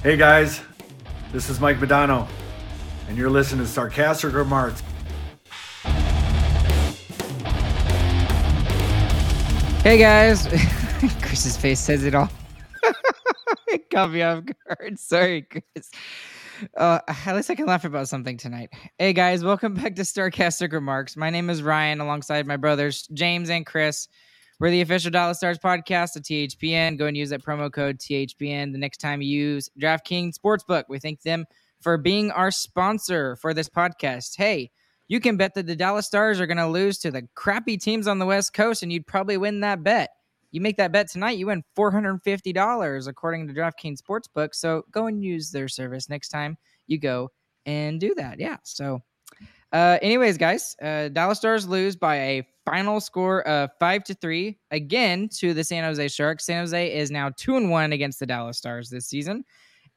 Hey 0.00 0.16
guys, 0.16 0.60
this 1.32 1.50
is 1.50 1.58
Mike 1.58 1.78
Modano, 1.78 2.28
and 3.08 3.18
you're 3.18 3.28
listening 3.28 3.66
to 3.66 3.70
Sarcastic 3.70 4.32
Remarks. 4.32 4.80
Hey 9.82 9.98
guys, 9.98 10.46
Chris's 11.20 11.56
face 11.56 11.80
says 11.80 12.04
it 12.04 12.14
all. 12.14 12.30
it 13.66 13.90
caught 13.90 14.12
me 14.12 14.22
off 14.22 14.44
guard. 14.44 14.96
Sorry, 15.00 15.42
Chris. 15.42 15.90
Uh, 16.76 17.00
at 17.08 17.34
least 17.34 17.50
I 17.50 17.56
can 17.56 17.66
laugh 17.66 17.84
about 17.84 18.06
something 18.06 18.36
tonight. 18.36 18.70
Hey 19.00 19.12
guys, 19.12 19.42
welcome 19.42 19.74
back 19.74 19.96
to 19.96 20.02
Starcastic 20.02 20.72
Remarks. 20.72 21.16
My 21.16 21.30
name 21.30 21.50
is 21.50 21.60
Ryan, 21.60 22.00
alongside 22.00 22.46
my 22.46 22.56
brothers 22.56 23.08
James 23.12 23.50
and 23.50 23.66
Chris. 23.66 24.06
We're 24.60 24.70
the 24.70 24.80
official 24.80 25.12
Dallas 25.12 25.36
Stars 25.36 25.58
podcast 25.58 26.16
of 26.16 26.22
THPN. 26.22 26.98
Go 26.98 27.06
and 27.06 27.16
use 27.16 27.30
that 27.30 27.44
promo 27.44 27.72
code 27.72 27.98
THPN 27.98 28.72
the 28.72 28.78
next 28.78 28.98
time 28.98 29.22
you 29.22 29.28
use 29.28 29.70
DraftKings 29.80 30.34
Sportsbook. 30.34 30.84
We 30.88 30.98
thank 30.98 31.22
them 31.22 31.46
for 31.80 31.96
being 31.96 32.32
our 32.32 32.50
sponsor 32.50 33.36
for 33.36 33.54
this 33.54 33.68
podcast. 33.68 34.36
Hey, 34.36 34.72
you 35.06 35.20
can 35.20 35.36
bet 35.36 35.54
that 35.54 35.66
the 35.66 35.76
Dallas 35.76 36.06
Stars 36.06 36.40
are 36.40 36.46
going 36.46 36.56
to 36.56 36.66
lose 36.66 36.98
to 36.98 37.12
the 37.12 37.22
crappy 37.36 37.76
teams 37.76 38.08
on 38.08 38.18
the 38.18 38.26
West 38.26 38.52
Coast, 38.52 38.82
and 38.82 38.92
you'd 38.92 39.06
probably 39.06 39.36
win 39.36 39.60
that 39.60 39.84
bet. 39.84 40.10
You 40.50 40.60
make 40.60 40.76
that 40.78 40.90
bet 40.90 41.08
tonight, 41.08 41.38
you 41.38 41.46
win 41.46 41.62
$450 41.76 43.06
according 43.06 43.46
to 43.46 43.54
DraftKings 43.54 44.00
Sportsbook. 44.02 44.56
So 44.56 44.82
go 44.90 45.06
and 45.06 45.22
use 45.22 45.52
their 45.52 45.68
service 45.68 46.08
next 46.08 46.30
time 46.30 46.58
you 46.88 46.98
go 46.98 47.30
and 47.64 48.00
do 48.00 48.12
that. 48.16 48.40
Yeah. 48.40 48.56
So, 48.64 49.02
uh, 49.72 49.98
anyways, 50.02 50.36
guys, 50.36 50.74
uh, 50.82 51.08
Dallas 51.10 51.38
Stars 51.38 51.68
lose 51.68 51.94
by 51.94 52.16
a 52.16 52.48
final 52.70 53.00
score 53.00 53.46
of 53.46 53.70
five 53.78 54.04
to 54.04 54.14
three 54.14 54.58
again 54.70 55.28
to 55.38 55.54
the 55.54 55.64
San 55.64 55.84
Jose 55.84 56.08
Sharks. 56.08 56.46
San 56.46 56.60
Jose 56.60 56.96
is 56.96 57.10
now 57.10 57.30
two 57.36 57.56
and 57.56 57.70
one 57.70 57.92
against 57.92 58.20
the 58.20 58.26
Dallas 58.26 58.58
Stars 58.58 58.90
this 58.90 59.06
season, 59.06 59.44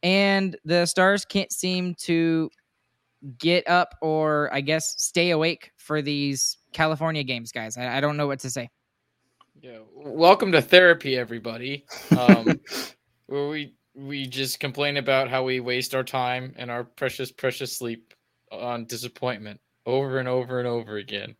and 0.04 0.56
the 0.64 0.86
Stars 0.86 1.26
can't 1.26 1.52
seem 1.52 1.96
to 1.96 2.50
get 3.38 3.68
up 3.68 3.96
or 4.02 4.50
I 4.54 4.62
guess 4.62 4.96
stay 4.98 5.32
awake 5.32 5.72
for 5.78 6.02
these 6.02 6.58
California 6.74 7.24
games, 7.24 7.52
guys. 7.52 7.78
I, 7.78 7.98
I 7.98 8.02
don't 8.02 8.18
know 8.18 8.28
what 8.28 8.40
to 8.40 8.50
say. 8.50 8.70
Yeah, 9.62 9.80
welcome 9.96 10.52
to 10.54 10.62
therapy, 10.62 11.18
everybody. 11.18 11.86
Um, 12.18 12.60
where 13.28 13.48
we 13.48 13.74
we 13.94 14.26
just 14.26 14.60
complain 14.60 14.98
about 14.98 15.30
how 15.30 15.44
we 15.44 15.60
waste 15.60 15.94
our 15.94 16.04
time 16.04 16.54
and 16.58 16.72
our 16.72 16.84
precious, 16.84 17.32
precious 17.32 17.76
sleep 17.76 18.14
on 18.52 18.86
disappointment 18.86 19.60
over 19.86 20.20
and 20.20 20.28
over 20.28 20.60
and 20.60 20.68
over 20.68 20.98
again. 20.98 21.36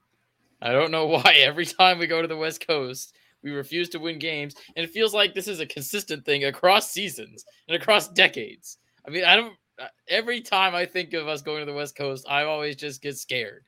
I 0.62 0.72
don't 0.72 0.92
know 0.92 1.06
why 1.08 1.34
every 1.40 1.66
time 1.66 1.98
we 2.00 2.08
go 2.08 2.22
to 2.22 2.28
the 2.28 2.38
West 2.38 2.66
Coast, 2.66 3.16
we 3.44 3.52
refuse 3.52 3.90
to 3.90 4.00
win 4.00 4.20
games, 4.20 4.56
and 4.76 4.84
it 4.84 4.92
feels 4.92 5.14
like 5.14 5.34
this 5.34 5.48
is 5.48 5.60
a 5.60 5.66
consistent 5.66 6.26
thing 6.26 6.44
across 6.46 6.92
seasons 6.92 7.44
and 7.68 7.76
across 7.82 8.08
decades. 8.10 8.78
I 9.08 9.10
mean, 9.10 9.24
I 9.26 9.36
don't. 9.36 9.56
uh, 9.80 9.88
Every 10.08 10.42
time 10.42 10.76
I 10.76 10.86
think 10.86 11.14
of 11.14 11.28
us 11.28 11.42
going 11.42 11.60
to 11.60 11.66
the 11.66 11.74
West 11.76 11.96
Coast, 11.96 12.26
I 12.30 12.44
always 12.44 12.76
just 12.76 13.02
get 13.02 13.18
scared. 13.18 13.64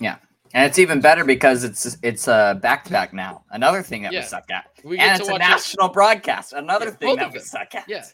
Yeah. 0.00 0.16
And 0.54 0.66
it's 0.66 0.78
even 0.78 1.00
better 1.00 1.24
because 1.24 1.64
it's 1.64 1.96
it's 2.02 2.28
a 2.28 2.58
back 2.60 2.84
to 2.84 2.90
back 2.90 3.14
now. 3.14 3.44
Another 3.50 3.82
thing 3.82 4.02
that 4.02 4.12
Yeah. 4.12 4.20
we 4.20 4.26
suck 4.26 4.50
at. 4.50 4.66
We 4.84 4.96
get 4.98 5.08
and 5.08 5.16
to 5.18 5.22
it's 5.22 5.30
a 5.30 5.34
it- 5.36 5.38
national 5.38 5.88
broadcast. 5.88 6.52
Another 6.52 6.86
Yeah, 6.86 6.90
thing 6.92 7.16
that 7.16 7.32
we 7.32 7.38
suck 7.38 7.74
at. 7.74 7.88
Yeah. 7.88 8.04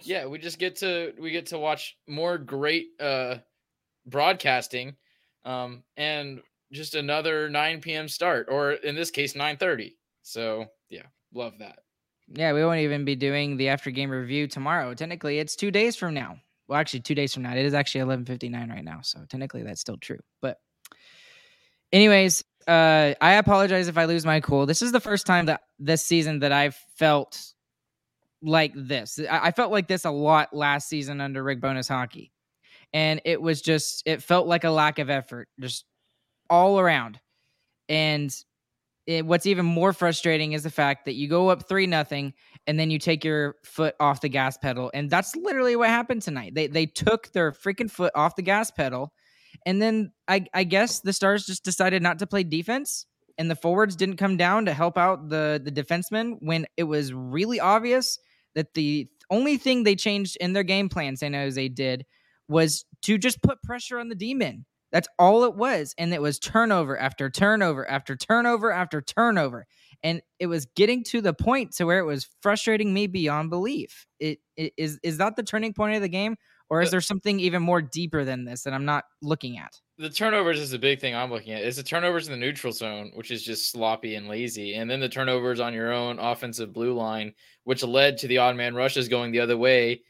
Yeah, 0.00 0.26
we 0.26 0.38
just 0.38 0.58
get 0.58 0.74
to 0.76 1.12
we 1.18 1.30
get 1.30 1.46
to 1.46 1.58
watch 1.58 1.96
more 2.08 2.38
great 2.38 2.88
uh 3.00 3.36
broadcasting 4.06 4.96
um 5.46 5.82
and 5.96 6.40
just 6.72 6.94
another 6.94 7.48
9 7.48 7.80
p.m. 7.80 8.08
start 8.08 8.48
or 8.50 8.72
in 8.72 8.94
this 8.94 9.10
case 9.10 9.34
9:30. 9.34 9.92
So, 10.22 10.66
yeah, 10.90 11.04
love 11.32 11.54
that. 11.60 11.78
Yeah, 12.28 12.52
we 12.52 12.64
won't 12.64 12.80
even 12.80 13.04
be 13.04 13.14
doing 13.14 13.56
the 13.56 13.68
after 13.68 13.90
game 13.90 14.10
review 14.10 14.48
tomorrow. 14.48 14.92
Technically, 14.94 15.38
it's 15.38 15.54
two 15.54 15.70
days 15.70 15.94
from 15.94 16.14
now. 16.14 16.38
Well, 16.66 16.78
actually, 16.78 17.00
two 17.00 17.14
days 17.14 17.32
from 17.32 17.44
now. 17.44 17.54
It 17.54 17.64
is 17.64 17.74
actually 17.74 18.00
eleven 18.00 18.24
fifty 18.24 18.48
nine 18.48 18.70
right 18.70 18.84
now, 18.84 19.00
so 19.02 19.24
technically 19.28 19.62
that's 19.62 19.80
still 19.80 19.96
true. 19.96 20.18
But, 20.42 20.58
anyways, 21.92 22.42
uh, 22.66 23.14
I 23.20 23.34
apologize 23.34 23.86
if 23.86 23.96
I 23.96 24.06
lose 24.06 24.26
my 24.26 24.40
cool. 24.40 24.66
This 24.66 24.82
is 24.82 24.90
the 24.90 25.00
first 25.00 25.26
time 25.26 25.46
that 25.46 25.60
this 25.78 26.04
season 26.04 26.40
that 26.40 26.50
I've 26.50 26.76
felt 26.96 27.40
like 28.42 28.72
this. 28.74 29.20
I, 29.30 29.46
I 29.46 29.50
felt 29.52 29.70
like 29.70 29.86
this 29.86 30.04
a 30.04 30.10
lot 30.10 30.52
last 30.52 30.88
season 30.88 31.20
under 31.20 31.44
Rick 31.44 31.60
Bowness 31.60 31.86
Hockey, 31.86 32.32
and 32.92 33.20
it 33.24 33.40
was 33.40 33.60
just 33.60 34.02
it 34.06 34.22
felt 34.22 34.46
like 34.46 34.64
a 34.64 34.70
lack 34.70 34.98
of 34.98 35.10
effort, 35.10 35.48
just 35.60 35.84
all 36.48 36.78
around. 36.78 37.20
And 37.88 38.34
it, 39.06 39.24
what's 39.24 39.46
even 39.46 39.64
more 39.64 39.92
frustrating 39.92 40.52
is 40.52 40.64
the 40.64 40.70
fact 40.70 41.04
that 41.04 41.14
you 41.14 41.28
go 41.28 41.48
up 41.48 41.68
three 41.68 41.86
nothing 41.86 42.34
and 42.66 42.78
then 42.78 42.90
you 42.90 42.98
take 42.98 43.24
your 43.24 43.54
foot 43.64 43.94
off 44.00 44.20
the 44.20 44.28
gas 44.28 44.56
pedal 44.56 44.90
and 44.92 45.08
that's 45.08 45.36
literally 45.36 45.76
what 45.76 45.88
happened 45.88 46.22
tonight 46.22 46.54
they 46.54 46.66
they 46.66 46.86
took 46.86 47.30
their 47.32 47.52
freaking 47.52 47.90
foot 47.90 48.12
off 48.14 48.36
the 48.36 48.42
gas 48.42 48.70
pedal 48.70 49.12
and 49.64 49.80
then 49.80 50.10
i 50.28 50.44
i 50.54 50.64
guess 50.64 51.00
the 51.00 51.12
stars 51.12 51.46
just 51.46 51.64
decided 51.64 52.02
not 52.02 52.18
to 52.18 52.26
play 52.26 52.42
defense 52.42 53.06
and 53.38 53.50
the 53.50 53.56
forwards 53.56 53.96
didn't 53.96 54.16
come 54.16 54.36
down 54.36 54.64
to 54.64 54.74
help 54.74 54.98
out 54.98 55.28
the 55.28 55.60
the 55.62 55.70
defensemen 55.72 56.36
when 56.40 56.66
it 56.76 56.84
was 56.84 57.12
really 57.12 57.60
obvious 57.60 58.18
that 58.54 58.74
the 58.74 59.06
only 59.30 59.56
thing 59.56 59.84
they 59.84 59.94
changed 59.94 60.36
in 60.40 60.52
their 60.52 60.64
game 60.64 60.88
plan 60.88 61.16
san 61.16 61.32
jose 61.32 61.68
did 61.68 62.04
was 62.48 62.84
to 63.02 63.18
just 63.18 63.42
put 63.42 63.62
pressure 63.62 63.98
on 63.98 64.08
the 64.08 64.14
D-men 64.14 64.64
That's 64.92 65.08
all 65.18 65.44
it 65.44 65.56
was. 65.56 65.94
And 65.98 66.14
it 66.14 66.22
was 66.22 66.38
turnover 66.38 66.98
after 66.98 67.28
turnover 67.30 67.88
after 67.88 68.16
turnover 68.16 68.72
after 68.72 69.02
turnover. 69.02 69.66
And 70.02 70.20
it 70.38 70.46
was 70.46 70.66
getting 70.76 71.02
to 71.04 71.20
the 71.20 71.34
point 71.34 71.72
to 71.76 71.84
where 71.84 71.98
it 71.98 72.04
was 72.04 72.28
frustrating 72.40 72.92
me 72.92 73.06
beyond 73.06 73.50
belief. 73.50 74.06
It, 74.20 74.38
it 74.56 74.72
is 74.76 74.98
is 75.02 75.18
that 75.18 75.36
the 75.36 75.42
turning 75.42 75.72
point 75.72 75.96
of 75.96 76.02
the 76.02 76.08
game? 76.08 76.36
Or 76.68 76.82
is 76.82 76.90
there 76.90 77.00
something 77.00 77.38
even 77.38 77.62
more 77.62 77.80
deeper 77.80 78.24
than 78.24 78.44
this 78.44 78.62
that 78.62 78.74
I'm 78.74 78.84
not 78.84 79.04
looking 79.22 79.56
at? 79.56 79.72
the 79.98 80.10
turnovers 80.10 80.60
is 80.60 80.72
a 80.74 80.78
big 80.78 81.00
thing 81.00 81.14
I'm 81.14 81.30
looking 81.30 81.54
at. 81.54 81.62
It's 81.62 81.78
the 81.78 81.82
turnovers 81.82 82.28
in 82.28 82.32
the 82.32 82.38
neutral 82.38 82.72
zone, 82.72 83.12
which 83.14 83.30
is 83.30 83.42
just 83.42 83.70
sloppy 83.70 84.14
and 84.16 84.28
lazy, 84.28 84.74
and 84.74 84.90
then 84.90 85.00
the 85.00 85.08
turnovers 85.08 85.58
on 85.58 85.72
your 85.72 85.92
own 85.92 86.18
offensive 86.18 86.72
blue 86.72 86.92
line, 86.92 87.32
which 87.64 87.82
led 87.82 88.18
to 88.18 88.28
the 88.28 88.38
odd 88.38 88.56
man 88.56 88.74
rushes 88.74 89.08
going 89.08 89.32
the 89.32 89.40
other 89.40 89.56
way, 89.56 90.02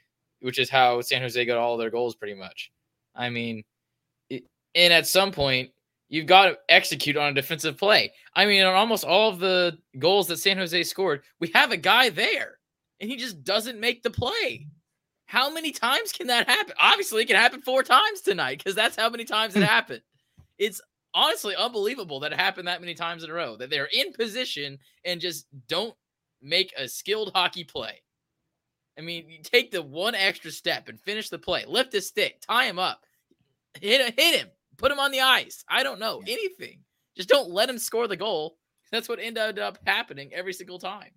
which 0.47 0.61
is 0.61 0.71
how 0.71 1.01
San 1.01 1.23
Jose 1.23 1.45
got 1.45 1.59
all 1.59 1.77
their 1.77 1.91
goals 1.91 2.15
pretty 2.15 2.35
much. 2.35 2.71
I 3.17 3.31
mean, 3.31 3.65
it, 4.31 4.45
and 4.77 4.93
at 4.93 5.09
some 5.09 5.33
point 5.33 5.71
you've 6.09 6.27
got 6.27 6.47
to 6.47 6.59
execute 6.69 7.17
on 7.17 7.33
a 7.33 7.35
defensive 7.35 7.77
play. 7.77 8.13
I 8.33 8.47
mean, 8.47 8.63
on 8.63 8.73
almost 8.73 9.05
all 9.05 9.29
of 9.29 9.41
the 9.41 9.77
goals 9.99 10.29
that 10.29 10.37
San 10.37 10.57
Jose 10.57 10.85
scored, 10.85 11.23
we 11.41 11.51
have 11.53 11.73
a 11.73 11.77
guy 11.77 12.11
there, 12.11 12.59
and 13.01 13.11
he 13.11 13.17
just 13.17 13.43
doesn't 13.43 13.81
make 13.81 14.05
the 14.05 14.11
play. 14.11 14.69
How 15.25 15.53
many 15.53 15.73
times 15.73 16.13
can 16.13 16.29
that 16.29 16.49
happen? 16.49 16.75
Obviously, 16.81 17.25
it 17.25 17.27
can 17.27 17.35
happen 17.35 17.61
four 17.61 17.83
times 17.83 18.21
tonight 18.21 18.59
because 18.59 18.77
that's 18.77 18.95
how 18.95 19.11
many 19.11 19.25
times 19.25 19.57
it 19.57 19.61
hmm. 19.61 19.65
happened. 19.65 20.03
It's 20.59 20.81
honestly 21.13 21.57
unbelievable 21.57 22.21
that 22.21 22.31
it 22.31 22.39
happened 22.39 22.69
that 22.69 22.81
many 22.81 22.95
times 22.95 23.25
in 23.25 23.31
a 23.31 23.35
row. 23.35 23.57
That 23.57 23.69
they're 23.69 23.89
in 23.93 24.13
position 24.13 24.79
and 25.05 25.21
just 25.21 25.49
don't 25.67 25.97
make 26.41 26.73
a 26.79 26.87
skilled 26.87 27.33
hockey 27.35 27.65
play. 27.65 28.01
I 28.99 29.03
mean, 29.03 29.29
you 29.29 29.39
take 29.43 29.71
the 29.71 29.83
one 29.83 30.15
extra 30.15 30.51
step 30.51 30.89
and 30.89 31.01
finish 31.01 31.29
the 31.29 31.39
play. 31.39 31.65
Lift 31.67 31.93
his 31.93 32.07
stick, 32.07 32.41
tie 32.41 32.67
him 32.67 32.79
up, 32.79 33.05
hit 33.81 34.15
hit 34.19 34.41
him, 34.41 34.49
put 34.77 34.93
him 34.93 35.01
on 35.01 35.11
the 35.11 35.21
ice. 35.21 35.65
I 35.69 35.83
don't 35.83 36.01
know 36.01 36.23
anything. 36.27 36.81
Just 37.17 37.29
don't 37.29 37.51
let 37.51 37.69
him 37.69 37.79
score 37.79 38.09
the 38.09 38.17
goal. 38.17 38.57
That's 38.93 39.09
what 39.09 39.19
ended 39.19 39.59
up 39.59 39.79
happening 39.87 40.31
every 40.33 40.53
single 40.53 40.79
time. 40.79 41.11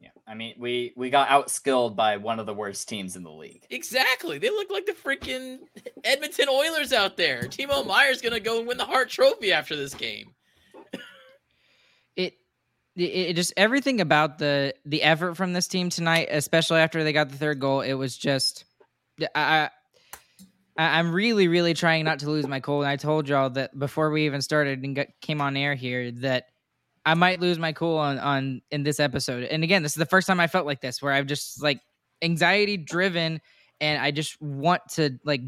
Yeah, 0.00 0.10
I 0.26 0.34
mean, 0.34 0.54
we 0.58 0.92
we 0.96 1.08
got 1.08 1.28
outskilled 1.28 1.96
by 1.96 2.18
one 2.18 2.38
of 2.38 2.44
the 2.46 2.52
worst 2.52 2.88
teams 2.88 3.16
in 3.16 3.22
the 3.22 3.30
league. 3.30 3.64
Exactly. 3.70 4.38
They 4.38 4.50
look 4.50 4.70
like 4.70 4.84
the 4.84 4.92
freaking 4.92 5.60
Edmonton 6.04 6.48
Oilers 6.50 6.92
out 6.92 7.16
there. 7.16 7.42
Timo 7.44 7.86
Meier's 7.86 8.20
gonna 8.20 8.40
go 8.40 8.58
and 8.58 8.68
win 8.68 8.76
the 8.76 8.84
Hart 8.84 9.08
Trophy 9.08 9.52
after 9.52 9.74
this 9.74 9.94
game. 9.94 10.34
It 12.96 13.02
it, 13.02 13.36
just 13.36 13.52
everything 13.56 14.00
about 14.00 14.38
the 14.38 14.74
the 14.84 15.02
effort 15.02 15.34
from 15.34 15.52
this 15.52 15.68
team 15.68 15.90
tonight, 15.90 16.28
especially 16.30 16.80
after 16.80 17.04
they 17.04 17.12
got 17.12 17.28
the 17.28 17.36
third 17.36 17.60
goal, 17.60 17.80
it 17.82 17.94
was 17.94 18.16
just 18.16 18.64
I, 19.34 19.70
I 20.76 20.88
I'm 20.98 21.12
really 21.12 21.48
really 21.48 21.74
trying 21.74 22.04
not 22.04 22.20
to 22.20 22.30
lose 22.30 22.46
my 22.46 22.60
cool. 22.60 22.82
And 22.82 22.90
I 22.90 22.96
told 22.96 23.28
y'all 23.28 23.50
that 23.50 23.78
before 23.78 24.10
we 24.10 24.26
even 24.26 24.42
started 24.42 24.82
and 24.82 24.96
got, 24.96 25.06
came 25.20 25.40
on 25.40 25.56
air 25.56 25.74
here 25.74 26.10
that 26.12 26.46
I 27.04 27.14
might 27.14 27.40
lose 27.40 27.58
my 27.58 27.72
cool 27.72 27.98
on 27.98 28.18
on 28.18 28.62
in 28.70 28.82
this 28.82 28.98
episode. 28.98 29.44
And 29.44 29.62
again, 29.62 29.82
this 29.82 29.92
is 29.92 29.96
the 29.96 30.06
first 30.06 30.26
time 30.26 30.40
I 30.40 30.48
felt 30.48 30.66
like 30.66 30.80
this, 30.80 31.00
where 31.00 31.12
I've 31.12 31.26
just 31.26 31.62
like 31.62 31.80
anxiety 32.22 32.76
driven, 32.76 33.40
and 33.80 34.02
I 34.02 34.10
just 34.10 34.40
want 34.42 34.82
to 34.94 35.18
like 35.24 35.42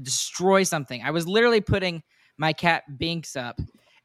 destroy 0.00 0.64
something. 0.64 1.02
I 1.02 1.12
was 1.12 1.26
literally 1.26 1.60
putting 1.60 2.02
my 2.36 2.52
cat 2.52 2.84
Binks 2.98 3.36
up, 3.36 3.58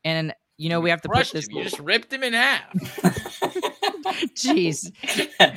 and 0.06 0.34
you 0.62 0.70
know 0.70 0.80
we 0.80 0.90
have 0.92 1.02
to 1.02 1.10
put 1.10 1.28
this. 1.32 1.48
him. 1.48 1.56
You 1.58 1.64
just 1.64 1.80
ripped 1.80 2.14
him 2.14 2.24
in 2.24 2.34
half. 2.34 2.72
Jeez, 4.36 4.92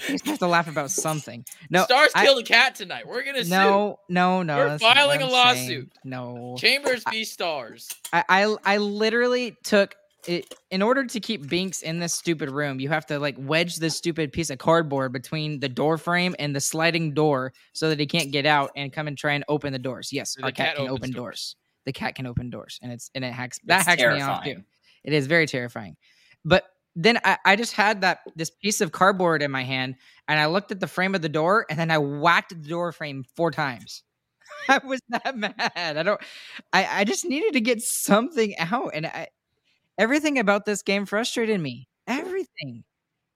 you 0.09 0.19
have 0.31 0.39
to 0.39 0.47
laugh 0.47 0.69
about 0.69 0.91
something. 0.91 1.45
No, 1.71 1.85
Stars 1.85 2.11
I- 2.15 2.25
killed 2.25 2.41
a 2.41 2.43
cat 2.45 2.75
tonight. 2.75 3.07
We're 3.07 3.25
gonna 3.25 3.45
no, 3.45 3.99
no, 4.09 4.43
no. 4.43 4.57
We're 4.57 4.69
that's 4.71 4.83
not 4.83 4.89
what 4.89 4.97
filing 4.97 5.23
a 5.23 5.25
I'm 5.25 5.31
saying. 5.57 5.69
lawsuit. 5.71 5.93
No. 6.05 6.57
Chambers 6.59 7.03
v 7.11 7.25
Stars. 7.25 7.91
I, 8.13 8.25
I, 8.29 8.57
I 8.65 8.77
literally 8.79 9.57
took 9.65 9.95
it 10.27 10.55
in 10.71 10.81
order 10.83 11.05
to 11.05 11.21
keep 11.21 11.49
Binks 11.49 11.83
in 11.83 11.99
this 11.99 12.15
stupid 12.15 12.51
room. 12.51 12.81
You 12.81 12.89
have 12.89 13.07
to 13.07 13.19
like 13.19 13.37
wedge 13.39 13.77
this 13.77 13.97
stupid 13.97 14.33
piece 14.33 14.51
of 14.51 14.59
cardboard 14.59 15.13
between 15.13 15.61
the 15.61 15.69
door 15.69 15.99
frame 15.99 16.35
and 16.39 16.55
the 16.57 16.61
sliding 16.61 17.13
door 17.13 17.53
so 17.73 17.89
that 17.91 18.01
he 18.01 18.07
can't 18.07 18.33
get 18.33 18.47
out 18.47 18.71
and 18.77 18.93
come 18.93 19.07
and 19.09 19.19
try 19.19 19.33
and 19.35 19.45
open 19.49 19.73
the 19.73 19.79
doors. 19.79 20.13
Yes, 20.13 20.35
The 20.35 20.45
our 20.45 20.51
cat, 20.53 20.69
cat 20.69 20.77
can 20.77 20.89
open 20.89 21.11
doors. 21.11 21.15
doors. 21.15 21.57
The 21.87 21.93
cat 21.93 22.15
can 22.15 22.27
open 22.27 22.49
doors, 22.49 22.79
and 22.83 22.91
it's 22.91 23.11
and 23.15 23.23
it 23.23 23.33
hacks 23.35 23.59
that 23.67 23.81
It's 23.81 23.87
hacks 23.89 24.01
me 24.03 24.21
off 24.23 24.45
too. 24.45 24.63
It 25.05 25.13
is 25.13 25.27
very 25.27 25.47
terrifying. 25.47 25.97
But 26.45 26.65
then 26.97 27.19
I, 27.25 27.39
I 27.45 27.57
just 27.57 27.73
had 27.75 28.01
that 28.03 28.21
this 28.37 28.51
piece 28.51 28.81
of 28.81 28.93
cardboard 28.93 29.43
in 29.43 29.51
my 29.51 29.65
hand 29.65 29.97
and 30.29 30.39
I 30.39 30.47
looked 30.47 30.71
at 30.71 30.81
the 30.81 30.87
frame 30.87 31.15
of 31.15 31.23
the 31.23 31.29
door 31.29 31.67
and 31.69 31.79
then 31.79 31.91
I 31.91 31.99
whacked 31.99 32.51
the 32.51 32.69
door 32.69 32.93
frame 32.93 33.25
four 33.37 33.51
times. 33.51 34.03
I 34.69 34.81
was 34.85 35.01
that 35.11 35.37
mad. 35.37 35.73
I 35.77 36.03
don't 36.03 36.21
I, 36.73 37.01
I 37.01 37.05
just 37.05 37.25
needed 37.25 37.55
to 37.55 37.61
get 37.61 37.83
something 37.83 38.55
out. 38.59 38.91
And 38.95 39.07
I 39.07 39.29
everything 39.99 40.39
about 40.39 40.65
this 40.67 40.83
game 40.83 41.07
frustrated 41.07 41.61
me. 41.61 41.89
Everything. 42.07 42.85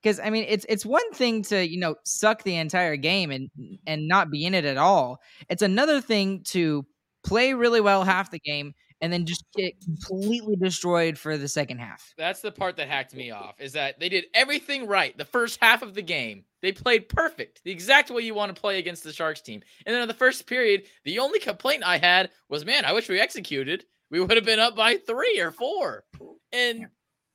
Because 0.03 0.21
I 0.21 0.31
mean 0.31 0.47
it's 0.49 0.67
it's 0.69 0.87
one 0.87 1.13
thing 1.13 1.43
to, 1.45 1.67
you 1.67 1.79
know, 1.81 1.97
suck 2.05 2.45
the 2.45 2.57
entire 2.57 2.97
game 2.97 3.31
and 3.31 3.51
and 3.87 4.09
not 4.09 4.31
be 4.31 4.45
in 4.47 4.55
it 4.55 4.65
at 4.65 4.77
all. 4.79 5.21
It's 5.51 5.63
another 5.63 6.01
thing 6.01 6.43
to 6.49 6.87
play 7.25 7.55
really 7.55 7.81
well 7.81 8.05
half 8.05 8.31
the 8.31 8.39
game 8.41 8.75
and 9.01 9.13
then 9.13 9.25
just 9.25 9.45
get 9.57 9.75
completely 9.83 10.57
destroyed 10.57 11.17
for 11.17 11.37
the 11.37 11.49
second 11.49 11.79
half. 11.79 12.13
That's 12.17 12.41
the 12.41 12.51
part 12.51 12.77
that 12.77 12.89
hacked 12.89 13.15
me 13.15 13.31
off. 13.31 13.61
Is 13.61 13.73
that 13.73 13.99
they 14.01 14.09
did 14.09 14.27
everything 14.35 14.87
right 14.87 15.17
the 15.17 15.25
first 15.25 15.59
half 15.61 15.83
of 15.83 15.95
the 15.95 16.03
game. 16.03 16.45
They 16.61 16.73
played 16.73 17.09
perfect, 17.09 17.63
the 17.65 17.71
exact 17.71 18.11
way 18.11 18.23
you 18.23 18.35
want 18.35 18.55
to 18.55 18.61
play 18.61 18.79
against 18.79 19.05
the 19.05 19.13
Sharks 19.13 19.41
team. 19.41 19.63
And 19.87 19.95
then 19.95 20.03
in 20.03 20.09
the 20.09 20.15
first 20.15 20.47
period, 20.47 20.85
the 21.05 21.21
only 21.21 21.39
complaint 21.39 21.85
I 21.85 21.99
had 21.99 22.31
was, 22.49 22.65
man, 22.65 22.85
I 22.85 22.93
wish 22.93 23.09
we 23.09 23.21
executed. 23.21 23.85
We 24.11 24.21
would 24.21 24.37
have 24.37 24.45
been 24.45 24.59
up 24.59 24.75
by 24.75 24.97
three 24.97 25.39
or 25.39 25.53
four. 25.53 26.05
And 26.53 26.87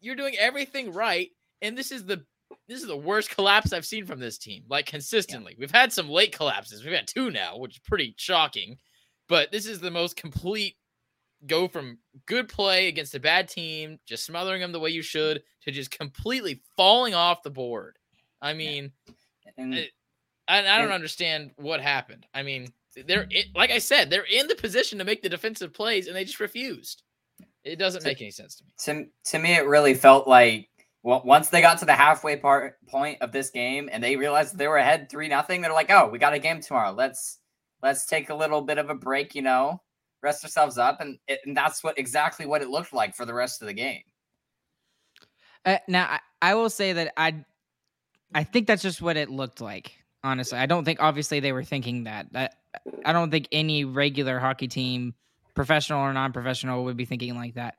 you're 0.01 0.15
doing 0.15 0.35
everything 0.37 0.91
right. 0.91 1.29
And 1.61 1.77
this 1.77 1.91
is 1.91 2.05
the 2.05 2.25
this 2.67 2.81
is 2.81 2.87
the 2.87 2.97
worst 2.97 3.29
collapse 3.29 3.73
I've 3.73 3.85
seen 3.85 4.05
from 4.05 4.19
this 4.19 4.37
team. 4.37 4.63
Like 4.69 4.85
consistently, 4.85 5.55
we've 5.57 5.71
had 5.71 5.91
some 5.91 6.09
late 6.09 6.35
collapses. 6.35 6.83
We've 6.83 6.93
had 6.93 7.07
two 7.07 7.31
now, 7.31 7.57
which 7.57 7.75
is 7.75 7.79
pretty 7.79 8.13
shocking. 8.17 8.77
But 9.29 9.51
this 9.51 9.65
is 9.65 9.79
the 9.79 9.91
most 9.91 10.15
complete 10.15 10.75
go 11.47 11.67
from 11.67 11.97
good 12.25 12.47
play 12.49 12.87
against 12.87 13.15
a 13.15 13.19
bad 13.19 13.47
team, 13.49 13.99
just 14.05 14.25
smothering 14.25 14.61
them 14.61 14.71
the 14.71 14.79
way 14.79 14.89
you 14.89 15.01
should, 15.01 15.43
to 15.63 15.71
just 15.71 15.91
completely 15.91 16.61
falling 16.77 17.13
off 17.13 17.43
the 17.43 17.49
board. 17.49 17.97
I 18.41 18.53
mean, 18.53 18.91
And 19.57 19.75
I, 20.47 20.59
I 20.59 20.61
don't 20.77 20.85
And- 20.85 20.91
understand 20.93 21.51
what 21.57 21.79
happened. 21.81 22.25
I 22.33 22.43
mean, 22.43 22.73
they're 23.07 23.27
it, 23.31 23.47
like 23.55 23.71
I 23.71 23.79
said, 23.79 24.09
they're 24.09 24.25
in 24.25 24.47
the 24.47 24.55
position 24.55 24.99
to 24.99 25.05
make 25.05 25.21
the 25.21 25.29
defensive 25.29 25.73
plays, 25.73 26.07
and 26.07 26.15
they 26.15 26.25
just 26.25 26.39
refused. 26.39 27.03
It 27.63 27.77
doesn't 27.77 28.01
So- 28.01 28.07
make 28.09 28.21
any 28.21 28.31
sense 28.31 28.55
to 28.57 28.63
me. 28.65 28.71
to 28.79 29.31
to 29.31 29.39
me, 29.39 29.53
it 29.55 29.65
really 29.65 29.93
felt 29.93 30.27
like 30.27 30.69
well, 31.05 31.21
once 31.25 31.49
they 31.49 31.59
got 31.59 31.79
to 31.79 31.85
the 31.85 31.93
halfway 31.95 32.37
part 32.37 32.77
point 32.87 33.21
of 33.21 33.33
this 33.33 33.49
game 33.49 33.89
and 33.91 34.01
they 34.01 34.15
realized 34.15 34.57
they 34.57 34.69
were 34.69 34.77
ahead 34.77 35.09
three 35.09 35.27
nothing, 35.27 35.59
they're 35.59 35.73
like, 35.73 35.89
oh, 35.91 36.07
we 36.07 36.17
got 36.17 36.33
a 36.33 36.39
game 36.39 36.61
tomorrow. 36.61 36.91
Let's 36.93 37.39
let's 37.81 38.05
take 38.05 38.29
a 38.29 38.35
little 38.35 38.61
bit 38.61 38.77
of 38.77 38.89
a 38.89 38.95
break, 38.95 39.35
you 39.35 39.41
know, 39.41 39.81
rest 40.23 40.43
ourselves 40.43 40.77
up, 40.77 41.01
and 41.01 41.19
it, 41.27 41.41
and 41.45 41.55
that's 41.55 41.83
what 41.83 41.99
exactly 41.99 42.45
what 42.45 42.61
it 42.61 42.69
looked 42.69 42.93
like 42.93 43.13
for 43.15 43.25
the 43.25 43.33
rest 43.33 43.61
of 43.61 43.67
the 43.67 43.73
game. 43.73 44.01
Uh, 45.65 45.77
now 45.87 46.05
I, 46.09 46.19
I 46.51 46.55
will 46.55 46.69
say 46.69 46.93
that 46.93 47.13
I 47.17 47.43
I 48.33 48.43
think 48.43 48.67
that's 48.67 48.81
just 48.81 49.01
what 49.01 49.17
it 49.17 49.29
looked 49.29 49.61
like. 49.61 49.93
Honestly, 50.23 50.57
I 50.57 50.65
don't 50.65 50.85
think 50.85 51.01
obviously 51.01 51.39
they 51.41 51.51
were 51.51 51.63
thinking 51.63 52.05
that. 52.05 52.27
I, 52.33 52.49
I 53.05 53.11
don't 53.13 53.29
think 53.29 53.47
any 53.51 53.83
regular 53.85 54.39
hockey 54.39 54.67
team, 54.67 55.13
professional 55.53 55.99
or 55.99 56.13
non-professional, 56.13 56.85
would 56.85 56.97
be 56.97 57.05
thinking 57.05 57.35
like 57.35 57.55
that. 57.55 57.75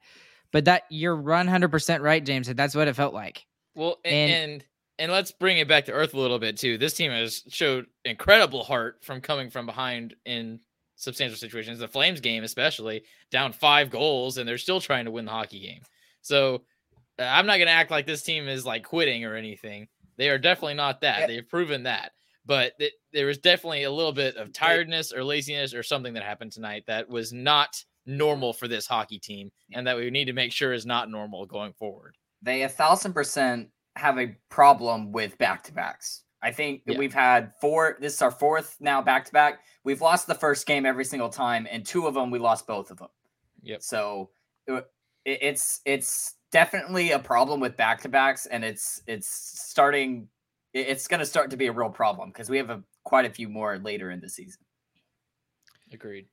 But 0.52 0.66
that 0.66 0.82
you're 0.90 1.16
100 1.16 1.70
percent 1.70 2.02
right, 2.02 2.24
James. 2.24 2.46
that 2.46 2.56
That's 2.56 2.74
what 2.74 2.86
it 2.86 2.94
felt 2.94 3.14
like. 3.14 3.46
Well, 3.74 3.98
a- 4.04 4.08
And- 4.08 4.52
and, 4.52 4.64
and 4.98 5.12
let's 5.12 5.32
bring 5.32 5.58
it 5.58 5.66
back 5.66 5.86
to 5.86 5.92
earth 5.92 6.14
a 6.14 6.18
little 6.20 6.38
bit 6.38 6.56
too. 6.56 6.78
This 6.78 6.94
team 6.94 7.10
has 7.10 7.42
showed 7.48 7.86
incredible 8.04 8.62
heart 8.62 8.98
from 9.02 9.20
coming 9.20 9.50
from 9.50 9.66
behind 9.66 10.14
in 10.24 10.60
substantial 10.96 11.36
situations. 11.36 11.78
The 11.78 11.88
Flames 11.88 12.20
game, 12.20 12.44
especially, 12.44 13.04
down 13.30 13.52
five 13.52 13.90
goals, 13.90 14.38
and 14.38 14.48
they're 14.48 14.58
still 14.58 14.80
trying 14.80 15.04
to 15.04 15.10
win 15.10 15.24
the 15.24 15.32
hockey 15.32 15.60
game. 15.60 15.82
So 16.22 16.62
uh, 17.18 17.22
I'm 17.22 17.46
not 17.46 17.56
going 17.56 17.66
to 17.66 17.72
act 17.72 17.90
like 17.90 18.06
this 18.06 18.22
team 18.22 18.48
is 18.48 18.66
like 18.66 18.84
quitting 18.84 19.24
or 19.24 19.36
anything. 19.36 19.88
They 20.16 20.28
are 20.30 20.38
definitely 20.38 20.74
not 20.74 21.00
that. 21.00 21.20
Yeah. 21.20 21.26
They've 21.26 21.48
proven 21.48 21.84
that. 21.84 22.12
But 22.46 22.78
th- 22.78 22.92
there 23.12 23.26
was 23.26 23.38
definitely 23.38 23.84
a 23.84 23.90
little 23.90 24.12
bit 24.12 24.36
of 24.36 24.52
tiredness 24.52 25.12
or 25.12 25.24
laziness 25.24 25.74
or 25.74 25.82
something 25.82 26.14
that 26.14 26.22
happened 26.22 26.52
tonight 26.52 26.84
that 26.86 27.08
was 27.08 27.32
not 27.32 27.82
normal 28.06 28.52
for 28.52 28.68
this 28.68 28.86
hockey 28.86 29.18
team, 29.18 29.50
and 29.72 29.86
that 29.86 29.96
we 29.96 30.10
need 30.10 30.26
to 30.26 30.34
make 30.34 30.52
sure 30.52 30.72
is 30.72 30.84
not 30.84 31.10
normal 31.10 31.46
going 31.46 31.72
forward. 31.72 32.16
They 32.42 32.62
a 32.62 32.68
thousand 32.68 33.14
percent 33.14 33.70
have 33.96 34.18
a 34.18 34.36
problem 34.50 35.10
with 35.10 35.38
back 35.38 35.62
to 35.64 35.72
backs. 35.72 36.23
I 36.44 36.52
think 36.52 36.82
Yeah. 36.86 36.98
we've 36.98 37.14
had 37.14 37.52
four. 37.60 37.96
This 38.00 38.14
is 38.14 38.22
our 38.22 38.30
fourth 38.30 38.76
now 38.78 39.00
back 39.00 39.24
to 39.24 39.32
back. 39.32 39.60
We've 39.82 40.02
lost 40.02 40.26
the 40.26 40.34
first 40.34 40.66
game 40.66 40.84
every 40.86 41.04
single 41.04 41.30
time, 41.30 41.66
and 41.70 41.84
two 41.84 42.06
of 42.06 42.14
them 42.14 42.30
we 42.30 42.38
lost 42.38 42.66
both 42.66 42.90
of 42.90 42.98
them. 42.98 43.08
Yep. 43.62 43.82
So 43.82 44.30
uh, 44.70 44.82
it, 45.24 45.38
it's 45.40 45.80
it's 45.86 46.34
definitely 46.52 47.12
a 47.12 47.18
problem 47.18 47.60
with 47.60 47.76
back 47.78 48.02
to 48.02 48.08
backs, 48.10 48.44
and 48.46 48.62
it's 48.62 49.00
it's 49.06 49.26
starting. 49.68 50.28
It's 50.74 51.08
going 51.08 51.20
to 51.20 51.26
start 51.26 51.50
to 51.50 51.56
be 51.56 51.66
a 51.68 51.72
real 51.72 51.88
problem 51.88 52.28
because 52.30 52.50
we 52.50 52.58
have 52.58 52.68
a, 52.68 52.82
quite 53.04 53.24
a 53.24 53.30
few 53.30 53.48
more 53.48 53.78
later 53.78 54.10
in 54.10 54.20
the 54.20 54.28
season. 54.28 54.60
Agreed. 55.92 56.26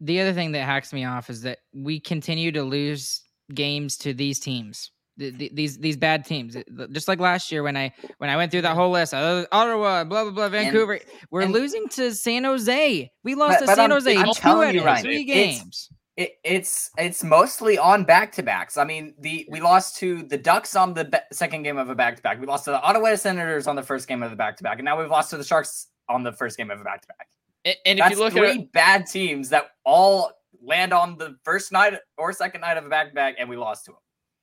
the 0.00 0.20
other 0.20 0.32
thing 0.32 0.52
that 0.52 0.64
hacks 0.64 0.92
me 0.92 1.04
off 1.04 1.28
is 1.30 1.42
that 1.42 1.58
we 1.74 2.00
continue 2.00 2.50
to 2.52 2.62
lose 2.62 3.22
games 3.54 3.96
to 3.98 4.12
these 4.14 4.40
teams. 4.40 4.90
Th- 5.20 5.38
th- 5.38 5.52
These 5.54 5.78
these 5.78 5.96
bad 5.96 6.24
teams, 6.24 6.56
just 6.90 7.06
like 7.06 7.20
last 7.20 7.52
year 7.52 7.62
when 7.62 7.76
I 7.76 7.92
when 8.18 8.28
I 8.30 8.36
went 8.36 8.50
through 8.50 8.62
that 8.62 8.74
whole 8.74 8.90
list, 8.90 9.14
uh, 9.14 9.46
Ottawa, 9.52 10.02
blah 10.04 10.24
blah 10.24 10.32
blah, 10.32 10.48
Vancouver. 10.48 10.98
We're 11.30 11.42
and- 11.42 11.52
losing 11.52 11.86
to 11.90 12.12
San 12.14 12.42
Jose. 12.44 13.10
We 13.22 13.34
lost 13.36 13.54
But- 13.54 13.60
to 13.60 13.66
but 13.66 13.74
San 13.76 13.90
I'm- 13.92 14.02
Jose 14.02 14.16
I'm 14.16 14.26
two 14.26 14.32
telling 14.34 14.68
out 14.68 14.74
you, 14.74 14.80
of 14.80 14.86
Ryan, 14.86 15.02
three 15.04 15.22
it's- 15.22 15.60
games. 15.60 15.90
It, 16.16 16.32
it's 16.44 16.90
it's 16.98 17.22
mostly 17.24 17.78
on 17.78 18.04
back 18.04 18.32
to 18.32 18.42
backs. 18.42 18.76
I 18.76 18.84
mean, 18.84 19.14
the 19.20 19.46
we 19.50 19.60
lost 19.60 19.96
to 19.98 20.22
the 20.24 20.36
Ducks 20.36 20.76
on 20.76 20.92
the 20.92 21.04
ba- 21.06 21.22
second 21.32 21.62
game 21.62 21.78
of 21.78 21.88
a 21.88 21.94
back 21.94 22.16
to 22.16 22.22
back. 22.22 22.38
We 22.40 22.46
lost 22.46 22.64
to 22.64 22.72
the 22.72 22.80
Ottawa 22.82 23.14
Senators 23.14 23.66
on 23.66 23.76
the 23.76 23.82
first 23.82 24.06
game 24.08 24.22
of 24.22 24.30
the 24.30 24.36
back 24.36 24.56
to 24.58 24.62
back, 24.62 24.78
and 24.78 24.84
now 24.84 24.98
we've 25.00 25.08
lost 25.08 25.30
to 25.30 25.38
the 25.38 25.44
Sharks 25.44 25.86
on 26.10 26.22
the 26.22 26.32
first 26.32 26.58
game 26.58 26.70
of 26.70 26.78
a 26.80 26.84
back 26.84 27.00
to 27.02 27.08
back. 27.08 27.28
And, 27.64 27.76
and 27.86 27.98
if 27.98 28.04
That's 28.04 28.16
you 28.18 28.24
look 28.24 28.32
three 28.34 28.50
at 28.50 28.56
it, 28.56 28.72
bad 28.72 29.06
teams 29.06 29.48
that 29.50 29.70
all 29.84 30.32
land 30.62 30.92
on 30.92 31.16
the 31.16 31.36
first 31.42 31.72
night 31.72 31.94
or 32.18 32.32
second 32.34 32.60
night 32.62 32.76
of 32.76 32.84
a 32.84 32.88
back 32.90 33.08
to 33.10 33.14
back, 33.14 33.36
and 33.38 33.48
we 33.48 33.56
lost 33.56 33.86
to 33.86 33.92
them. 33.92 34.00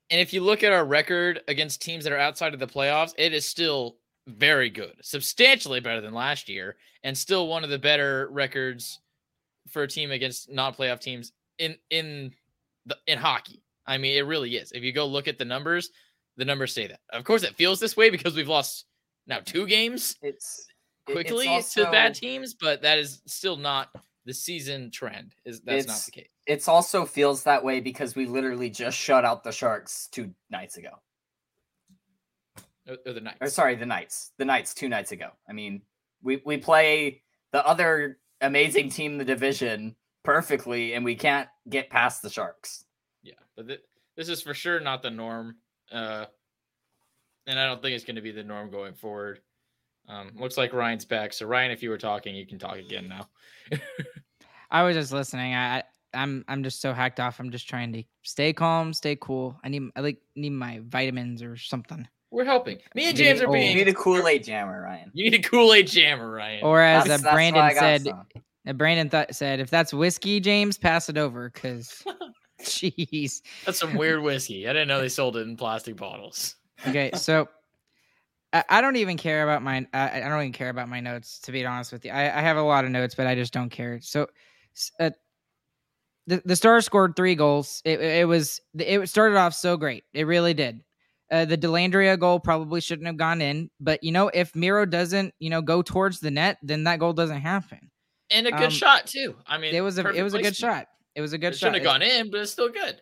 And 0.10 0.20
if 0.22 0.34
you 0.34 0.42
look 0.42 0.64
at 0.64 0.72
our 0.72 0.86
record 0.86 1.42
against 1.48 1.82
teams 1.82 2.04
that 2.04 2.14
are 2.14 2.18
outside 2.20 2.54
of 2.54 2.60
the 2.60 2.68
playoffs, 2.68 3.14
it 3.18 3.34
is 3.34 3.46
still 3.48 3.98
very 4.28 4.70
good, 4.70 4.94
substantially 5.02 5.80
better 5.80 6.02
than 6.02 6.14
last 6.14 6.50
year, 6.50 6.76
and 7.04 7.18
still 7.18 7.48
one 7.48 7.64
of 7.64 7.70
the 7.70 7.80
better 7.80 8.28
records 8.32 9.00
for 9.70 9.84
a 9.84 9.88
team 9.88 10.12
against 10.12 10.50
non-playoff 10.52 11.00
teams 11.00 11.32
in 11.60 11.76
in 11.90 12.34
the 12.86 12.98
in 13.08 13.18
hockey. 13.18 13.62
I 13.86 13.98
mean, 13.98 14.18
it 14.18 14.22
really 14.26 14.56
is. 14.58 14.72
If 14.74 14.84
you 14.84 14.92
go 14.92 15.06
look 15.06 15.28
at 15.28 15.38
the 15.38 15.46
numbers, 15.46 15.92
the 16.36 16.46
numbers 16.46 16.74
say 16.74 16.88
that. 16.88 17.00
Of 17.12 17.24
course, 17.24 17.44
it 17.44 17.56
feels 17.56 17.80
this 17.80 17.96
way 17.98 18.10
because 18.10 18.36
we've 18.36 18.48
lost 18.50 18.86
now 19.28 19.40
two 19.44 19.66
games 19.68 20.16
It's 20.22 20.68
it- 21.08 21.12
it's 21.12 21.14
quickly 21.14 21.48
also- 21.48 21.86
to 21.86 21.92
bad 21.92 22.16
teams, 22.16 22.54
but 22.54 22.82
that 22.82 22.98
is 23.00 23.22
still 23.28 23.56
not 23.56 23.90
the 24.28 24.34
season 24.34 24.92
trend. 24.92 25.34
Is 25.46 25.62
that's 25.62 25.88
not 25.88 26.04
the 26.06 26.12
case? 26.12 26.28
It's 26.46 26.68
also 26.68 27.06
feels 27.06 27.44
that 27.44 27.64
way 27.64 27.80
because 27.80 28.14
we 28.14 28.26
literally 28.26 28.70
just 28.70 28.98
shut 28.98 29.24
out 29.24 29.44
the 29.44 29.52
Sharks 29.52 30.08
two 30.12 30.32
nights 30.52 30.76
ago. 30.76 30.90
Or, 32.88 32.98
or 33.06 33.14
the 33.14 33.22
Knights. 33.22 33.38
Or 33.42 33.48
sorry, 33.48 33.76
the 33.76 33.86
Knights. 33.86 34.34
The 34.38 34.46
Knights 34.46 34.74
two 34.74 34.90
nights 34.90 35.14
ago. 35.14 35.30
I 35.50 35.54
mean, 35.54 35.82
we 36.22 36.42
we 36.46 36.58
play 36.58 37.24
the 37.54 37.66
other 37.66 38.20
amazing 38.42 38.90
team 38.90 39.14
in 39.14 39.18
the 39.18 39.26
division 39.26 39.96
perfectly, 40.24 40.94
and 40.94 41.06
we 41.06 41.16
can't 41.16 41.48
get 41.70 41.90
past 41.90 42.22
the 42.22 42.30
Sharks. 42.30 42.84
Yeah, 43.24 43.34
but 43.56 43.68
th- 43.68 43.84
this 44.18 44.28
is 44.28 44.42
for 44.42 44.54
sure 44.54 44.82
not 44.82 45.02
the 45.02 45.10
norm, 45.10 45.56
uh, 45.90 46.26
and 47.48 47.58
I 47.58 47.66
don't 47.66 47.82
think 47.82 47.96
it's 47.96 48.04
going 48.04 48.18
to 48.18 48.22
be 48.22 48.32
the 48.32 48.44
norm 48.44 48.70
going 48.70 48.94
forward. 48.94 49.40
Um, 50.08 50.32
looks 50.40 50.58
like 50.58 50.74
Ryan's 50.74 51.06
back. 51.06 51.34
So 51.34 51.46
Ryan, 51.46 51.72
if 51.72 51.84
you 51.84 51.90
were 51.90 51.98
talking, 51.98 52.36
you 52.36 52.46
can 52.46 52.60
talk 52.60 52.78
again 52.78 53.08
now. 53.08 53.28
I 54.72 54.84
was 54.84 54.96
just 54.96 55.12
listening. 55.12 55.54
I, 55.54 55.78
I 55.80 55.84
I'm 56.14 56.46
I'm 56.48 56.64
just 56.64 56.82
so 56.82 56.94
hacked 56.94 57.20
off. 57.20 57.40
I'm 57.40 57.52
just 57.52 57.68
trying 57.68 57.94
to 57.94 58.04
stay 58.24 58.54
calm, 58.54 58.94
stay 58.94 59.18
cool. 59.20 59.60
I 59.64 59.70
need 59.70 59.84
I 59.96 60.02
like 60.02 60.20
need 60.36 60.52
my 60.52 60.82
vitamins 60.84 61.42
or 61.44 61.58
something. 61.58 62.08
We're 62.32 62.46
helping. 62.46 62.80
Me 62.96 63.06
and 63.08 63.16
James 63.18 63.42
are 63.42 63.48
being. 63.50 63.72
You 63.72 63.86
need 63.86 63.88
a 63.88 63.94
Kool 63.94 64.28
Aid 64.28 64.44
jammer, 64.44 64.82
Ryan. 64.82 65.12
You 65.14 65.30
need 65.30 65.46
a 65.46 65.48
Kool 65.48 65.74
Aid 65.74 65.88
jammer, 65.88 66.30
Ryan. 66.30 66.64
Or 66.64 66.82
as 66.82 67.04
That's- 67.06 67.22
that's 67.22 67.34
Brandon 67.34 67.62
I 67.62 67.74
said, 67.74 68.04
some. 68.04 68.78
Brandon 68.78 69.10
th- 69.10 69.32
said, 69.32 69.62
if 69.62 69.70
that's 69.70 69.94
whiskey, 69.94 70.42
James, 70.42 70.78
pass 70.78 71.08
it 71.08 71.18
over, 71.18 71.50
because 71.50 72.04
jeez. 72.62 73.42
That's 73.66 73.80
some 73.80 73.96
weird 73.96 74.22
whiskey. 74.22 74.68
I 74.68 74.74
didn't 74.74 74.90
know 74.90 75.00
they 75.00 75.08
sold 75.08 75.38
it 75.38 75.48
in 75.48 75.56
plastic 75.56 75.96
bottles. 75.96 76.56
Okay, 76.86 77.12
so 77.16 77.48
I, 78.54 78.64
I 78.70 78.82
don't 78.82 78.96
even 78.96 79.18
care 79.18 79.44
about 79.44 79.62
my 79.62 79.86
I, 79.94 80.22
I 80.22 80.30
don't 80.30 80.42
even 80.42 80.54
care 80.54 80.70
about 80.70 80.90
my 80.90 81.00
notes 81.00 81.40
to 81.42 81.52
be 81.52 81.66
honest 81.66 81.92
with 81.92 82.06
you. 82.06 82.12
I, 82.12 82.24
I 82.38 82.42
have 82.42 82.58
a 82.58 82.62
lot 82.62 82.86
of 82.86 82.92
notes, 82.92 83.16
but 83.16 83.28
I 83.28 83.36
just 83.36 83.54
don't 83.54 83.70
care. 83.70 84.00
So, 84.02 84.28
uh, 85.00 85.12
the 86.28 86.42
the 86.46 86.56
Stars 86.56 86.86
scored 86.86 87.16
three 87.16 87.36
goals. 87.36 87.82
It, 87.86 88.02
it 88.02 88.28
was 88.28 88.60
it 88.78 89.08
started 89.10 89.38
off 89.38 89.54
so 89.54 89.78
great. 89.78 90.04
It 90.14 90.24
really 90.28 90.54
did. 90.54 90.82
Uh, 91.30 91.44
the 91.46 91.58
Dellandrea 91.58 92.18
goal 92.18 92.40
probably 92.40 92.80
shouldn't 92.80 93.08
have 93.08 93.18
gone 93.18 93.42
in, 93.42 93.70
but 93.80 94.02
you 94.04 94.12
know 94.12 94.30
if 94.34 94.56
Miro 94.56 94.86
doesn't 94.86 95.34
you 95.40 95.50
know 95.50 95.62
go 95.62 95.82
towards 95.82 96.20
the 96.20 96.32
net, 96.32 96.58
then 96.62 96.84
that 96.86 97.00
goal 97.00 97.14
doesn't 97.14 97.42
happen. 97.42 97.92
And 98.30 98.48
a 98.48 98.52
good 98.52 98.64
Um, 98.64 98.70
shot 98.72 99.08
too. 99.08 99.38
I 99.46 99.58
mean, 99.58 99.74
It 99.74 99.82
was 99.82 99.98
a 99.98 100.10
it 100.10 100.24
was 100.24 100.34
a 100.34 100.42
good 100.42 100.56
shot. 100.56 100.88
It 101.16 101.22
was 101.22 101.34
a 101.34 101.38
It 101.38 101.40
good 101.40 101.54
shot. 101.54 101.60
shouldn't 101.60 101.76
have 101.78 101.84
gone 101.84 102.02
in, 102.02 102.30
but 102.30 102.42
it's 102.42 102.52
still 102.52 102.70
good. 102.70 103.02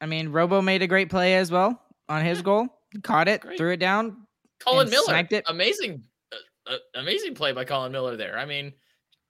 I 0.00 0.06
mean, 0.06 0.28
Robo 0.28 0.60
made 0.60 0.82
a 0.82 0.86
great 0.86 1.08
play 1.08 1.36
as 1.36 1.50
well 1.50 1.80
on 2.08 2.24
his 2.24 2.42
goal. 2.42 2.68
Caught 3.02 3.28
it, 3.28 3.40
Great. 3.40 3.58
threw 3.58 3.72
it 3.72 3.78
down. 3.78 4.25
Colin 4.60 4.86
Miller, 4.90 5.12
amazing, 5.48 6.02
uh, 6.32 6.72
uh, 6.72 6.76
amazing 6.94 7.34
play 7.34 7.52
by 7.52 7.64
Colin 7.64 7.92
Miller 7.92 8.16
there. 8.16 8.38
I 8.38 8.44
mean, 8.46 8.72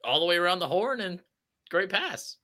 all 0.04 0.20
the 0.20 0.26
way 0.26 0.36
around 0.36 0.58
the 0.60 0.68
horn 0.68 1.00
and 1.00 1.20
great 1.70 1.90
pass. 1.90 2.36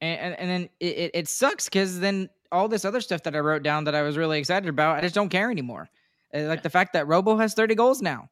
and 0.00 0.20
and, 0.20 0.38
and 0.40 0.50
then 0.50 0.68
it, 0.80 1.10
it, 1.14 1.28
sucks 1.28 1.64
because 1.64 2.00
then 2.00 2.28
all 2.52 2.68
this 2.68 2.84
other 2.84 3.00
stuff 3.00 3.22
that 3.24 3.34
I 3.36 3.40
wrote 3.40 3.62
down 3.62 3.84
that 3.84 3.94
I 3.94 4.02
was 4.02 4.16
really 4.16 4.38
excited 4.38 4.68
about, 4.68 4.96
I 4.96 5.00
just 5.00 5.14
don't 5.14 5.28
care 5.28 5.50
anymore. 5.50 5.88
Uh, 6.34 6.40
Like 6.42 6.62
the 6.62 6.70
fact 6.70 6.92
that 6.94 7.06
Robo 7.06 7.36
has 7.36 7.54
30 7.54 7.74
goals 7.74 8.02
now. 8.02 8.28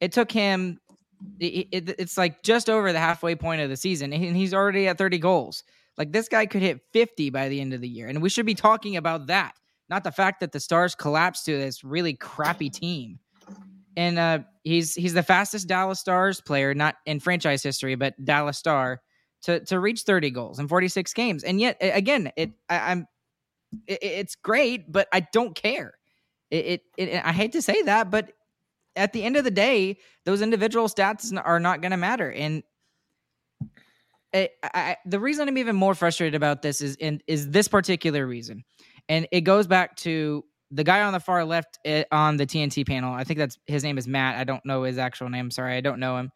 It 0.00 0.12
took 0.12 0.30
him. 0.30 0.78
It, 1.40 1.66
it- 1.72 1.94
it's 1.98 2.16
like 2.16 2.42
just 2.42 2.70
over 2.70 2.92
the 2.92 2.98
halfway 3.00 3.34
point 3.34 3.60
of 3.60 3.68
the 3.70 3.76
season, 3.76 4.12
and 4.12 4.36
he's 4.36 4.54
already 4.54 4.86
at 4.88 4.98
30 4.98 5.18
goals. 5.18 5.64
Like 5.96 6.12
this 6.12 6.28
guy 6.28 6.46
could 6.46 6.62
hit 6.62 6.80
50 6.92 7.30
by 7.30 7.48
the 7.48 7.60
end 7.60 7.72
of 7.74 7.80
the 7.80 7.88
year, 7.88 8.06
and 8.08 8.22
we 8.22 8.28
should 8.28 8.46
be 8.46 8.54
talking 8.54 8.96
about 8.96 9.26
that, 9.26 9.54
not 9.88 10.04
the 10.04 10.12
fact 10.12 10.40
that 10.40 10.52
the 10.52 10.60
Stars 10.60 10.94
collapsed 10.94 11.44
to 11.46 11.56
this 11.56 11.82
really 11.84 12.14
crappy 12.14 12.70
team. 12.70 13.18
And 13.96 14.18
uh, 14.18 14.40
he's 14.64 14.94
he's 14.94 15.14
the 15.14 15.22
fastest 15.22 15.66
Dallas 15.66 15.98
Stars 15.98 16.40
player, 16.40 16.74
not 16.74 16.96
in 17.06 17.20
franchise 17.20 17.62
history, 17.62 17.94
but 17.96 18.14
Dallas 18.24 18.58
Star 18.58 19.00
to 19.42 19.60
to 19.64 19.80
reach 19.80 20.02
30 20.02 20.30
goals 20.30 20.58
in 20.58 20.68
46 20.68 21.12
games. 21.14 21.42
And 21.42 21.60
yet 21.60 21.76
again, 21.80 22.30
it 22.36 22.52
I, 22.68 22.92
I'm 22.92 23.06
it, 23.86 23.98
it's 24.02 24.36
great, 24.36 24.90
but 24.90 25.08
I 25.12 25.20
don't 25.32 25.54
care. 25.54 25.94
It, 26.50 26.82
it, 26.96 27.08
it 27.08 27.26
I 27.26 27.32
hate 27.32 27.52
to 27.52 27.62
say 27.62 27.82
that, 27.82 28.10
but 28.10 28.32
at 28.96 29.12
the 29.12 29.22
end 29.22 29.36
of 29.36 29.44
the 29.44 29.50
day, 29.50 29.98
those 30.24 30.42
individual 30.42 30.88
stats 30.88 31.40
are 31.44 31.60
not 31.60 31.80
going 31.80 31.92
to 31.92 31.96
matter. 31.96 32.30
And 32.30 32.62
I, 34.34 34.96
the 35.06 35.20
reason 35.20 35.48
I'm 35.48 35.56
even 35.58 35.76
more 35.76 35.94
frustrated 35.94 36.34
about 36.34 36.62
this 36.62 36.80
is 36.80 36.96
in 36.96 37.22
is 37.26 37.50
this 37.50 37.68
particular 37.68 38.26
reason, 38.26 38.64
and 39.08 39.26
it 39.32 39.42
goes 39.42 39.66
back 39.66 39.96
to 39.96 40.44
the 40.70 40.84
guy 40.84 41.02
on 41.02 41.12
the 41.12 41.20
far 41.20 41.44
left 41.44 41.78
eh, 41.84 42.04
on 42.12 42.36
the 42.36 42.46
TNT 42.46 42.86
panel. 42.86 43.12
I 43.12 43.24
think 43.24 43.38
that's 43.38 43.58
his 43.66 43.82
name 43.82 43.98
is 43.98 44.06
Matt. 44.06 44.36
I 44.36 44.44
don't 44.44 44.64
know 44.64 44.82
his 44.82 44.98
actual 44.98 45.28
name. 45.28 45.50
Sorry, 45.50 45.76
I 45.76 45.80
don't 45.80 46.00
know 46.00 46.18
him. 46.18 46.30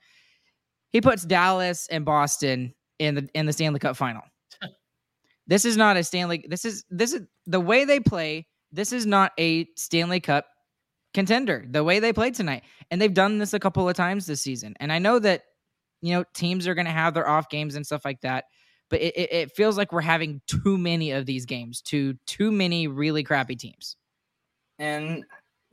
He 0.91 1.01
puts 1.01 1.23
Dallas 1.23 1.87
and 1.91 2.05
Boston 2.05 2.75
in 2.99 3.15
the 3.15 3.29
in 3.35 3.47
the 3.47 3.53
Stanley 3.53 3.79
Cup 3.79 3.97
final. 3.97 4.23
this 5.47 5.65
is 5.65 5.77
not 5.77 5.97
a 5.97 6.05
Stanley. 6.05 6.45
This 6.49 6.65
is 6.65 6.85
this 6.91 7.13
is 7.13 7.23
the 7.47 7.61
way 7.61 7.85
they 7.85 8.01
play. 8.01 8.47
This 8.71 8.93
is 8.93 9.07
not 9.07 9.33
a 9.39 9.67
Stanley 9.77 10.21
Cup 10.21 10.47
contender. 11.15 11.67
The 11.69 11.85
way 11.85 11.99
they 11.99 12.13
played 12.13 12.35
tonight, 12.35 12.65
and 12.91 13.01
they've 13.01 13.13
done 13.13 13.39
this 13.39 13.55
a 13.55 13.61
couple 13.61 13.89
of 13.89 13.95
times 13.95 14.27
this 14.27 14.43
season. 14.43 14.75
And 14.81 14.93
I 14.93 14.99
know 14.99 15.19
that 15.19 15.43
you 16.01 16.15
know 16.15 16.25
teams 16.35 16.67
are 16.67 16.75
going 16.75 16.87
to 16.87 16.93
have 16.93 17.15
their 17.15 17.29
off 17.29 17.49
games 17.49 17.75
and 17.75 17.85
stuff 17.85 18.05
like 18.05 18.21
that, 18.23 18.45
but 18.93 19.01
it, 19.01 19.17
it, 19.17 19.33
it 19.33 19.53
feels 19.53 19.79
like 19.79 19.91
we're 19.91 20.03
having 20.03 20.43
too 20.47 20.77
many 20.77 21.13
of 21.13 21.25
these 21.25 21.47
games 21.47 21.81
to 21.81 22.13
too 22.27 22.53
many 22.53 22.87
really 22.87 23.25
crappy 23.25 23.57
teams. 23.57 23.97
And 24.79 25.25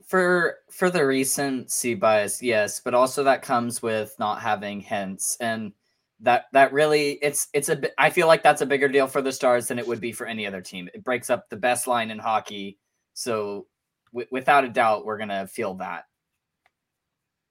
for 0.06 0.56
for 0.70 0.88
the 0.88 1.04
recency 1.04 1.94
bias, 1.94 2.42
yes, 2.42 2.80
but 2.80 2.94
also 2.94 3.22
that 3.24 3.42
comes 3.42 3.82
with 3.82 4.16
not 4.18 4.40
having 4.40 4.82
Hintz 4.82 5.36
and 5.38 5.72
that 6.20 6.46
that 6.54 6.72
really 6.72 7.18
it's 7.20 7.48
it's 7.52 7.68
a 7.68 7.76
bi- 7.76 7.90
I 7.98 8.08
feel 8.08 8.26
like 8.26 8.42
that's 8.42 8.62
a 8.62 8.66
bigger 8.66 8.88
deal 8.88 9.06
for 9.06 9.20
the 9.20 9.32
Stars 9.32 9.68
than 9.68 9.78
it 9.78 9.86
would 9.86 10.00
be 10.00 10.12
for 10.12 10.26
any 10.26 10.46
other 10.46 10.62
team. 10.62 10.88
It 10.94 11.04
breaks 11.04 11.28
up 11.28 11.50
the 11.50 11.56
best 11.56 11.86
line 11.86 12.10
in 12.10 12.18
hockey, 12.18 12.78
so 13.12 13.66
w- 14.14 14.28
without 14.30 14.64
a 14.64 14.70
doubt, 14.70 15.04
we're 15.04 15.18
gonna 15.18 15.46
feel 15.46 15.74
that. 15.74 16.04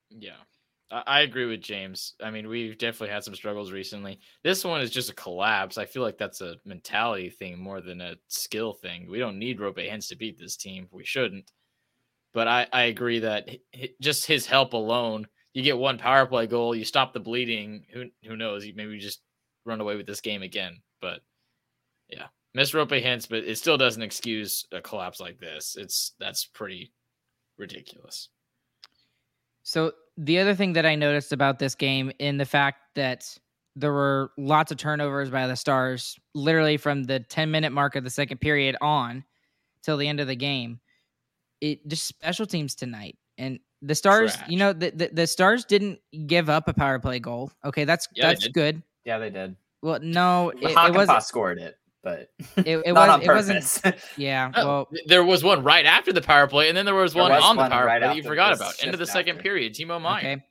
Yeah, 0.09 0.41
I, 0.91 1.21
agree 1.21 1.45
with 1.45 1.61
James. 1.61 2.15
I 2.23 2.31
mean, 2.31 2.47
we've 2.47 2.77
definitely 2.77 3.13
had 3.13 3.23
some 3.23 3.35
struggles 3.35 3.71
recently. 3.71 4.19
This 4.43 4.65
one 4.65 4.81
is 4.81 4.89
just 4.89 5.11
a 5.11 5.15
collapse. 5.15 5.77
I 5.77 5.85
feel 5.85 6.01
like 6.01 6.17
that's 6.17 6.41
a 6.41 6.55
mentality 6.65 7.29
thing 7.29 7.59
more 7.59 7.79
than 7.79 8.01
a 8.01 8.15
skill 8.27 8.73
thing. 8.73 9.09
We 9.09 9.19
don't 9.19 9.37
need 9.37 9.59
Roope 9.59 9.77
Hintz 9.77 10.09
to 10.09 10.15
beat 10.15 10.39
this 10.39 10.57
team. 10.57 10.87
We 10.91 11.05
shouldn't. 11.05 11.51
But 12.33 12.47
I, 12.47 12.67
I 12.73 12.83
agree 12.83 13.19
that 13.19 13.49
just 14.01 14.25
his 14.25 14.45
help 14.45 14.73
alone, 14.73 15.27
you 15.53 15.63
get 15.63 15.77
one 15.77 15.97
power 15.97 16.25
play 16.25 16.47
goal, 16.47 16.75
you 16.75 16.85
stop 16.85 17.13
the 17.13 17.19
bleeding. 17.19 17.85
Who 17.93 18.05
who 18.23 18.35
knows? 18.35 18.63
Maybe 18.63 18.87
we 18.87 18.99
just 18.99 19.21
run 19.65 19.81
away 19.81 19.95
with 19.95 20.07
this 20.07 20.21
game 20.21 20.41
again. 20.41 20.81
But 21.01 21.21
yeah, 22.07 22.27
miss 22.53 22.71
Roope 22.71 23.03
Hintz, 23.03 23.27
but 23.27 23.43
it 23.43 23.57
still 23.57 23.77
doesn't 23.77 24.01
excuse 24.01 24.65
a 24.71 24.81
collapse 24.81 25.19
like 25.19 25.39
this. 25.39 25.75
It's 25.77 26.13
that's 26.19 26.45
pretty 26.45 26.93
ridiculous. 27.57 28.29
So 29.63 29.91
the 30.19 30.37
other 30.39 30.53
thing 30.53 30.73
that 30.73 30.85
I 30.85 30.95
noticed 30.95 31.31
about 31.31 31.59
this 31.59 31.75
game 31.75 32.11
in 32.19 32.37
the 32.37 32.45
fact 32.45 32.81
that 32.95 33.37
there 33.77 33.93
were 33.93 34.31
lots 34.37 34.69
of 34.69 34.77
turnovers 34.77 35.29
by 35.29 35.47
the 35.47 35.55
Stars, 35.55 36.19
literally 36.35 36.75
from 36.75 37.05
the 37.05 37.21
10 37.21 37.49
minute 37.49 37.71
mark 37.71 37.95
of 37.95 38.03
the 38.03 38.09
second 38.09 38.39
period 38.39 38.75
on 38.81 39.23
till 39.81 39.95
the 39.95 40.09
end 40.09 40.19
of 40.19 40.27
the 40.27 40.35
game. 40.35 40.81
It 41.61 41.87
just 41.87 42.05
special 42.05 42.45
teams 42.45 42.75
tonight. 42.75 43.17
And 43.37 43.59
the 43.81 43.95
Stars, 43.95 44.35
Trash. 44.35 44.49
you 44.49 44.57
know, 44.57 44.73
the, 44.73 44.91
the, 44.91 45.09
the 45.13 45.27
Stars 45.27 45.63
didn't 45.63 45.99
give 46.27 46.49
up 46.49 46.67
a 46.67 46.73
power 46.73 46.99
play 46.99 47.19
goal. 47.19 47.53
Okay, 47.63 47.85
that's 47.85 48.09
Yeah, 48.13 48.27
that's 48.27 48.49
good. 48.49 48.83
Yeah, 49.05 49.19
they 49.19 49.29
did. 49.29 49.55
Well, 49.81 49.99
no, 50.01 50.49
it, 50.49 50.63
it 50.63 50.75
Hakanpää 50.75 51.07
was 51.07 51.27
scored 51.27 51.59
it, 51.59 51.77
but 52.03 52.29
it, 52.57 52.77
it 52.85 52.93
not 52.93 53.07
was 53.07 53.09
on 53.09 53.21
it 53.21 53.27
wasn't. 53.27 53.83
purpose. 53.83 54.03
Yeah, 54.17 54.51
Oh, 54.55 54.65
well, 54.67 54.85
th- 54.85 55.05
there 55.07 55.23
was 55.23 55.43
one 55.43 55.63
right 55.63 55.85
after 55.85 56.13
the 56.13 56.21
power 56.21 56.47
play, 56.47 56.67
and 56.69 56.77
then 56.77 56.85
there 56.85 56.95
was 56.95 57.13
There 57.13 57.21
one 57.23 57.31
was 57.31 57.43
on 57.43 57.55
the 57.57 57.67
power 57.67 57.85
right 57.85 57.99
play 58.01 58.07
that 58.09 58.15
you 58.15 58.23
forgot 58.23 58.51
this 58.51 58.59
about. 58.59 58.83
Into 58.83 58.97
the 58.97 59.05
second 59.05 59.37
after. 59.37 59.43
period, 59.43 59.73
Timo 59.73 60.01
Meier. 60.01 60.17
okay. 60.19 60.43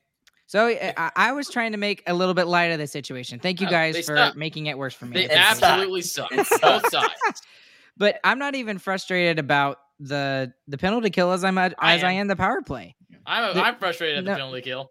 So 0.46 0.66
eh, 0.66 0.92
I, 0.96 1.06
I- 1.16 1.28
I 1.28 1.32
was 1.32 1.48
trying 1.50 1.72
to 1.72 1.78
make 1.78 2.02
a 2.06 2.14
little 2.14 2.34
bit 2.34 2.46
light 2.46 2.66
of 2.72 2.78
the 2.78 2.86
situation. 2.86 3.38
Thank 3.38 3.60
you 3.60 3.66
oh, 3.66 3.70
guys 3.70 3.94
they 3.94 4.02
for 4.02 4.16
suck. 4.16 4.36
making 4.36 4.66
it 4.66 4.78
worse 4.78 4.94
for 4.94 5.04
me. 5.06 5.14
They 5.18 5.24
It 5.24 5.30
absolutely 5.32 6.02
suck. 6.02 6.32
It 6.32 6.46
Both 6.62 6.88
sides. 6.90 7.42
but 7.96 8.18
I'm 8.24 8.38
not 8.38 8.54
even 8.54 8.78
frustrated 8.78 9.38
about 9.38 9.78
the 10.00 10.52
the 10.68 10.78
penalty 10.78 11.10
kill 11.10 11.32
as 11.32 11.44
I'm 11.44 11.58
at, 11.58 11.74
I 11.78 11.94
as 11.94 12.04
I 12.04 12.12
am. 12.12 12.20
am 12.22 12.28
the 12.28 12.36
power 12.36 12.62
play. 12.62 12.94
I'm, 13.26 13.54
The- 13.54 13.62
I'm 13.62 13.76
frustrated 13.76 14.18
at 14.18 14.24
the 14.24 14.30
no. 14.30 14.36
penalty 14.36 14.60
kill. 14.62 14.90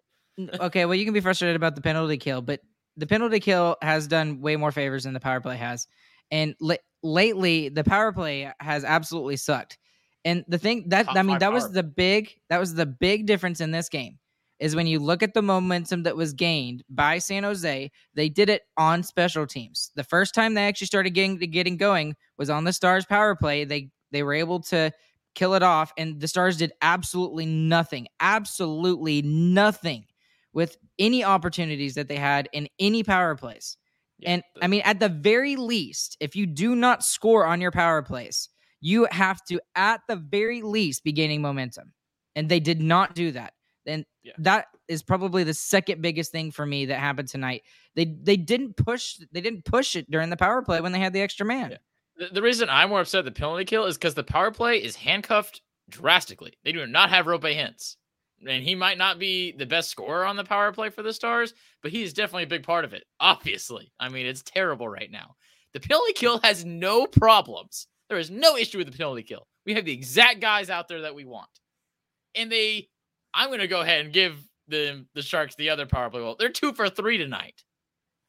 Okay, 0.60 0.84
well 0.84 0.94
you 0.94 1.04
can 1.04 1.14
be 1.14 1.20
frustrated 1.20 1.56
about 1.56 1.74
the 1.74 1.80
penalty 1.82 2.16
kill, 2.18 2.40
but 2.42 2.60
the 2.96 3.06
penalty 3.08 3.40
kill 3.40 3.76
has 3.82 4.06
done 4.06 4.40
way 4.40 4.54
more 4.56 4.70
favors 4.70 5.04
than 5.04 5.12
the 5.14 5.18
power 5.20 5.40
play 5.40 5.56
has. 5.56 5.88
And 6.30 6.54
la- 6.60 6.76
lately, 7.02 7.68
the 7.68 7.84
power 7.84 8.12
play 8.12 8.52
has 8.60 8.84
absolutely 8.84 9.36
sucked. 9.36 9.78
And 10.24 10.44
the 10.48 10.58
thing 10.58 10.84
that 10.88 11.06
Top 11.06 11.16
I 11.16 11.22
mean, 11.22 11.38
that 11.38 11.52
was 11.52 11.70
the 11.72 11.82
big 11.82 12.34
that 12.50 12.58
was 12.58 12.74
the 12.74 12.86
big 12.86 13.26
difference 13.26 13.60
in 13.60 13.70
this 13.70 13.88
game 13.88 14.18
is 14.58 14.74
when 14.74 14.86
you 14.86 14.98
look 14.98 15.22
at 15.22 15.34
the 15.34 15.42
momentum 15.42 16.02
that 16.02 16.16
was 16.16 16.32
gained 16.32 16.82
by 16.90 17.18
San 17.18 17.44
Jose, 17.44 17.90
they 18.14 18.28
did 18.28 18.48
it 18.48 18.62
on 18.76 19.02
special 19.02 19.46
teams. 19.46 19.92
The 19.94 20.04
first 20.04 20.34
time 20.34 20.54
they 20.54 20.66
actually 20.66 20.88
started 20.88 21.10
getting 21.10 21.36
getting 21.36 21.76
going 21.76 22.16
was 22.36 22.50
on 22.50 22.64
the 22.64 22.72
Stars 22.72 23.06
power 23.06 23.36
play. 23.36 23.64
They 23.64 23.90
they 24.10 24.22
were 24.22 24.34
able 24.34 24.60
to 24.62 24.90
kill 25.34 25.54
it 25.54 25.62
off, 25.62 25.92
and 25.96 26.20
the 26.20 26.28
Stars 26.28 26.56
did 26.56 26.72
absolutely 26.82 27.46
nothing, 27.46 28.08
absolutely 28.20 29.22
nothing 29.22 30.06
with 30.52 30.76
any 30.98 31.22
opportunities 31.22 31.94
that 31.94 32.08
they 32.08 32.16
had 32.16 32.48
in 32.52 32.68
any 32.80 33.04
power 33.04 33.36
plays. 33.36 33.76
Yeah, 34.18 34.30
and 34.30 34.42
the- 34.54 34.64
I 34.64 34.66
mean, 34.68 34.82
at 34.84 35.00
the 35.00 35.08
very 35.08 35.56
least, 35.56 36.16
if 36.20 36.34
you 36.36 36.46
do 36.46 36.74
not 36.74 37.04
score 37.04 37.46
on 37.46 37.60
your 37.60 37.70
power 37.70 38.02
plays, 38.02 38.48
you 38.80 39.06
have 39.10 39.44
to, 39.46 39.60
at 39.74 40.00
the 40.08 40.16
very 40.16 40.62
least, 40.62 41.04
be 41.04 41.12
gaining 41.12 41.42
momentum. 41.42 41.92
And 42.36 42.48
they 42.48 42.60
did 42.60 42.80
not 42.80 43.14
do 43.14 43.32
that. 43.32 43.54
And 43.86 44.04
Yeah. 44.22 44.32
that 44.38 44.66
is 44.86 45.02
probably 45.02 45.44
the 45.44 45.54
second 45.54 46.02
biggest 46.02 46.30
thing 46.30 46.50
for 46.50 46.66
me 46.66 46.86
that 46.86 46.98
happened 47.00 47.28
tonight. 47.28 47.62
They 47.94 48.04
they 48.04 48.36
didn't 48.36 48.76
push 48.76 49.16
they 49.32 49.40
didn't 49.40 49.64
push 49.64 49.96
it 49.96 50.10
during 50.10 50.30
the 50.30 50.36
power 50.36 50.62
play 50.62 50.80
when 50.80 50.92
they 50.92 50.98
had 50.98 51.12
the 51.12 51.20
extra 51.22 51.46
man. 51.46 51.70
Yeah. 51.72 51.76
The, 52.28 52.34
the 52.34 52.42
reason 52.42 52.68
I'm 52.68 52.90
more 52.90 53.00
upset 53.00 53.20
at 53.20 53.24
the 53.24 53.30
penalty 53.32 53.64
kill 53.64 53.86
is 53.86 53.96
because 53.96 54.14
the 54.14 54.24
power 54.24 54.50
play 54.50 54.82
is 54.82 54.94
handcuffed 54.96 55.62
drastically. 55.88 56.52
They 56.64 56.72
do 56.72 56.86
not 56.86 57.10
have 57.10 57.26
Roope 57.26 57.42
Hintz. 57.54 57.96
And 58.46 58.62
he 58.62 58.74
might 58.74 58.98
not 58.98 59.18
be 59.18 59.52
the 59.52 59.66
best 59.66 59.90
scorer 59.90 60.24
on 60.24 60.36
the 60.36 60.44
power 60.44 60.72
play 60.72 60.90
for 60.90 61.02
the 61.02 61.12
Stars, 61.12 61.54
but 61.82 61.90
he's 61.90 62.12
definitely 62.12 62.44
a 62.44 62.48
big 62.48 62.62
part 62.62 62.84
of 62.84 62.92
it. 62.92 63.04
Obviously. 63.20 63.92
I 63.98 64.08
mean, 64.08 64.26
it's 64.26 64.42
terrible 64.42 64.88
right 64.88 65.10
now. 65.10 65.34
The 65.74 65.80
penalty 65.80 66.12
kill 66.12 66.38
has 66.40 66.64
no 66.64 67.06
problems. 67.06 67.88
There 68.08 68.18
is 68.18 68.30
no 68.30 68.56
issue 68.56 68.78
with 68.78 68.90
the 68.90 68.96
penalty 68.96 69.22
kill. 69.22 69.46
We 69.66 69.74
have 69.74 69.84
the 69.84 69.92
exact 69.92 70.40
guys 70.40 70.70
out 70.70 70.88
there 70.88 71.02
that 71.02 71.14
we 71.14 71.24
want. 71.24 71.50
And 72.34 72.50
they 72.50 72.88
I'm 73.34 73.50
gonna 73.50 73.66
go 73.66 73.80
ahead 73.80 74.04
and 74.04 74.12
give 74.12 74.38
the 74.68 75.04
the 75.14 75.22
Sharks 75.22 75.54
the 75.56 75.70
other 75.70 75.86
power 75.86 76.08
play. 76.10 76.22
Well, 76.22 76.36
they're 76.38 76.48
two 76.48 76.72
for 76.72 76.88
three 76.88 77.18
tonight. 77.18 77.62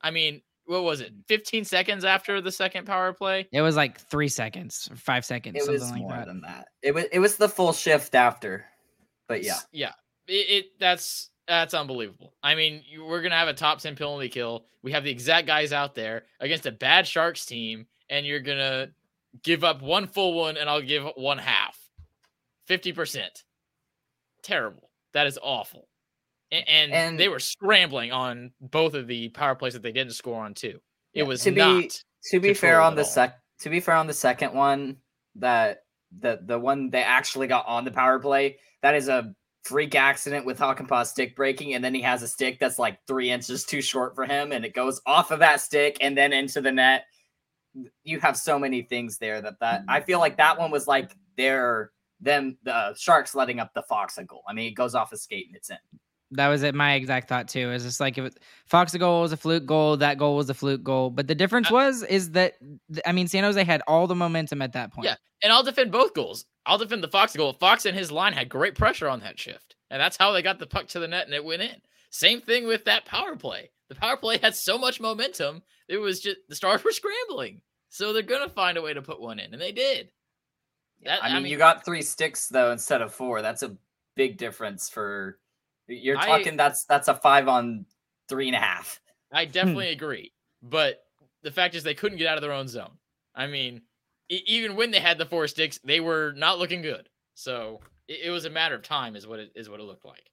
I 0.02 0.12
mean, 0.12 0.42
what 0.66 0.84
was 0.84 1.02
it? 1.02 1.14
15 1.28 1.66
seconds 1.66 2.06
after 2.06 2.42
the 2.42 2.52
second 2.52 2.86
power 2.86 3.12
play? 3.12 3.48
It 3.52 3.62
was 3.62 3.76
like 3.76 4.00
three 4.00 4.28
seconds, 4.28 4.88
or 4.92 4.96
five 4.96 5.26
seconds, 5.26 5.58
it 5.58 5.64
something 5.64 5.82
was 5.82 5.92
like 5.92 6.02
more 6.02 6.12
that. 6.12 6.28
than 6.28 6.42
that. 6.42 6.68
It 6.82 6.94
was 6.94 7.06
it 7.12 7.20
was 7.20 7.38
the 7.38 7.50
full 7.50 7.74
shift 7.74 8.16
after, 8.16 8.66
but 9.30 9.44
yeah, 9.44 9.60
yeah. 9.72 9.94
It, 10.28 10.34
it 10.50 10.66
that's 10.80 11.30
that's 11.48 11.74
unbelievable. 11.74 12.34
I 12.44 12.56
mean, 12.56 12.84
you, 12.88 13.06
we're 13.06 13.22
gonna 13.22 13.36
have 13.36 13.48
a 13.48 13.54
top 13.54 13.80
ten 13.80 13.96
penalty 13.96 14.28
kill. 14.28 14.66
We 14.84 14.92
have 14.92 15.06
the 15.06 15.12
exact 15.12 15.48
guys 15.48 15.72
out 15.72 15.96
there 15.96 16.24
against 16.42 16.66
a 16.66 16.72
bad 16.72 17.08
Sharks 17.08 17.46
team, 17.46 17.86
and 18.10 18.26
you're 18.26 18.42
gonna 18.42 18.90
give 19.44 19.64
up 19.64 19.82
one 19.82 20.08
full 20.08 20.34
one, 20.34 20.58
and 20.58 20.70
I'll 20.70 20.82
give 20.82 21.06
one 21.16 21.38
half, 21.38 21.78
fifty 22.66 22.92
percent. 22.92 23.44
Terrible. 24.44 24.90
That 25.14 25.28
is 25.28 25.40
awful. 25.42 25.88
And, 26.52 26.68
and, 26.68 26.92
And- 26.92 27.20
they 27.20 27.28
were 27.30 27.40
scrambling 27.40 28.12
on 28.12 28.52
both 28.62 28.94
of 28.94 29.08
the 29.08 29.30
power 29.30 29.56
plays 29.56 29.74
that 29.74 29.84
they 29.84 29.92
didn't 29.92 30.14
score 30.14 30.44
on 30.44 30.54
too. 30.54 30.80
It 31.14 31.22
Yeah, 31.22 31.24
was 31.24 31.44
to 31.44 31.52
be- 31.52 31.58
not. 31.58 32.04
to 32.32 32.40
be 32.40 32.54
fair 32.54 32.82
on 32.82 32.96
the 32.96 33.04
sec 33.04 33.40
to 33.62 33.70
be 33.70 33.80
fair 33.80 33.96
on 33.96 34.08
the 34.08 34.14
second 34.14 34.54
one 34.54 34.98
that 35.36 35.84
the 36.20 36.40
the 36.46 36.58
one 36.58 36.90
they 36.90 37.04
actually 37.04 37.48
got 37.48 37.66
on 37.68 37.86
the 37.86 37.92
power 37.92 38.20
play 38.20 38.58
that 38.82 38.96
is 38.96 39.08
a 39.08 39.34
freak 39.64 39.96
accident 39.96 40.46
with 40.46 40.58
Hakanpää 40.58 41.06
stick 41.06 41.36
breaking 41.36 41.74
and 41.74 41.84
then 41.84 41.94
he 41.94 42.02
has 42.02 42.24
a 42.24 42.28
stick 42.28 42.60
that's 42.60 42.80
like 42.80 42.98
three 43.06 43.30
inches 43.30 43.66
too 43.66 43.82
short 43.82 44.16
for 44.16 44.26
him 44.26 44.52
and 44.52 44.66
it 44.66 44.74
goes 44.74 45.02
off 45.06 45.32
of 45.32 45.40
that 45.40 45.62
stick 45.62 45.98
and 46.02 46.18
then 46.18 46.34
into 46.34 46.62
the 46.62 46.72
net. 46.72 47.06
You 48.04 48.20
have 48.20 48.36
so 48.36 48.58
many 48.58 48.82
things 48.82 49.18
there 49.18 49.42
that 49.42 49.60
that 49.60 49.82
mm-hmm. 49.82 49.90
I 49.92 50.02
feel 50.02 50.20
like 50.20 50.38
that 50.38 50.58
one 50.58 50.72
was 50.72 50.88
like 50.88 51.16
their 51.38 51.92
them 52.20 52.58
the 52.64 52.96
sharks 52.96 53.36
letting 53.36 53.60
up 53.60 53.74
the 53.74 53.84
Faksa 53.84 54.26
goal 54.26 54.44
I 54.48 54.54
mean 54.54 54.68
it 54.68 54.76
goes 54.76 54.96
off 54.96 55.14
a 55.14 55.18
skate 55.18 55.48
and 55.48 55.56
it's 55.56 55.70
in 55.70 55.78
That 56.32 56.48
was 56.50 56.62
it. 56.64 56.76
My 56.76 56.94
exact 56.94 57.28
thought 57.28 57.48
too. 57.48 57.72
Is 57.72 57.84
just 57.84 58.00
like 58.00 58.18
if 58.18 58.26
it, 58.26 58.40
Fox 58.68 58.96
goal 58.96 59.22
was 59.22 59.32
a 59.32 59.38
fluke 59.38 59.66
goal, 59.66 59.98
that 59.98 60.18
goal 60.18 60.36
was 60.36 60.50
a 60.50 60.54
fluke 60.54 60.84
goal. 60.84 61.10
But 61.10 61.28
the 61.28 61.36
difference 61.36 61.72
Uh, 61.72 61.74
was 61.76 62.04
is 62.04 62.32
that 62.32 62.54
I 63.06 63.12
mean 63.12 63.28
San 63.28 63.44
Jose 63.44 63.64
had 63.64 63.82
all 63.88 64.06
the 64.06 64.16
momentum 64.16 64.62
at 64.62 64.74
that 64.74 64.94
point. 64.94 65.06
Yeah. 65.06 65.16
And 65.42 65.52
I'll 65.52 65.64
defend 65.64 65.92
both 65.92 66.14
goals. 66.14 66.46
I'll 66.66 66.78
defend 66.78 67.02
the 67.04 67.08
Fox 67.08 67.36
goal. 67.36 67.54
Fox 67.54 67.86
and 67.86 67.98
his 67.98 68.12
line 68.12 68.34
had 68.34 68.48
great 68.50 68.76
pressure 68.76 69.08
on 69.10 69.22
that 69.22 69.40
shift. 69.40 69.76
And 69.90 70.00
that's 70.00 70.18
how 70.18 70.32
they 70.32 70.42
got 70.44 70.60
the 70.60 70.68
puck 70.68 70.88
to 70.90 71.00
the 71.00 71.08
net 71.08 71.26
and 71.26 71.34
it 71.34 71.44
went 71.44 71.62
in. 71.64 71.82
Same 72.12 72.42
thing 72.42 72.68
with 72.68 72.86
that 72.86 73.06
power 73.06 73.36
play. 73.36 73.72
The 73.88 73.96
power 73.96 74.18
play 74.18 74.38
had 74.38 74.56
so 74.56 74.78
much 74.78 75.00
momentum. 75.02 75.64
It 75.88 75.98
was 75.98 76.20
just 76.20 76.38
the 76.48 76.56
stars 76.56 76.84
were 76.84 76.92
scrambling. 76.92 77.62
So 77.90 78.14
they're 78.14 78.22
gonna 78.22 78.50
find 78.50 78.78
a 78.78 78.84
way 78.84 78.94
to 78.94 79.02
put 79.02 79.20
one 79.20 79.40
in. 79.40 79.52
And 79.54 79.62
they 79.62 79.72
did. 79.72 80.12
That- 81.06 81.24
I 81.24 81.34
mean, 81.40 81.48
you 81.52 81.58
got 81.58 81.86
three 81.86 82.04
sticks 82.04 82.48
though 82.50 82.72
instead 82.72 83.02
of 83.02 83.14
four. 83.14 83.42
That's 83.42 83.64
a 83.64 83.76
big 84.16 84.38
difference 84.38 84.90
for. 84.90 85.40
You're 85.90 86.18
I- 86.18 86.26
talking 86.26 86.58
that's 86.58 86.86
that's 86.86 87.08
a 87.08 87.16
five 87.16 87.48
on 87.48 87.86
three 88.28 88.48
and 88.48 88.56
a 88.56 88.60
half. 88.60 89.00
I 89.32 89.46
definitely 89.46 89.88
hmm. 89.88 89.94
agree. 89.94 90.34
But 90.62 91.04
the 91.44 91.52
fact 91.52 91.76
is, 91.76 91.84
they 91.84 91.94
couldn't 91.94 92.18
get 92.18 92.28
out 92.28 92.38
of 92.38 92.42
their 92.42 92.52
own 92.52 92.68
zone. 92.68 92.92
I 93.36 93.48
mean, 93.48 93.82
e- 94.30 94.44
even 94.48 94.76
when 94.76 94.92
they 94.92 95.00
had 95.00 95.18
the 95.18 95.26
four 95.26 95.48
sticks, 95.48 95.80
they 95.84 96.00
were 96.00 96.34
not 96.36 96.60
looking 96.60 96.82
good. 96.82 97.10
So 97.36 97.80
it, 98.08 98.22
it 98.26 98.30
was 98.32 98.46
a 98.46 98.50
matter 98.50 98.76
of 98.76 98.84
time, 98.84 99.16
is 99.16 99.28
what 99.28 99.40
it 99.40 99.52
is 99.56 99.70
what 99.70 99.80
it 99.80 99.84
looked 99.84 100.06
like. 100.06 100.32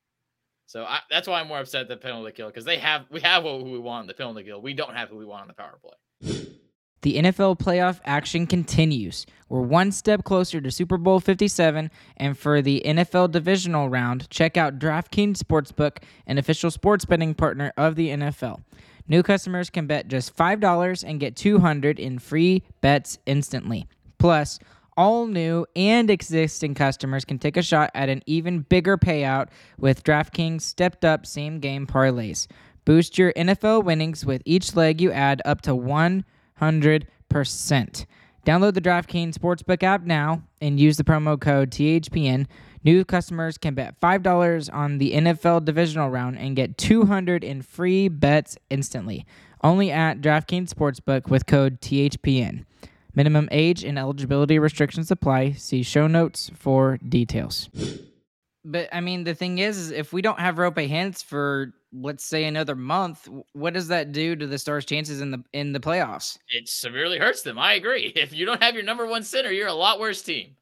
So 0.67 0.85
I, 0.85 1.01
that's 1.11 1.29
why 1.29 1.41
I'm 1.41 1.49
more 1.49 1.59
upset 1.59 1.83
at 1.83 1.89
the 1.89 1.97
penalty 1.97 2.33
kill 2.33 2.49
because 2.49 2.65
they 2.65 2.79
have 2.79 3.07
we 3.11 3.21
have 3.21 3.45
who 3.45 3.63
we 3.63 3.79
want 3.79 4.03
on 4.03 4.07
the 4.07 4.15
penalty 4.15 4.45
kill. 4.45 4.61
We 4.61 4.75
don't 4.75 4.95
have 4.95 5.09
who 5.09 5.17
we 5.17 5.25
want 5.25 5.43
on 5.43 5.49
the 5.49 5.55
power 5.55 5.79
play. 5.81 6.47
The 7.07 7.19
NFL 7.19 7.61
playoff 7.61 8.01
action 8.05 8.49
continues. 8.49 9.27
We're 9.49 9.61
one 9.61 9.93
step 9.93 10.25
closer 10.25 10.61
to 10.61 10.73
Super 10.73 10.97
Bowl 10.97 11.21
57, 11.21 11.89
and 12.17 12.37
for 12.37 12.61
the 12.61 12.83
NFL 12.85 13.31
divisional 13.31 13.89
round, 13.89 14.29
check 14.29 14.57
out 14.57 14.81
DraftKings 14.81 15.39
Sportsbook, 15.39 15.99
an 16.27 16.37
official 16.37 16.69
sports 16.69 17.05
betting 17.05 17.33
partner 17.33 17.73
of 17.77 17.95
the 17.95 18.09
NFL. 18.09 18.65
New 19.07 19.23
customers 19.23 19.71
can 19.71 19.87
bet 19.87 20.09
just 20.09 20.37
$5 20.37 21.05
and 21.07 21.21
get 21.21 21.37
200 21.37 22.01
in 22.01 22.19
free 22.19 22.65
bets 22.81 23.21
instantly. 23.25 23.87
Plus, 24.19 24.59
all 24.97 25.29
new 25.29 25.65
and 25.77 26.11
existing 26.11 26.75
customers 26.75 27.25
can 27.25 27.39
take 27.39 27.57
a 27.57 27.63
shot 27.63 27.93
at 27.95 28.09
an 28.09 28.21
even 28.27 28.63
bigger 28.63 28.99
payout 28.99 29.51
with 29.79 30.03
DraftKings 30.03 30.63
stepped 30.63 31.05
up 31.05 31.25
same 31.25 31.61
game 31.61 31.87
parlays. 31.87 32.49
Boost 32.85 33.17
your 33.17 33.33
NFL 33.35 33.85
winnings 33.85 34.27
with 34.27 34.43
each 34.45 34.75
leg 34.75 35.01
you 35.01 35.13
add 35.13 35.41
up 35.45 35.61
to 35.61 35.73
100%. 36.61 37.07
Download 38.47 38.75
the 38.75 38.81
DraftKings 38.81 39.35
Sportsbook 39.35 39.83
app 39.83 40.03
now 40.03 40.43
and 40.61 40.79
use 40.79 40.97
the 40.97 41.05
promo 41.05 41.41
code 41.41 41.71
THPN. 41.71 42.47
New 42.85 43.05
customers 43.05 43.59
can 43.59 43.75
bet 43.75 44.01
$5 44.01 44.73
on 44.73 44.99
the 44.99 45.13
NFL 45.13 45.65
divisional 45.65 46.09
round 46.09 46.39
and 46.39 46.55
get 46.55 46.79
200 46.79 47.43
in 47.43 47.63
free 47.63 48.07
bets 48.07 48.57
instantly. 48.71 49.27
Only 49.65 49.91
at 49.91 50.21
DraftKings 50.21 50.73
Sportsbook 50.73 51.29
with 51.29 51.47
code 51.47 51.81
THPN. 51.81 52.65
Minimum 53.17 53.49
age 53.51 53.83
and 53.83 53.99
eligibility 53.99 54.59
restrictions 54.61 55.11
apply. 55.11 55.53
See 55.53 55.83
show 55.83 56.07
notes 56.07 56.51
for 56.55 56.99
details. 56.99 57.69
But 58.69 58.89
I 58.93 59.01
mean, 59.01 59.23
the 59.23 59.35
thing 59.35 59.59
is, 59.59 59.79
is 59.79 59.91
if 59.93 60.13
we 60.13 60.21
don't 60.21 60.41
have 60.41 60.57
Roope 60.57 60.91
Hintz 60.91 61.23
for 61.23 61.73
let's 61.93 62.25
say 62.25 62.45
another 62.45 62.75
month, 62.75 63.29
what 63.53 63.73
does 63.73 63.89
that 63.89 64.11
do 64.11 64.35
to 64.35 64.47
the 64.47 64.59
Stars' 64.59 64.85
chances 64.85 65.21
in 65.21 65.31
the 65.31 65.43
in 65.53 65.73
the 65.73 65.79
playoffs? 65.79 66.37
It 66.51 66.69
severely 66.69 67.19
hurts 67.19 67.43
them. 67.43 67.59
I 67.59 67.75
agree. 67.75 68.13
If 68.17 68.33
you 68.35 68.45
don't 68.45 68.63
have 68.63 68.75
your 68.75 68.83
number 68.83 69.07
one 69.07 69.23
center, 69.23 69.53
you're 69.53 69.69
a 69.69 69.75
lot 69.75 70.01
worse 70.01 70.21
team. 70.21 70.57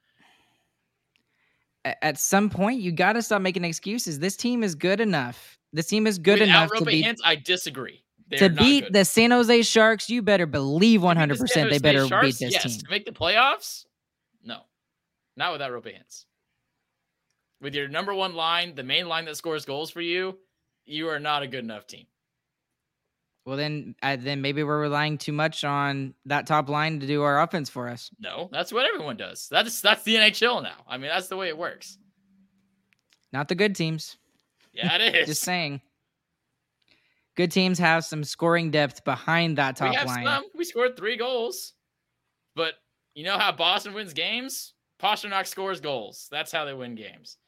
At 2.02 2.18
some 2.18 2.50
point, 2.50 2.80
you 2.80 2.92
got 2.92 3.14
to 3.14 3.22
stop 3.22 3.40
making 3.42 3.64
excuses. 3.64 4.18
This 4.18 4.36
team 4.36 4.62
is 4.62 4.74
good 4.74 5.00
enough. 5.00 5.58
This 5.72 5.86
team 5.86 6.06
is 6.06 6.18
good 6.18 6.40
Without 6.40 6.48
enough 6.48 6.70
to 6.72 6.84
Roope 6.84 6.86
beat 6.86 7.04
Hintz, 7.04 7.18
I 7.24 7.36
disagree. 7.36 8.02
They're 8.28 8.48
to 8.48 8.54
beat 8.54 8.92
the 8.92 9.04
San 9.04 9.30
Jose 9.30 9.62
Sharks. 9.62 10.08
You 10.08 10.22
better 10.22 10.46
believe 10.46 11.02
one 11.02 11.16
To 11.16 11.18
beat 11.18 11.20
hundred 11.20 11.34
the 11.38 11.48
San 11.48 11.66
percent 11.66 11.70
they 11.70 11.78
better 11.78 12.06
Sharks, 12.06 12.26
beat 12.26 12.46
this 12.46 12.52
yes. 12.52 12.62
team. 12.62 12.80
To 12.80 12.90
make 12.90 13.04
the 13.04 13.12
playoffs? 13.12 13.84
No. 14.42 14.60
Not 15.36 15.52
without 15.52 15.70
Roope 15.70 15.86
Hintz. 15.86 16.24
With 17.64 17.74
your 17.74 17.88
number 17.88 18.12
one 18.12 18.34
line, 18.34 18.74
the 18.74 18.82
main 18.82 19.08
line 19.08 19.24
that 19.24 19.38
scores 19.38 19.64
goals 19.64 19.90
for 19.90 20.02
you, 20.02 20.36
you 20.84 21.08
are 21.08 21.18
not 21.18 21.42
a 21.42 21.46
good 21.46 21.64
enough 21.64 21.86
team. 21.86 22.04
Well, 23.46 23.56
then, 23.56 23.94
uh, 24.02 24.18
then 24.20 24.42
maybe 24.42 24.62
we're 24.62 24.82
relying 24.82 25.16
too 25.16 25.32
much 25.32 25.64
on 25.64 26.12
that 26.26 26.46
top 26.46 26.68
line 26.68 27.00
to 27.00 27.06
do 27.06 27.22
our 27.22 27.40
offense 27.40 27.70
for 27.70 27.88
us. 27.88 28.10
No, 28.18 28.50
that's 28.52 28.70
what 28.70 28.84
everyone 28.84 29.16
does. 29.16 29.48
That's 29.50 29.80
that's 29.80 30.02
the 30.02 30.16
NHL 30.16 30.62
now. 30.62 30.84
I 30.86 30.98
mean, 30.98 31.08
that's 31.08 31.28
the 31.28 31.38
way 31.38 31.48
it 31.48 31.56
works. 31.56 31.96
Not 33.32 33.48
the 33.48 33.54
good 33.54 33.74
teams. 33.74 34.18
Yeah, 34.74 34.94
it 34.96 35.14
is. 35.22 35.28
Just 35.28 35.42
saying. 35.42 35.80
Good 37.34 37.50
teams 37.50 37.78
have 37.78 38.04
some 38.04 38.24
scoring 38.24 38.72
depth 38.72 39.04
behind 39.04 39.56
that 39.56 39.76
top 39.76 39.88
we 39.88 39.96
have 39.96 40.06
line. 40.06 40.26
some. 40.26 40.44
We 40.54 40.66
scored 40.66 40.98
three 40.98 41.16
goals, 41.16 41.72
but 42.54 42.74
you 43.14 43.24
know 43.24 43.38
how 43.38 43.52
Boston 43.52 43.94
wins 43.94 44.12
games? 44.12 44.74
Pastrnak 45.02 45.46
scores 45.46 45.80
goals. 45.80 46.28
That's 46.30 46.52
how 46.52 46.66
they 46.66 46.74
win 46.74 46.94
games. 46.94 47.38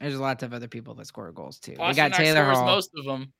There's 0.00 0.18
lots 0.18 0.42
of 0.42 0.52
other 0.54 0.68
people 0.68 0.94
that 0.94 1.06
score 1.06 1.30
goals 1.32 1.58
too. 1.58 1.72
We 1.72 1.92
got 1.94 2.12
Taylor 2.12 2.42
scores 2.44 2.56
Hall. 2.58 2.66
most 2.66 2.90
of 2.96 3.04
them. 3.04 3.32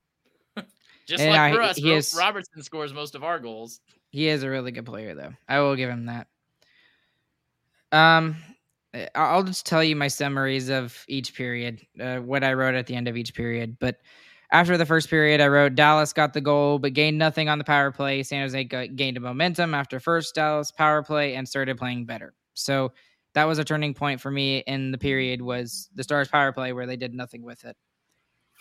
Just 1.07 1.23
Yeah, 1.25 1.31
like 1.31 1.51
he- 1.53 1.57
for 1.57 1.63
us, 1.63 1.77
he 1.77 1.93
is- 1.93 2.15
Robertson 2.19 2.63
scores 2.63 2.93
most 2.93 3.15
of 3.15 3.23
our 3.25 3.39
goals. 3.39 3.81
He 4.11 4.29
is 4.29 4.43
a 4.43 4.51
really 4.51 4.73
good 4.73 4.87
player, 4.87 5.15
though. 5.15 5.33
I 5.49 5.61
will 5.61 5.77
give 5.77 5.91
him 5.91 6.07
that. 6.07 6.27
Um, 7.93 8.37
I- 8.95 9.09
I'll 9.15 9.43
just 9.45 9.67
tell 9.67 9.85
you 9.85 9.97
my 9.97 10.09
summaries 10.09 10.69
of 10.69 11.05
each 11.09 11.35
period, 11.35 11.81
uh, 12.01 12.19
what 12.19 12.43
I 12.45 12.55
wrote 12.55 12.75
at 12.75 12.87
the 12.87 12.95
end 12.97 13.09
of 13.09 13.17
each 13.17 13.35
period. 13.35 13.77
But 13.79 13.99
after 14.51 14.77
the 14.79 14.87
first 14.87 15.11
period, 15.11 15.41
I 15.41 15.49
wrote 15.49 15.75
Dallas 15.75 16.13
got 16.13 16.33
the 16.33 16.41
goal, 16.41 16.79
but 16.79 16.95
gained 16.95 17.19
nothing 17.19 17.49
on 17.49 17.59
the 17.59 17.65
power 17.65 17.91
play. 17.93 18.23
San 18.23 18.43
Jose 18.43 18.65
got, 18.65 18.97
gained 18.97 19.17
a 19.17 19.21
momentum 19.21 19.75
after 19.75 20.01
first 20.01 20.35
Dallas 20.35 20.71
power 20.71 21.03
play 21.03 21.35
and 21.35 21.47
started 21.49 21.77
playing 21.77 22.07
better. 22.07 22.35
So 22.55 22.93
that 23.35 23.45
was 23.45 23.59
a 23.59 23.65
turning 23.65 23.95
point 23.95 24.21
for 24.21 24.31
me 24.31 24.59
in 24.59 24.91
the 24.91 24.99
period 24.99 25.43
was 25.43 25.89
the 25.95 26.03
Stars 26.03 26.29
power 26.29 26.53
play 26.53 26.73
where 26.73 26.87
they 26.87 26.97
did 26.97 27.15
nothing 27.15 27.43
with 27.43 27.65
it. 27.65 27.77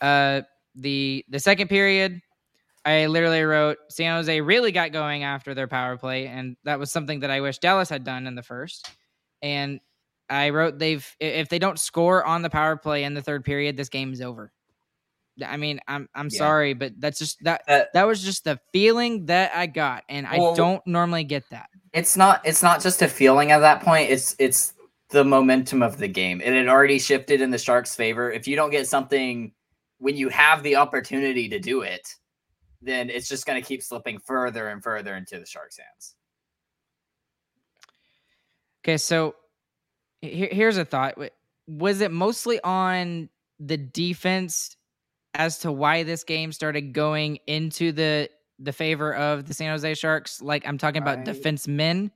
Uh, 0.02 0.42
the 0.76 1.26
the 1.30 1.40
second 1.40 1.68
period, 1.68 2.22
I 2.86 3.08
literally 3.08 3.42
wrote 3.42 3.78
San 3.90 4.16
Jose 4.16 4.42
really 4.42 4.72
got 4.72 4.92
going 4.92 5.24
after 5.24 5.54
their 5.54 5.68
power 5.68 5.98
play, 5.98 6.28
and 6.28 6.56
that 6.64 6.80
was 6.80 6.92
something 6.92 7.22
that 7.22 7.32
I 7.32 7.42
wish 7.42 7.58
Dallas 7.60 7.90
had 7.90 8.04
done 8.04 8.28
in 8.28 8.36
the 8.36 8.44
first. 8.44 8.90
And 9.42 9.80
I 10.30 10.50
wrote 10.50 10.78
they've 10.78 11.08
if 11.20 11.50
they 11.50 11.60
don't 11.60 11.80
score 11.80 12.24
on 12.24 12.42
the 12.42 12.50
power 12.50 12.76
play 12.76 13.04
in 13.04 13.14
the 13.14 13.22
third 13.22 13.44
period, 13.44 13.78
this 13.78 13.90
game 13.90 14.14
is 14.14 14.22
over. 14.22 14.52
I 15.46 15.58
mean, 15.58 15.80
I'm 15.88 16.08
I'm 16.16 16.30
Yeah. 16.32 16.38
sorry, 16.38 16.74
but 16.74 16.94
that's 17.00 17.20
just 17.20 17.44
that 17.44 17.64
That- 17.68 17.94
that 17.94 18.04
was 18.08 18.24
just 18.24 18.44
the 18.44 18.60
feeling 18.74 19.26
that 19.28 19.56
I 19.56 19.66
got, 19.68 20.04
and 20.10 20.26
I 20.28 20.38
don't 20.56 20.86
normally 20.88 21.24
get 21.24 21.44
that. 21.52 21.70
it's 21.94 22.16
not 22.18 22.46
it's 22.46 22.62
not 22.64 22.82
just 22.82 23.02
a 23.02 23.08
feeling 23.08 23.52
at 23.52 23.60
that 23.60 23.82
point 23.82 24.10
it's 24.12 24.36
it's 24.40 24.74
the 25.10 25.24
momentum 25.24 25.82
of 25.82 25.98
the 25.98 26.08
game 26.08 26.42
it 26.42 26.54
had 26.54 26.68
already 26.68 27.00
shifted 27.00 27.40
in 27.42 27.50
the 27.50 27.58
sharks 27.58 27.96
favor 27.96 28.30
if 28.30 28.46
you 28.48 28.56
don't 28.58 28.72
get 28.72 28.86
something 28.88 29.54
when 30.00 30.16
you 30.18 30.28
have 30.30 30.62
the 30.64 30.76
opportunity 30.76 31.48
to 31.48 31.60
do 31.60 31.82
it 31.82 32.08
then 32.82 33.10
it's 33.10 33.28
just 33.30 33.46
going 33.48 33.60
to 33.60 33.66
keep 33.68 33.82
slipping 33.82 34.20
further 34.20 34.68
and 34.68 34.84
further 34.84 35.16
into 35.16 35.40
the 35.40 35.46
sharks 35.46 35.78
hands 35.78 36.16
Okay, 38.84 38.98
so 38.98 39.36
here, 40.22 40.50
here's 40.52 40.78
a 40.78 40.86
thought. 40.86 41.18
Was 41.68 42.00
it 42.02 42.12
mostly 42.12 42.60
on 42.64 43.30
the 43.60 43.76
defense 43.78 44.77
as 45.38 45.60
to 45.60 45.72
why 45.72 46.04
this 46.04 46.24
game 46.26 46.52
started 46.52 46.92
going 46.94 47.38
into 47.48 47.92
the 47.94 48.30
the 48.60 48.74
favor 48.74 49.14
of 49.16 49.46
the 49.48 49.54
San 49.54 49.70
Jose 49.72 49.94
Sharks? 49.94 50.42
Like 50.42 50.68
I'm 50.68 50.78
talking 50.78 51.02
about 51.02 51.20
I- 51.20 51.24
defensemen, 51.24 52.12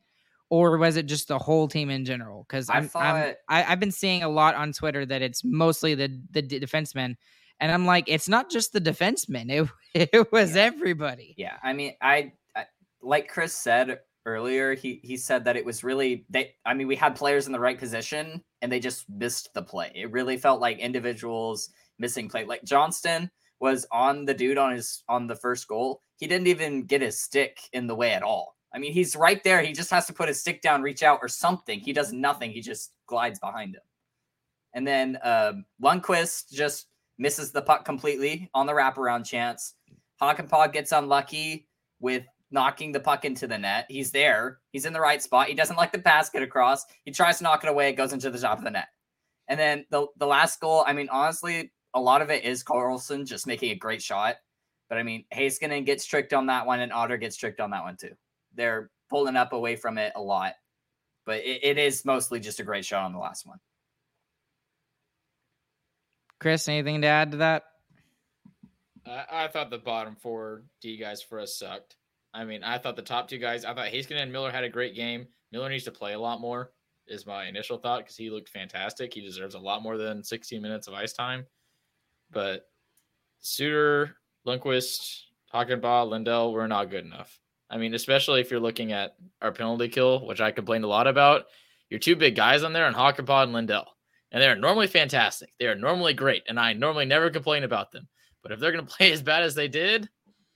or 0.50 0.78
was 0.78 0.98
it 0.98 1.06
just 1.06 1.28
the 1.30 1.38
whole 1.40 1.68
team 1.70 1.90
in 1.90 2.04
general? 2.04 2.46
Because 2.50 2.70
I'm, 2.70 2.90
I'm 2.96 3.36
I, 3.48 3.64
I've 3.64 3.80
been 3.80 3.92
seeing 3.92 4.24
a 4.24 4.30
lot 4.30 4.56
on 4.56 4.74
Twitter 4.74 5.06
that 5.06 5.22
it's 5.22 5.44
mostly 5.46 5.96
the 5.96 6.20
the 6.32 6.42
defensemen, 6.42 7.16
and 7.60 7.72
I'm 7.72 7.86
like, 7.86 8.06
it's 8.08 8.28
not 8.28 8.50
just 8.50 8.74
the 8.74 8.82
defensemen. 8.82 9.50
It 9.94 10.12
it 10.14 10.32
was 10.32 10.56
Yeah. 10.56 10.64
everybody. 10.64 11.36
yeah 11.38 11.58
i 11.64 11.74
mean 11.74 11.94
I, 12.02 12.34
I 12.56 12.66
like 13.02 13.28
chris 13.28 13.54
said 13.54 14.00
earlier 14.26 14.74
he 14.76 15.00
he 15.04 15.18
said 15.18 15.44
that 15.46 15.58
it 15.58 15.66
was 15.66 15.84
really 15.84 16.26
they 16.30 16.54
i 16.66 16.74
mean 16.74 16.88
we 16.88 16.96
had 16.96 17.16
players 17.16 17.46
in 17.48 17.52
the 17.52 17.60
right 17.60 17.78
position 17.78 18.42
and 18.62 18.72
they 18.72 18.80
just 18.80 19.10
missed 19.10 19.54
the 19.54 19.62
play 19.64 19.92
it 19.96 20.12
really 20.12 20.38
felt 20.38 20.62
like 20.62 20.78
individuals 20.80 21.70
missing 22.02 22.28
play 22.28 22.44
like 22.46 22.64
johnston 22.64 23.30
was 23.60 23.86
on 23.92 24.26
the 24.26 24.34
dude 24.34 24.58
on 24.58 24.74
his 24.74 25.04
on 25.08 25.28
the 25.28 25.36
first 25.36 25.68
goal 25.68 26.02
he 26.18 26.28
didn't 26.28 26.48
even 26.48 26.84
get 26.84 27.02
his 27.02 27.22
stick 27.22 27.60
in 27.74 27.88
the 27.88 27.96
way 27.96 28.12
at 28.12 28.24
all 28.24 28.56
i 28.74 28.80
mean 28.80 28.92
he's 28.92 29.16
right 29.16 29.44
there 29.44 29.62
he 29.62 29.72
just 29.72 29.92
has 29.92 30.06
to 30.06 30.14
put 30.14 30.28
his 30.28 30.40
stick 30.40 30.62
down 30.62 30.82
reach 30.82 31.04
out 31.04 31.20
or 31.22 31.28
something 31.30 31.80
he 31.80 31.94
does 31.94 32.12
nothing 32.12 32.52
he 32.52 32.62
just 32.62 32.92
glides 33.08 33.40
behind 33.40 33.76
him 33.76 33.82
and 34.74 34.86
then 34.86 35.18
um 35.24 35.64
Lundkvist 35.82 36.52
just 36.52 36.88
misses 37.18 37.52
the 37.52 37.62
puck 37.62 37.86
completely 37.86 38.50
on 38.54 38.66
the 38.66 38.74
wraparound 38.74 39.26
chance 39.26 39.76
Hakanpää 40.22 40.72
gets 40.72 40.92
unlucky 40.92 41.68
with 42.00 42.26
knocking 42.52 42.92
the 42.92 43.00
puck 43.00 43.26
into 43.26 43.48
the 43.48 43.58
net. 43.58 43.86
He's 43.90 44.12
there. 44.12 44.60
He's 44.72 44.86
in 44.86 44.94
the 44.94 45.00
right 45.00 45.22
spot. 45.22 45.48
He 45.48 45.56
doesn't 45.56 45.78
like 45.78 45.92
the 45.92 46.00
pass 46.00 46.30
get 46.30 46.44
across. 46.44 46.86
He 47.06 47.12
tries 47.12 47.38
to 47.38 47.44
knock 47.44 47.64
it 47.64 47.70
away. 47.70 47.90
It 47.90 47.94
goes 47.94 48.14
into 48.14 48.30
the 48.30 48.38
top 48.38 48.58
of 48.58 48.64
the 48.64 48.72
net. 48.72 48.88
And 49.48 49.60
then 49.60 49.86
the 49.90 50.08
the 50.18 50.28
last 50.28 50.60
goal, 50.60 50.84
I 50.86 50.94
mean, 50.94 51.10
honestly, 51.12 51.72
a 51.94 52.00
lot 52.00 52.22
of 52.22 52.30
it 52.30 52.44
is 52.44 52.64
Karlsson 52.64 53.26
just 53.26 53.48
making 53.48 53.72
a 53.72 53.76
great 53.76 54.02
shot. 54.02 54.36
But 54.90 54.98
I 54.98 55.04
mean, 55.04 55.26
Heiskanen 55.34 55.86
gets 55.86 56.06
tricked 56.06 56.34
on 56.34 56.48
that 56.48 56.66
one, 56.66 56.82
and 56.82 56.92
Otter 56.92 57.18
gets 57.18 57.38
tricked 57.38 57.62
on 57.62 57.72
that 57.72 57.84
one 57.84 57.98
too. 57.98 58.14
They're 58.56 58.90
pulling 59.10 59.36
up 59.36 59.54
away 59.54 59.76
from 59.76 59.98
it 59.98 60.14
a 60.16 60.22
lot. 60.22 60.54
But 61.26 61.40
it, 61.40 61.64
it 61.64 61.78
is 61.78 62.04
mostly 62.04 62.40
just 62.40 62.60
a 62.60 62.64
great 62.64 62.86
shot 62.86 63.06
on 63.06 63.14
the 63.14 63.20
last 63.20 63.46
one. 63.46 63.60
Chris, 66.40 66.68
anything 66.68 67.02
to 67.02 67.08
add 67.08 67.32
to 67.32 67.38
that? 67.38 67.64
I, 69.06 69.26
I 69.32 69.48
thought 69.48 69.70
the 69.70 69.78
bottom 69.78 70.16
four 70.16 70.64
D 70.82 70.98
guys 70.98 71.22
for 71.22 71.40
us 71.40 71.56
sucked. 71.58 71.98
I 72.34 72.46
mean, 72.46 72.64
I 72.64 72.78
thought 72.78 72.96
the 72.96 73.02
top 73.02 73.28
two 73.28 73.38
guys, 73.38 73.66
I 73.66 73.74
thought 73.74 73.92
Heiskanen 73.92 74.24
and 74.24 74.32
Miller 74.32 74.52
had 74.52 74.64
a 74.64 74.70
great 74.70 74.96
game. 74.96 75.28
Miller 75.52 75.70
needs 75.70 75.84
to 75.84 75.92
play 75.92 76.14
a 76.14 76.20
lot 76.20 76.40
more, 76.40 76.72
is 77.08 77.26
my 77.26 77.46
initial 77.46 77.78
thought, 77.78 78.00
because 78.00 78.16
he 78.16 78.30
looked 78.30 78.50
fantastic. 78.50 79.14
He 79.14 79.22
deserves 79.22 79.54
a 79.54 79.60
lot 79.60 79.84
more 79.84 79.98
than 79.98 80.24
16 80.24 80.62
minutes 80.62 80.88
of 80.88 80.94
ice 80.94 81.14
time. 81.14 81.46
But 82.32 82.68
Suter, 83.40 84.16
Lundkvist, 84.46 85.24
Hakanpää, 85.54 86.10
Lindell 86.10 86.54
were 86.54 86.68
not 86.68 86.90
good 86.90 87.06
enough. 87.06 87.40
I 87.70 87.78
mean, 87.78 87.94
especially 87.94 88.42
if 88.42 88.52
you're 88.52 88.60
looking 88.60 88.92
at 88.92 89.16
our 89.42 89.52
penalty 89.52 89.88
kill, 89.88 90.26
which 90.26 90.42
I 90.42 90.52
complained 90.52 90.84
a 90.84 90.88
lot 90.88 91.08
about. 91.08 91.46
Your 91.90 92.00
two 92.00 92.16
big 92.16 92.36
guys 92.36 92.64
on 92.64 92.74
there, 92.74 92.88
and 92.88 92.96
Hakanpää 92.96 93.44
and 93.44 93.54
Lindell. 93.54 93.88
And 94.32 94.42
they're 94.42 94.56
normally 94.56 94.88
fantastic. 94.88 95.52
They 95.60 95.68
are 95.68 95.76
normally 95.76 96.14
great, 96.14 96.44
and 96.48 96.60
I 96.60 96.74
normally 96.74 97.06
never 97.06 97.30
complain 97.30 97.64
about 97.64 97.92
them. 97.92 98.08
But 98.42 98.52
if 98.52 98.60
they're 98.60 98.72
going 98.72 98.86
to 98.88 98.94
play 98.94 99.12
as 99.12 99.22
bad 99.22 99.44
as 99.44 99.56
they 99.56 99.68
did, 99.68 100.10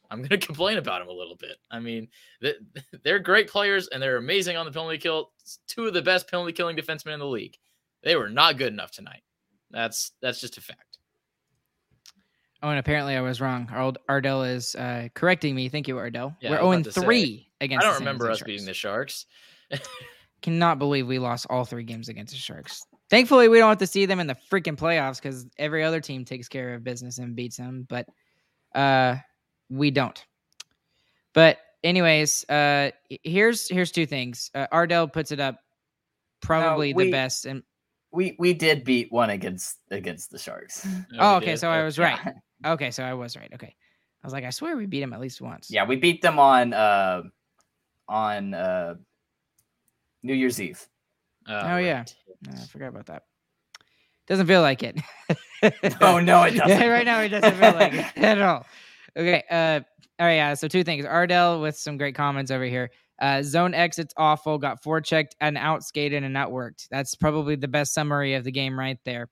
I'm 0.09 0.19
going 0.19 0.29
to 0.29 0.37
complain 0.37 0.77
about 0.77 0.99
them 0.99 1.09
a 1.09 1.17
little 1.17 1.35
bit. 1.35 1.57
I 1.71 1.79
mean, 1.79 2.07
they're 3.03 3.19
great 3.19 3.49
players 3.49 3.87
and 3.87 4.01
they're 4.01 4.17
amazing 4.17 4.57
on 4.57 4.65
the 4.65 4.71
penalty 4.71 4.97
kill. 4.97 5.31
It's 5.41 5.59
two 5.67 5.87
of 5.87 5.93
the 5.93 6.01
best 6.01 6.29
penalty 6.29 6.53
killing 6.53 6.77
defensemen 6.77 7.13
in 7.13 7.19
the 7.19 7.25
league. 7.25 7.57
They 8.03 8.15
were 8.15 8.29
not 8.29 8.57
good 8.57 8.71
enough 8.71 8.91
tonight. 8.91 9.23
That's 9.71 10.11
that's 10.21 10.39
just 10.39 10.57
a 10.57 10.61
fact. 10.61 10.94
Oh, 12.65 12.69
and 12.69 12.79
apparently 12.79 13.15
I 13.15 13.21
was 13.21 13.39
wrong. 13.39 13.69
Ard- 13.71 13.99
Ardell 14.09 14.41
is 14.43 14.73
uh, 14.73 15.09
correcting 15.13 15.53
me. 15.53 15.69
Thank 15.69 15.87
you, 15.87 15.99
Ardell. 15.99 16.35
Yeah, 16.41 16.49
We're 16.49 16.57
0 16.57 16.71
about 16.71 16.83
to 16.85 16.91
say, 16.93 17.01
3 17.01 17.47
against 17.61 17.85
I 17.85 17.87
don't 17.87 17.97
San 17.97 18.01
remember 18.07 18.31
us 18.31 18.39
Sharks. 18.39 18.47
beating 18.47 18.65
the 18.65 18.73
Sharks. 18.73 19.27
Cannot 20.41 20.79
believe 20.79 21.05
we 21.05 21.19
lost 21.19 21.45
all 21.51 21.63
three 21.63 21.83
games 21.83 22.09
against 22.09 22.33
the 22.33 22.39
Sharks. 22.39 22.83
Thankfully, 23.11 23.49
we 23.49 23.59
don't 23.59 23.69
have 23.69 23.77
to 23.77 23.85
see 23.87 24.07
them 24.07 24.19
in 24.19 24.25
the 24.25 24.35
freaking 24.51 24.75
playoffs 24.75 25.21
because 25.21 25.45
every 25.59 25.83
other 25.83 26.01
team 26.01 26.25
takes 26.25 26.47
care 26.47 26.73
of 26.73 26.83
business 26.83 27.19
and 27.19 27.35
beats 27.35 27.57
them, 27.57 27.85
but 27.87 28.07
uh, 28.73 29.17
we 29.69 29.91
don't. 29.91 30.25
But 31.35 31.59
anyways, 31.83 32.49
uh, 32.49 32.89
here's 33.23 33.69
here's 33.69 33.91
two 33.91 34.07
things. 34.07 34.49
Uh, 34.55 34.65
Ardell 34.71 35.07
puts 35.07 35.31
it 35.31 35.39
up 35.39 35.59
probably 36.41 36.93
the 36.93 36.97
we- 36.97 37.11
best, 37.11 37.45
and 37.45 37.61
We 38.11 38.35
we 38.39 38.55
did 38.55 38.83
beat 38.83 39.11
one 39.11 39.29
against 39.29 39.77
against 39.91 40.31
the 40.31 40.39
Sharks. 40.39 40.87
oh, 41.19 41.35
okay, 41.37 41.51
did. 41.51 41.59
so 41.59 41.69
I 41.69 41.83
was 41.83 41.99
right. 41.99 42.19
Yeah. 42.63 42.73
Okay, 42.73 42.91
so 42.91 43.03
I 43.03 43.13
was 43.13 43.35
right. 43.35 43.51
Okay, 43.53 43.75
I 44.23 44.27
was 44.27 44.33
like, 44.33 44.43
I 44.43 44.49
swear 44.49 44.75
we 44.77 44.85
beat 44.85 45.03
him 45.03 45.13
at 45.13 45.19
least 45.19 45.41
once. 45.41 45.69
Yeah, 45.69 45.85
we 45.85 45.95
beat 45.95 46.21
them 46.21 46.39
on 46.39 46.73
uh 46.73 47.23
on 48.07 48.53
uh 48.53 48.95
New 50.23 50.33
Year's 50.33 50.59
Eve. 50.59 50.85
Oh, 51.47 51.77
yeah. 51.77 52.03
Uh, 52.49 52.53
I 52.59 52.65
forgot 52.65 52.87
about 52.87 53.05
that. 53.07 53.23
Doesn't 54.27 54.47
feel 54.47 54.61
like 54.61 54.81
it. 54.83 54.99
Oh, 56.01 56.19
no, 56.19 56.43
it 56.43 56.51
doesn't. 56.55 56.89
right 56.89 57.05
now, 57.05 57.21
it 57.21 57.29
doesn't 57.29 57.55
feel 57.55 57.73
like 57.73 57.93
it 57.93 58.17
at 58.17 58.41
all. 58.41 58.65
Okay. 59.17 59.43
Uh, 59.49 59.79
all 60.19 60.27
right. 60.27 60.35
Yeah. 60.35 60.53
So 60.53 60.67
two 60.67 60.83
things. 60.83 61.05
Ardell 61.05 61.59
with 61.61 61.75
some 61.77 61.97
great 61.97 62.13
comments 62.15 62.51
over 62.51 62.65
here. 62.65 62.91
Uh, 63.19 63.41
zone 63.41 63.73
exits 63.73 64.13
awful. 64.17 64.57
Got 64.59 64.83
four 64.83 65.01
checked 65.01 65.35
and 65.41 65.57
outskated 65.57 66.23
and 66.23 66.35
outworked. 66.35 66.87
That's 66.89 67.15
probably 67.15 67.55
the 67.55 67.67
best 67.67 67.93
summary 67.93 68.33
of 68.35 68.43
the 68.43 68.51
game 68.51 68.77
right 68.77 68.99
there. 69.05 69.27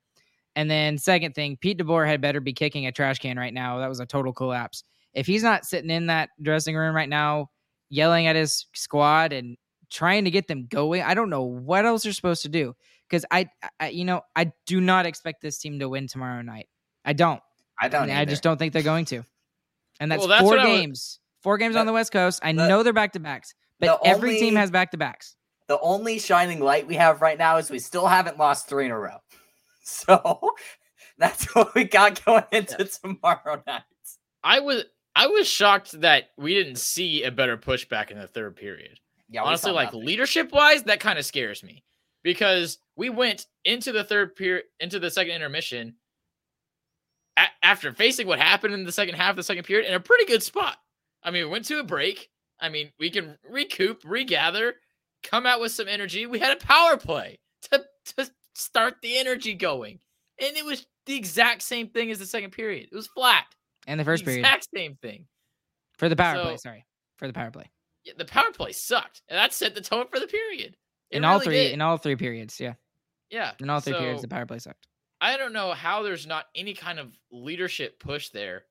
And 0.55 0.69
then 0.69 0.97
second 0.97 1.33
thing, 1.33 1.57
Pete 1.59 1.79
DeBoer 1.79 2.07
had 2.07 2.21
better 2.21 2.39
be 2.39 2.53
kicking 2.53 2.85
a 2.85 2.91
trash 2.91 3.19
can 3.19 3.37
right 3.37 3.53
now. 3.53 3.79
That 3.79 3.89
was 3.89 3.99
a 3.99 4.05
total 4.05 4.33
collapse. 4.33 4.83
If 5.13 5.25
he's 5.27 5.43
not 5.43 5.65
sitting 5.65 5.89
in 5.89 6.07
that 6.07 6.29
dressing 6.41 6.75
room 6.75 6.95
right 6.95 7.09
now, 7.09 7.49
yelling 7.89 8.27
at 8.27 8.35
his 8.35 8.65
squad 8.73 9.33
and 9.33 9.57
trying 9.91 10.25
to 10.25 10.31
get 10.31 10.47
them 10.47 10.67
going, 10.67 11.01
I 11.01 11.13
don't 11.13 11.29
know 11.29 11.43
what 11.43 11.85
else 11.85 12.03
they're 12.03 12.13
supposed 12.13 12.43
to 12.43 12.49
do. 12.49 12.75
Because 13.09 13.25
I, 13.29 13.47
I, 13.79 13.89
you 13.89 14.05
know, 14.05 14.21
I 14.35 14.51
do 14.65 14.79
not 14.81 15.05
expect 15.05 15.41
this 15.41 15.57
team 15.59 15.79
to 15.79 15.89
win 15.89 16.07
tomorrow 16.07 16.41
night. 16.41 16.67
I 17.05 17.13
don't. 17.13 17.41
I 17.79 17.89
don't. 17.89 18.09
I 18.09 18.25
just 18.25 18.43
don't 18.43 18.57
think 18.57 18.73
they're 18.73 18.81
going 18.81 19.05
to. 19.05 19.23
and 19.99 20.11
that's, 20.11 20.19
Well, 20.19 20.27
that's 20.29 20.41
four 20.41 20.51
what 20.51 20.59
I 20.59 20.65
was- 20.69 20.79
games. 20.79 21.19
Four 21.41 21.57
games 21.57 21.75
on 21.75 21.85
The- 21.85 21.91
the 21.91 21.93
West 21.93 22.11
Coast. 22.13 22.39
I 22.41 22.53
the- 22.53 22.67
know 22.67 22.83
they're 22.83 22.93
back 22.93 23.11
to 23.13 23.19
backs, 23.19 23.53
but 23.79 24.01
the 24.01 24.07
every 24.07 24.39
team 24.39 24.55
has 24.55 24.71
back 24.71 24.91
to 24.91 24.97
backs. 24.97 25.35
The 25.67 25.79
only 25.81 26.17
shining 26.19 26.59
light 26.61 26.87
we 26.87 26.95
have 26.95 27.21
right 27.21 27.37
now 27.37 27.57
is 27.57 27.69
we 27.69 27.79
still 27.79 28.07
haven't 28.07 28.37
lost 28.37 28.67
three 28.69 28.85
in 28.85 28.91
a 28.91 28.97
row. 28.99 29.17
So 29.85 30.39
that's 31.17 31.53
what 31.53 31.75
we 31.75 31.83
got 31.83 32.23
going 32.23 32.45
into 32.51 32.85
tomorrow 32.85 33.61
night. 33.67 33.83
I 34.43 34.59
was 34.61 34.85
I 35.15 35.27
was 35.27 35.47
shocked 35.47 35.99
that 36.01 36.29
we 36.37 36.53
didn't 36.53 36.77
see 36.77 37.23
a 37.23 37.31
better 37.31 37.57
pushback 37.57 38.09
in 38.09 38.17
the 38.17 38.27
third 38.27 38.55
period. 38.55 38.99
Yeah, 39.29 39.43
Honestly, 39.43 39.71
like 39.71 39.93
leadership 39.93 40.51
wise, 40.51 40.83
that 40.83 40.99
kind 40.99 41.19
of 41.19 41.25
scares 41.25 41.63
me 41.63 41.83
because 42.23 42.77
we 42.95 43.09
went 43.09 43.45
into 43.65 43.91
the 43.91 44.03
third 44.03 44.35
period, 44.35 44.65
into 44.79 44.99
the 44.99 45.11
second 45.11 45.33
intermission, 45.33 45.95
a- 47.37 47.47
after 47.65 47.91
facing 47.91 48.27
what 48.27 48.39
happened 48.39 48.73
in 48.73 48.85
the 48.85 48.91
second 48.91 49.15
half 49.15 49.31
of 49.31 49.35
the 49.37 49.43
second 49.43 49.63
period 49.63 49.87
in 49.87 49.93
a 49.93 49.99
pretty 49.99 50.25
good 50.25 50.43
spot. 50.43 50.77
I 51.23 51.31
mean, 51.31 51.43
we 51.45 51.49
went 51.49 51.65
to 51.65 51.79
a 51.79 51.83
break. 51.83 52.29
I 52.59 52.69
mean, 52.69 52.91
we 52.99 53.09
can 53.09 53.37
recoup, 53.49 54.01
regather, 54.05 54.75
come 55.23 55.45
out 55.45 55.59
with 55.61 55.71
some 55.71 55.87
energy. 55.87 56.25
We 56.25 56.39
had 56.39 56.55
a 56.55 56.65
power 56.65 56.97
play 56.97 57.39
to 57.71 57.83
to 58.17 58.29
start 58.53 58.95
the 59.01 59.17
energy 59.17 59.53
going, 59.53 59.99
and 60.39 60.55
it 60.55 60.65
was 60.65 60.85
the 61.05 61.15
exact 61.15 61.61
same 61.61 61.89
thing 61.89 62.11
as 62.11 62.19
the 62.19 62.25
second 62.25 62.51
period. 62.51 62.89
It 62.91 62.95
was 62.95 63.07
flat. 63.07 63.45
And 63.87 63.99
the 63.99 64.05
first 64.05 64.23
the 64.23 64.31
period 64.31 64.45
exact 64.45 64.67
same 64.73 64.95
thing. 65.01 65.25
for 65.97 66.09
the 66.09 66.15
power 66.15 66.41
play. 66.41 66.57
Sorry, 66.57 66.85
for 67.17 67.27
the 67.27 67.33
power 67.33 67.51
play. 67.51 67.69
Yeah, 68.05 68.13
the 68.17 68.25
power 68.25 68.51
play 68.51 68.71
sucked, 68.71 69.21
and 69.29 69.37
that 69.37 69.53
set 69.53 69.75
the 69.75 69.81
tone 69.81 70.05
for 70.11 70.19
the 70.19 70.27
period. 70.27 70.75
It 71.09 71.17
in 71.17 71.25
all 71.25 71.35
really 71.35 71.45
three, 71.45 71.63
did. 71.65 71.73
in 71.73 71.81
all 71.81 71.97
three 71.97 72.15
periods. 72.15 72.59
Yeah, 72.59 72.73
yeah, 73.29 73.51
in 73.59 73.69
all 73.69 73.79
three 73.79 73.93
periods, 73.93 74.21
the 74.21 74.27
power 74.27 74.45
play 74.45 74.59
sucked. 74.59 74.87
I 75.21 75.37
don't 75.37 75.53
know 75.53 75.71
how 75.71 76.03
there's 76.03 76.27
not 76.27 76.45
any 76.55 76.73
kind 76.73 76.99
of 76.99 77.17
leadership 77.31 77.99
push 77.99 78.29
there 78.29 78.63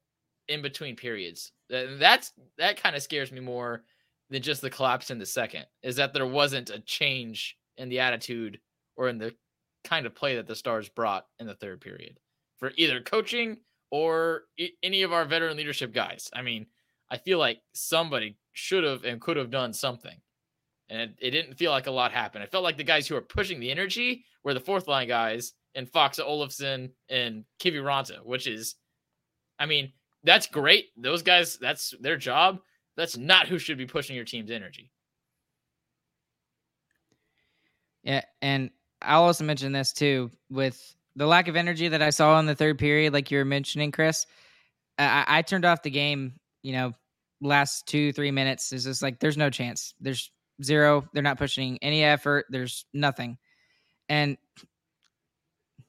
in 0.49 0.61
between 0.61 0.97
periods. 0.97 1.53
That's 1.71 2.33
that 2.59 2.83
kind 2.83 2.95
of 2.95 3.03
scares 3.03 3.33
me 3.33 3.40
more 3.40 3.85
than 4.29 4.42
just 4.42 4.61
the 4.61 4.71
collapse 4.71 5.11
in 5.11 5.18
the 5.18 5.27
second. 5.27 5.66
Is 5.83 5.97
that 5.97 6.12
there 6.12 6.27
wasn't 6.27 6.71
a 6.71 6.81
change 6.81 7.57
in 7.79 7.88
the 7.88 8.01
attitude 8.01 8.61
or 8.97 9.09
in 9.09 9.18
the 9.18 9.35
kind 9.85 10.07
of 10.07 10.14
play 10.14 10.37
that 10.37 10.47
the 10.47 10.57
Stars 10.57 10.88
brought 10.88 11.27
in 11.38 11.47
the 11.47 11.55
third 11.55 11.81
period 11.81 12.18
for 12.59 12.73
either 12.77 13.01
coaching 13.01 13.59
or 13.90 14.45
i- 14.59 14.71
any 14.83 15.03
of 15.03 15.12
our 15.12 15.25
veteran 15.25 15.57
leadership 15.57 15.92
guys. 15.92 16.31
I 16.35 16.42
mean, 16.42 16.66
I 17.11 17.18
feel 17.18 17.38
like 17.38 17.61
somebody 17.75 18.37
should 18.53 18.85
have 18.85 19.05
and 19.05 19.21
could 19.21 19.37
have 19.37 19.51
done 19.51 19.73
something. 19.73 20.16
And 20.88 21.01
it, 21.01 21.11
it 21.21 21.31
didn't 21.31 21.55
feel 21.55 21.71
like 21.71 21.87
a 21.87 21.90
lot 21.92 22.12
happened. 22.12 22.42
I 22.45 22.47
felt 22.47 22.64
like 22.64 22.77
the 22.77 22.85
guys 22.85 23.07
who 23.07 23.14
were 23.14 23.23
pushing 23.23 23.61
the 23.61 23.71
energy 23.71 24.25
were 24.45 24.55
the 24.55 24.61
fourth 24.61 24.88
line 24.88 25.09
guys 25.09 25.53
and 25.75 25.88
Fox 25.88 26.18
Olofsson 26.18 26.90
and 27.09 27.45
Kiviranta, 27.61 28.25
which 28.25 28.47
is, 28.47 28.75
I 29.59 29.66
mean, 29.66 29.92
that's 30.25 30.47
great. 30.47 30.90
Those 30.97 31.23
guys, 31.23 31.57
that's 31.57 31.95
their 32.01 32.16
job. 32.16 32.61
That's 32.97 33.16
not 33.16 33.49
who 33.49 33.59
should 33.59 33.79
be 33.79 33.87
pushing 33.87 34.16
your 34.16 34.25
team's 34.25 34.51
energy. 34.51 34.90
Yeah, 38.03 38.23
and 38.40 38.71
I'll 39.05 39.25
also 39.25 39.45
mention 39.45 39.73
this 39.73 39.93
too 39.93 40.31
with 40.51 40.95
the 41.17 41.27
lack 41.27 41.49
of 41.49 41.57
energy 41.57 41.88
that 41.88 42.03
I 42.03 42.11
saw 42.11 42.38
in 42.38 42.47
the 42.47 42.55
third 42.55 42.79
period, 42.79 43.12
like 43.12 43.31
you 43.31 43.38
were 43.38 43.45
mentioning, 43.45 43.93
Chris. 43.93 44.27
I, 44.99 45.25
I 45.29 45.43
turned 45.43 45.65
off 45.65 45.83
the 45.83 45.91
game. 45.91 46.35
You 46.62 46.73
know, 46.73 46.93
last 47.41 47.87
two 47.87 48.12
three 48.12 48.31
minutes 48.31 48.73
is 48.73 48.85
just 48.85 49.03
like 49.03 49.21
there's 49.21 49.37
no 49.37 49.51
chance. 49.51 49.95
There's 50.01 50.31
zero. 50.62 51.09
They're 51.12 51.23
not 51.23 51.38
pushing 51.38 51.79
any 51.83 52.05
effort. 52.05 52.47
There's 52.51 52.87
nothing, 52.95 53.38
and 54.09 54.37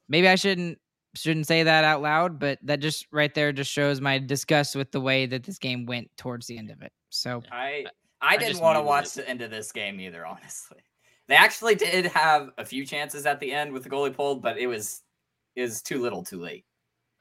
maybe 0.08 0.28
I 0.28 0.34
shouldn't 0.34 0.78
shouldn't 1.14 1.46
say 1.46 1.62
that 1.62 1.84
out 1.84 2.02
loud, 2.02 2.38
but 2.38 2.58
that 2.62 2.80
just 2.80 3.06
right 3.12 3.32
there 3.34 3.52
just 3.52 3.70
shows 3.70 4.00
my 4.00 4.18
disgust 4.18 4.74
with 4.74 4.90
the 4.90 5.00
way 5.00 5.26
that 5.26 5.44
this 5.44 5.58
game 5.58 5.86
went 5.86 6.10
towards 6.16 6.46
the 6.46 6.58
end 6.58 6.70
of 6.70 6.82
it. 6.82 6.92
So 7.10 7.42
I 7.50 7.86
I 8.20 8.36
didn't 8.36 8.60
want 8.60 8.78
to 8.78 8.82
watch 8.82 9.06
it. 9.06 9.14
the 9.16 9.28
end 9.28 9.42
of 9.42 9.50
this 9.50 9.70
game 9.72 10.00
either, 10.00 10.26
honestly. 10.26 10.80
They 11.28 11.34
actually 11.36 11.74
did 11.74 12.06
have 12.06 12.50
a 12.58 12.64
few 12.64 12.84
chances 12.86 13.24
at 13.26 13.40
the 13.40 13.52
end 13.52 13.72
with 13.72 13.84
the 13.84 13.90
goalie 13.90 14.14
pulled, 14.14 14.42
but 14.42 14.58
it 14.58 14.66
was 14.66 15.02
is 15.56 15.82
too 15.82 16.00
little, 16.02 16.22
too 16.22 16.40
late. 16.40 16.64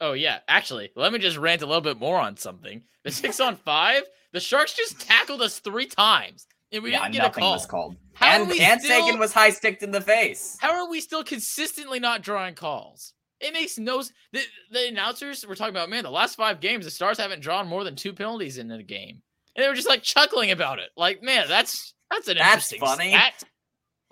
Oh 0.01 0.13
yeah, 0.13 0.39
actually, 0.47 0.91
let 0.95 1.13
me 1.13 1.19
just 1.19 1.37
rant 1.37 1.61
a 1.61 1.65
little 1.65 1.81
bit 1.81 1.97
more 1.99 2.17
on 2.17 2.35
something. 2.37 2.83
The 3.03 3.11
six 3.21 3.39
on 3.39 3.55
five, 3.55 4.03
the 4.33 4.39
Sharks 4.39 4.73
just 4.73 4.99
tackled 4.99 5.41
us 5.41 5.59
three 5.59 5.85
times, 5.85 6.47
and 6.71 6.83
we 6.83 6.91
yeah, 6.91 6.99
didn't 7.03 7.13
get 7.13 7.19
a 7.19 7.27
nothing 7.27 7.41
call. 7.43 7.53
was 7.53 7.65
called. 7.65 7.95
How 8.15 8.41
and 8.43 8.51
and 8.51 8.81
still- 8.81 9.05
Seguin 9.05 9.19
was 9.19 9.33
high 9.33 9.51
sticked 9.51 9.83
in 9.83 9.91
the 9.91 10.01
face. 10.01 10.57
How 10.59 10.73
are 10.83 10.89
we 10.89 10.99
still 10.99 11.23
consistently 11.23 11.99
not 11.99 12.21
drawing 12.21 12.55
calls? 12.55 13.13
It 13.39 13.53
makes 13.53 13.77
no. 13.77 14.03
The, 14.31 14.41
the 14.71 14.87
announcers 14.87 15.45
were 15.45 15.55
talking 15.55 15.73
about, 15.75 15.89
man, 15.89 16.03
the 16.03 16.11
last 16.11 16.35
five 16.35 16.59
games, 16.61 16.85
the 16.85 16.91
Stars 16.91 17.17
haven't 17.17 17.41
drawn 17.41 17.67
more 17.67 17.83
than 17.83 17.95
two 17.95 18.13
penalties 18.13 18.57
in 18.57 18.71
a 18.71 18.81
game, 18.83 19.21
and 19.55 19.63
they 19.63 19.67
were 19.69 19.75
just 19.75 19.87
like 19.89 20.01
chuckling 20.03 20.51
about 20.51 20.79
it. 20.79 20.89
Like, 20.97 21.21
man, 21.23 21.45
that's 21.47 21.93
that's 22.11 22.27
an 22.27 22.37
That's 22.37 22.71
interesting 22.71 22.79
funny. 22.79 23.09
stat. 23.11 23.43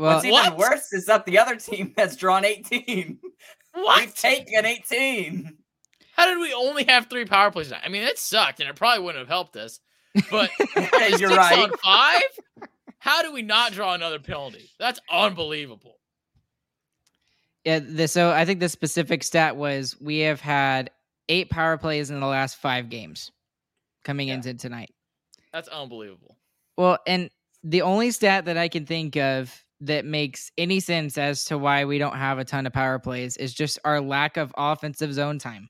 Well, 0.01 0.15
What's 0.15 0.25
even 0.25 0.39
What? 0.39 0.57
worse 0.57 0.91
is 0.93 1.05
that 1.05 1.25
the 1.25 1.37
other 1.39 1.55
team 1.55 1.93
has 1.97 2.15
drawn 2.17 2.43
18. 2.45 3.19
We've 3.75 4.15
taken 4.15 4.65
18. 4.65 5.57
How 6.15 6.25
did 6.25 6.39
we 6.39 6.53
only 6.53 6.83
have 6.85 7.07
three 7.07 7.25
power 7.25 7.51
plays? 7.51 7.67
tonight? 7.67 7.83
I 7.85 7.89
mean, 7.89 8.01
it 8.03 8.17
sucked, 8.19 8.59
and 8.59 8.69
it 8.69 8.75
probably 8.75 9.03
wouldn't 9.03 9.19
have 9.21 9.27
helped 9.29 9.55
us. 9.55 9.79
But 10.29 10.49
the 10.59 11.15
You're 11.19 11.29
six 11.29 11.37
right. 11.37 11.59
on 11.59 11.71
five. 11.77 12.67
How 12.99 13.21
do 13.21 13.31
we 13.31 13.41
not 13.41 13.71
draw 13.73 13.93
another 13.93 14.19
penalty? 14.19 14.69
That's 14.79 14.99
unbelievable. 15.09 15.95
Yeah, 17.63 17.79
the, 17.79 18.07
so 18.07 18.31
I 18.31 18.45
think 18.45 18.59
the 18.59 18.69
specific 18.69 19.23
stat 19.23 19.55
was 19.55 19.95
we 20.01 20.19
have 20.19 20.41
had 20.41 20.89
eight 21.29 21.49
power 21.49 21.77
plays 21.77 22.09
in 22.09 22.19
the 22.19 22.25
last 22.27 22.57
five 22.57 22.89
games 22.89 23.31
coming 24.03 24.27
Yeah. 24.29 24.35
into 24.35 24.53
tonight. 24.55 24.89
That's 25.53 25.67
unbelievable. 25.67 26.37
Well, 26.77 26.97
and 27.05 27.29
the 27.63 27.83
only 27.83 28.11
stat 28.11 28.45
that 28.45 28.57
I 28.57 28.67
can 28.67 28.85
think 28.85 29.15
of 29.15 29.63
that 29.81 30.05
makes 30.05 30.51
any 30.57 30.79
sense 30.79 31.17
as 31.17 31.43
to 31.45 31.57
why 31.57 31.85
we 31.85 31.97
don't 31.97 32.15
have 32.15 32.39
a 32.39 32.45
ton 32.45 32.67
of 32.67 32.73
power 32.73 32.99
plays 32.99 33.35
is 33.37 33.53
just 33.53 33.79
our 33.83 33.99
lack 33.99 34.37
of 34.37 34.53
offensive 34.57 35.13
zone 35.13 35.39
time. 35.39 35.69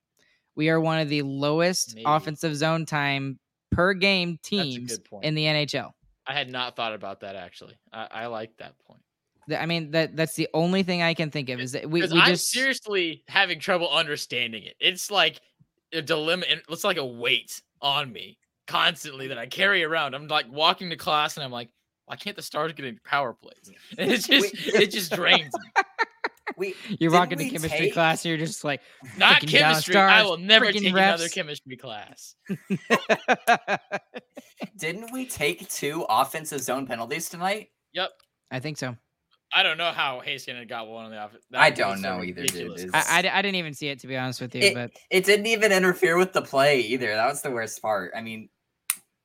We 0.56 0.70
are 0.70 0.82
one 0.82 1.00
of 1.00 1.08
the 1.10 1.22
lowest 1.22 1.96
Maybe. 1.96 2.04
offensive 2.06 2.56
zone 2.56 2.86
time 2.86 3.40
per 3.72 3.94
game 3.94 4.38
teams 4.44 5.00
in 5.24 5.34
the 5.34 5.46
NHL. 5.46 5.92
I 6.28 6.34
had 6.34 6.52
not 6.52 6.76
thought 6.76 6.94
about 6.94 7.22
that 7.22 7.36
actually. 7.36 7.76
I, 7.94 8.08
I 8.12 8.26
like 8.28 8.56
that 8.58 8.76
point. 8.86 9.02
I 9.58 9.66
mean 9.66 9.92
that 9.92 10.16
that's 10.16 10.36
the 10.36 10.50
only 10.54 10.84
thing 10.84 11.02
I 11.02 11.14
can 11.14 11.32
think 11.32 11.50
of 11.50 11.60
is 11.60 11.72
that 11.72 11.90
we, 11.90 12.02
we 12.02 12.20
I'm 12.20 12.32
just 12.32 12.52
seriously 12.52 13.24
having 13.28 13.60
trouble 13.60 13.90
understanding 13.90 14.64
it. 14.64 14.76
It's 14.80 15.10
like 15.10 15.42
a 15.94 16.02
dilemma. 16.02 16.46
It's 16.70 16.84
like 16.84 16.98
a 16.98 17.06
weight 17.06 17.62
on 17.82 18.12
me 18.12 18.38
constantly 18.68 19.28
that 19.28 19.38
I 19.38 19.48
carry 19.48 19.84
around. 19.84 20.16
I'm 20.16 20.28
like 20.28 20.52
walking 20.52 20.90
to 20.90 20.96
class 20.96 21.38
and 21.38 21.44
I'm 21.44 21.52
like, 21.52 21.70
why 22.12 22.18
can't 22.18 22.36
the 22.36 22.42
stars 22.42 22.74
get 22.74 22.84
in 22.86 23.00
power 23.06 23.32
plays? 23.32 23.72
And 23.98 24.12
it's 24.12 24.28
just 24.28 24.54
it 24.68 24.92
just 24.92 25.14
drains 25.14 25.54
me. 25.54 25.84
We, 26.58 26.76
you're 26.90 27.10
didn't 27.10 27.14
walking 27.14 27.38
to 27.38 27.50
chemistry 27.50 27.80
take- 27.80 27.94
class 27.94 28.26
and 28.26 28.30
you're 28.30 28.46
just 28.46 28.66
like 28.66 28.82
Not 29.18 29.42
freaking 29.42 29.52
Dallas 29.52 29.86
chemistry. 29.86 29.96
I 29.96 30.22
will 30.24 30.38
never 30.38 30.66
freaking 30.66 30.82
take 30.82 30.94
another 30.94 31.30
chemistry 31.30 31.78
class. 31.78 32.36
Didn't 34.78 35.12
we 35.14 35.26
take 35.26 35.68
two 35.70 36.06
offensive 36.10 36.60
zone 36.60 36.86
penalties 36.86 37.30
tonight? 37.30 37.70
Yep. 37.94 38.10
I 38.52 38.60
think 38.60 38.78
so. 38.78 38.96
I 39.56 39.64
don't 39.64 39.78
know 39.78 39.92
how 39.92 40.22
Haskin 40.24 40.68
got 40.68 40.88
one 40.88 41.06
on 41.06 41.12
the 41.12 41.24
offense. 41.24 41.44
I 41.54 41.70
don't 41.70 42.02
know 42.02 42.22
either, 42.22 42.42
dude. 42.44 42.52
ridiculous. 42.54 42.84
It's- 42.84 43.06
I, 43.10 43.28
I, 43.28 43.40
I 43.40 43.42
didn't 43.42 43.56
even 43.56 43.74
see 43.74 43.88
it 43.88 44.00
to 44.00 44.08
be 44.08 44.18
honest 44.18 44.42
with 44.42 44.54
you, 44.54 44.62
It- 44.62 44.74
but 44.76 44.92
It 45.10 45.24
didn't 45.24 45.48
even 45.48 45.72
interfere 45.72 46.18
with 46.18 46.34
the 46.34 46.42
play 46.42 46.82
either. 46.82 47.16
That 47.16 47.28
was 47.28 47.42
the 47.42 47.52
worst 47.52 47.82
part. 47.82 48.12
I 48.16 48.22
mean, 48.22 48.50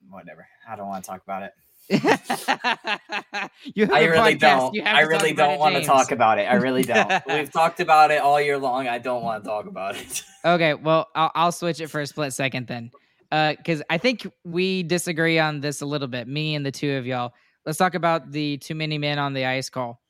whatever. 0.09 0.47
I 0.67 0.77
don't 0.77 0.87
want 0.87 1.05
to 1.05 1.11
talk 1.11 1.23
about 1.25 1.43
it. 1.43 1.53
you 1.91 1.99
have 3.87 3.93
I 3.93 4.01
a 4.01 4.11
really 4.11 4.35
podcast, 4.35 4.41
don't. 4.41 4.75
you 4.75 4.83
have 4.83 4.97
I 4.97 5.01
to 5.03 5.09
talk 5.09 5.23
really 5.23 5.33
don't 5.35 5.59
want 5.59 5.77
to 5.77 5.83
talk 5.83 6.11
about 6.11 6.39
it. 6.39 6.43
I 6.45 6.55
really 6.55 6.83
don't. 6.83 7.23
We've 7.29 7.51
talked 7.51 7.81
about 7.81 8.11
it 8.11 8.21
all 8.21 8.41
year 8.41 8.59
long. 8.59 8.89
I 8.89 8.99
don't 8.99 9.23
want 9.23 9.45
to 9.45 9.49
talk 9.49 9.67
about 9.67 9.97
it. 9.97 10.23
Okay, 10.47 10.75
well, 10.75 11.09
I'll, 11.17 11.33
I'll 11.35 11.51
switch 11.53 11.81
it 11.81 11.89
for 11.89 12.01
a 12.01 12.07
split 12.07 12.33
second 12.33 12.69
then, 12.69 12.93
because 13.57 13.83
I 13.91 13.99
think 13.99 14.25
we 14.45 14.85
disagree 14.85 15.41
on 15.41 15.59
this 15.61 15.81
a 15.81 15.87
little 15.87 16.07
bit. 16.07 16.29
Me 16.29 16.55
and 16.55 16.65
the 16.65 16.71
two 16.71 16.93
of 16.95 17.05
y'all. 17.05 17.33
Let's 17.65 17.79
talk 17.79 17.97
about 17.97 18.31
the 18.31 18.57
too 18.59 18.77
many 18.77 18.97
men 18.97 19.19
on 19.19 19.33
the 19.33 19.45
ice 19.45 19.71
call, 19.71 20.01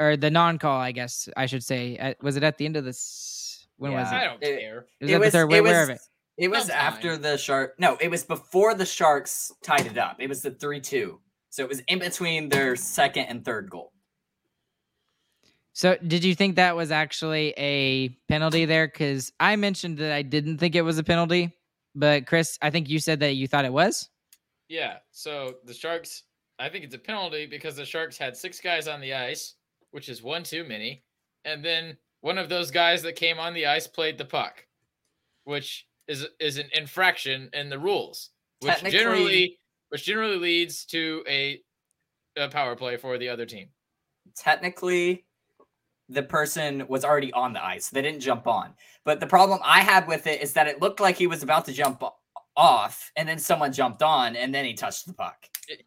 or 0.00 0.16
the 0.16 0.30
non-call, 0.30 0.80
I 0.80 0.92
guess 0.92 1.28
I 1.36 1.44
should 1.44 1.62
say. 1.62 1.98
Uh, 1.98 2.14
was 2.22 2.36
it 2.36 2.42
at 2.42 2.56
the 2.56 2.64
end 2.64 2.76
of 2.78 2.84
this? 2.84 3.66
When 3.76 3.92
was 3.92 4.10
Yeah. 4.10 4.18
I 4.18 4.24
don't 4.24 4.42
It- 4.42 4.60
care. 4.60 4.86
It 4.98 5.04
was 5.04 5.12
at 5.12 5.20
the 5.20 5.30
third. 5.30 5.50
Where, 5.50 5.62
where 5.62 5.82
of 5.82 5.90
it? 5.90 6.00
It 6.38 6.48
was 6.48 6.66
Sometime. 6.66 6.78
after 6.78 7.16
the 7.16 7.38
shark. 7.38 7.74
No, 7.78 7.96
it 8.00 8.10
was 8.10 8.24
before 8.24 8.74
the 8.74 8.84
Sharks 8.84 9.52
tied 9.62 9.86
it 9.86 9.96
up. 9.96 10.16
It 10.18 10.28
was 10.28 10.42
the 10.42 10.50
three-two. 10.50 11.18
So 11.48 11.62
it 11.62 11.68
was 11.68 11.80
in 11.88 11.98
between 11.98 12.50
their 12.50 12.76
second 12.76 13.24
and 13.26 13.44
third 13.44 13.70
goal. 13.70 13.92
So, 15.72 15.96
did 16.06 16.24
you 16.24 16.34
think 16.34 16.56
that 16.56 16.74
was 16.74 16.90
actually 16.90 17.52
a 17.58 18.08
penalty 18.28 18.64
there? 18.64 18.86
Because 18.86 19.32
I 19.40 19.56
mentioned 19.56 19.98
that 19.98 20.12
I 20.12 20.22
didn't 20.22 20.56
think 20.58 20.74
it 20.74 20.80
was 20.82 20.96
a 20.98 21.04
penalty, 21.04 21.52
but 21.94 22.26
Chris, 22.26 22.58
I 22.62 22.70
think 22.70 22.88
you 22.88 22.98
said 22.98 23.20
that 23.20 23.34
you 23.34 23.46
thought 23.46 23.66
it 23.66 23.72
was. 23.72 24.08
Yeah. 24.68 24.96
So 25.10 25.56
the 25.64 25.74
Sharks, 25.74 26.22
I 26.58 26.68
think 26.70 26.84
it's 26.84 26.94
a 26.94 26.98
penalty 26.98 27.46
because 27.46 27.76
the 27.76 27.84
Sharks 27.84 28.16
had 28.16 28.36
six 28.36 28.58
guys 28.60 28.88
on 28.88 29.00
the 29.02 29.12
ice, 29.12 29.54
which 29.90 30.08
is 30.08 30.22
one 30.22 30.42
too 30.42 30.64
many. 30.64 31.04
And 31.44 31.62
then 31.64 31.96
one 32.22 32.38
of 32.38 32.48
those 32.48 32.70
guys 32.70 33.02
that 33.02 33.16
came 33.16 33.38
on 33.38 33.52
the 33.52 33.66
ice 33.66 33.86
played 33.86 34.16
the 34.16 34.24
puck, 34.24 34.64
which 35.44 35.86
is 36.08 36.26
is 36.40 36.58
an 36.58 36.68
infraction 36.74 37.50
in 37.52 37.68
the 37.68 37.78
rules, 37.78 38.30
which 38.60 38.82
generally 38.92 39.58
which 39.88 40.04
generally 40.04 40.38
leads 40.38 40.84
to 40.86 41.22
a, 41.28 41.60
a 42.36 42.48
power 42.48 42.74
play 42.76 42.96
for 42.96 43.18
the 43.18 43.28
other 43.28 43.46
team. 43.46 43.68
technically 44.36 45.24
the 46.08 46.22
person 46.22 46.86
was 46.88 47.04
already 47.04 47.32
on 47.32 47.52
the 47.52 47.64
ice. 47.64 47.88
They 47.90 48.00
didn't 48.02 48.20
jump 48.20 48.46
on. 48.46 48.74
But 49.04 49.18
the 49.18 49.26
problem 49.26 49.58
I 49.64 49.80
had 49.80 50.06
with 50.06 50.28
it 50.28 50.40
is 50.40 50.52
that 50.52 50.68
it 50.68 50.80
looked 50.80 51.00
like 51.00 51.16
he 51.16 51.26
was 51.26 51.42
about 51.42 51.64
to 51.64 51.72
jump 51.72 52.00
off 52.56 53.10
and 53.16 53.28
then 53.28 53.38
someone 53.40 53.72
jumped 53.72 54.02
on 54.02 54.36
and 54.36 54.54
then 54.54 54.64
he 54.64 54.72
touched 54.74 55.06
the 55.08 55.14
puck. 55.14 55.36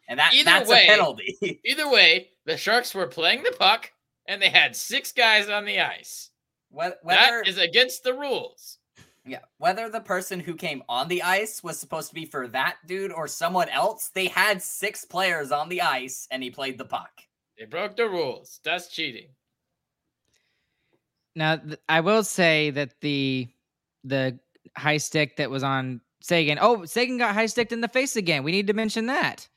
And 0.08 0.18
that, 0.18 0.34
Either 0.34 0.44
that's 0.44 0.68
way- 0.68 0.84
a 0.86 0.90
penalty. 0.90 1.60
Either 1.64 1.88
way, 1.90 2.28
the 2.44 2.58
Sharks 2.58 2.94
were 2.94 3.06
playing 3.06 3.42
the 3.44 3.52
puck 3.58 3.90
and 4.28 4.42
they 4.42 4.50
had 4.50 4.76
six 4.76 5.10
guys 5.12 5.48
on 5.48 5.64
the 5.64 5.80
ice. 5.80 6.28
Whe- 6.70 6.92
Whether 7.02 7.40
that 7.42 7.48
is 7.48 7.56
against 7.56 8.04
the 8.04 8.12
rules. 8.12 8.76
Yeah, 9.30 9.40
whether 9.58 9.88
the 9.88 10.00
person 10.00 10.40
who 10.40 10.54
came 10.54 10.82
on 10.88 11.06
the 11.08 11.22
ice 11.22 11.62
was 11.62 11.78
supposed 11.78 12.08
to 12.08 12.14
be 12.14 12.24
for 12.24 12.48
that 12.48 12.76
dude 12.86 13.12
or 13.12 13.28
someone 13.28 13.68
else, 13.68 14.10
they 14.14 14.26
had 14.26 14.60
six 14.60 15.04
players 15.04 15.52
on 15.52 15.68
the 15.68 15.82
ice 15.82 16.26
and 16.30 16.42
he 16.42 16.50
played 16.50 16.78
the 16.78 16.84
puck. 16.84 17.10
They 17.58 17.64
broke 17.66 17.94
the 17.96 18.08
rules. 18.08 18.58
That's 18.64 18.88
cheating. 18.88 19.28
Now, 21.36 21.56
th- 21.56 21.78
I 21.88 22.00
will 22.00 22.24
say 22.24 22.70
that 22.70 22.94
the 23.02 23.48
the 24.04 24.38
high 24.76 24.96
stick 24.96 25.36
that 25.36 25.50
was 25.50 25.62
on 25.62 26.00
Seguin. 26.22 26.58
Oh, 26.60 26.84
Seguin 26.84 27.18
got 27.18 27.34
high 27.34 27.46
sticked 27.46 27.72
in 27.72 27.80
the 27.80 27.88
face 27.88 28.16
again. 28.16 28.42
We 28.42 28.50
need 28.52 28.66
to 28.66 28.72
mention 28.72 29.06
that. 29.06 29.48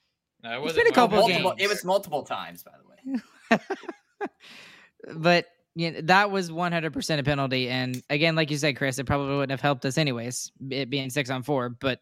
No, 0.43 0.51
it 0.51 0.55
It's 0.57 0.62
wasn't 0.63 0.83
been 0.86 0.91
a 0.93 0.95
couple 0.95 1.17
multiple- 1.17 1.41
Multiple, 1.41 1.57
games. 1.57 1.71
it 1.71 1.73
was 1.73 1.83
multiple 1.86 2.23
times, 2.23 2.63
by 2.63 2.71
the 2.77 3.57
way. 3.57 3.59
But 5.15 5.47
know, 5.75 6.01
that 6.03 6.31
was 6.31 6.51
100% 6.51 7.19
a 7.19 7.23
penalty. 7.23 7.69
And 7.69 8.01
again, 8.09 8.36
like 8.36 8.51
you 8.51 8.57
said, 8.57 8.77
Chris, 8.77 8.99
it 8.99 9.05
probably 9.05 9.36
wouldn't 9.36 9.51
have 9.51 9.62
helped 9.62 9.86
us 9.86 9.97
anyways, 9.97 10.51
it 10.69 10.89
being 10.89 11.09
six 11.09 11.29
on 11.29 11.43
four. 11.43 11.69
But 11.69 11.99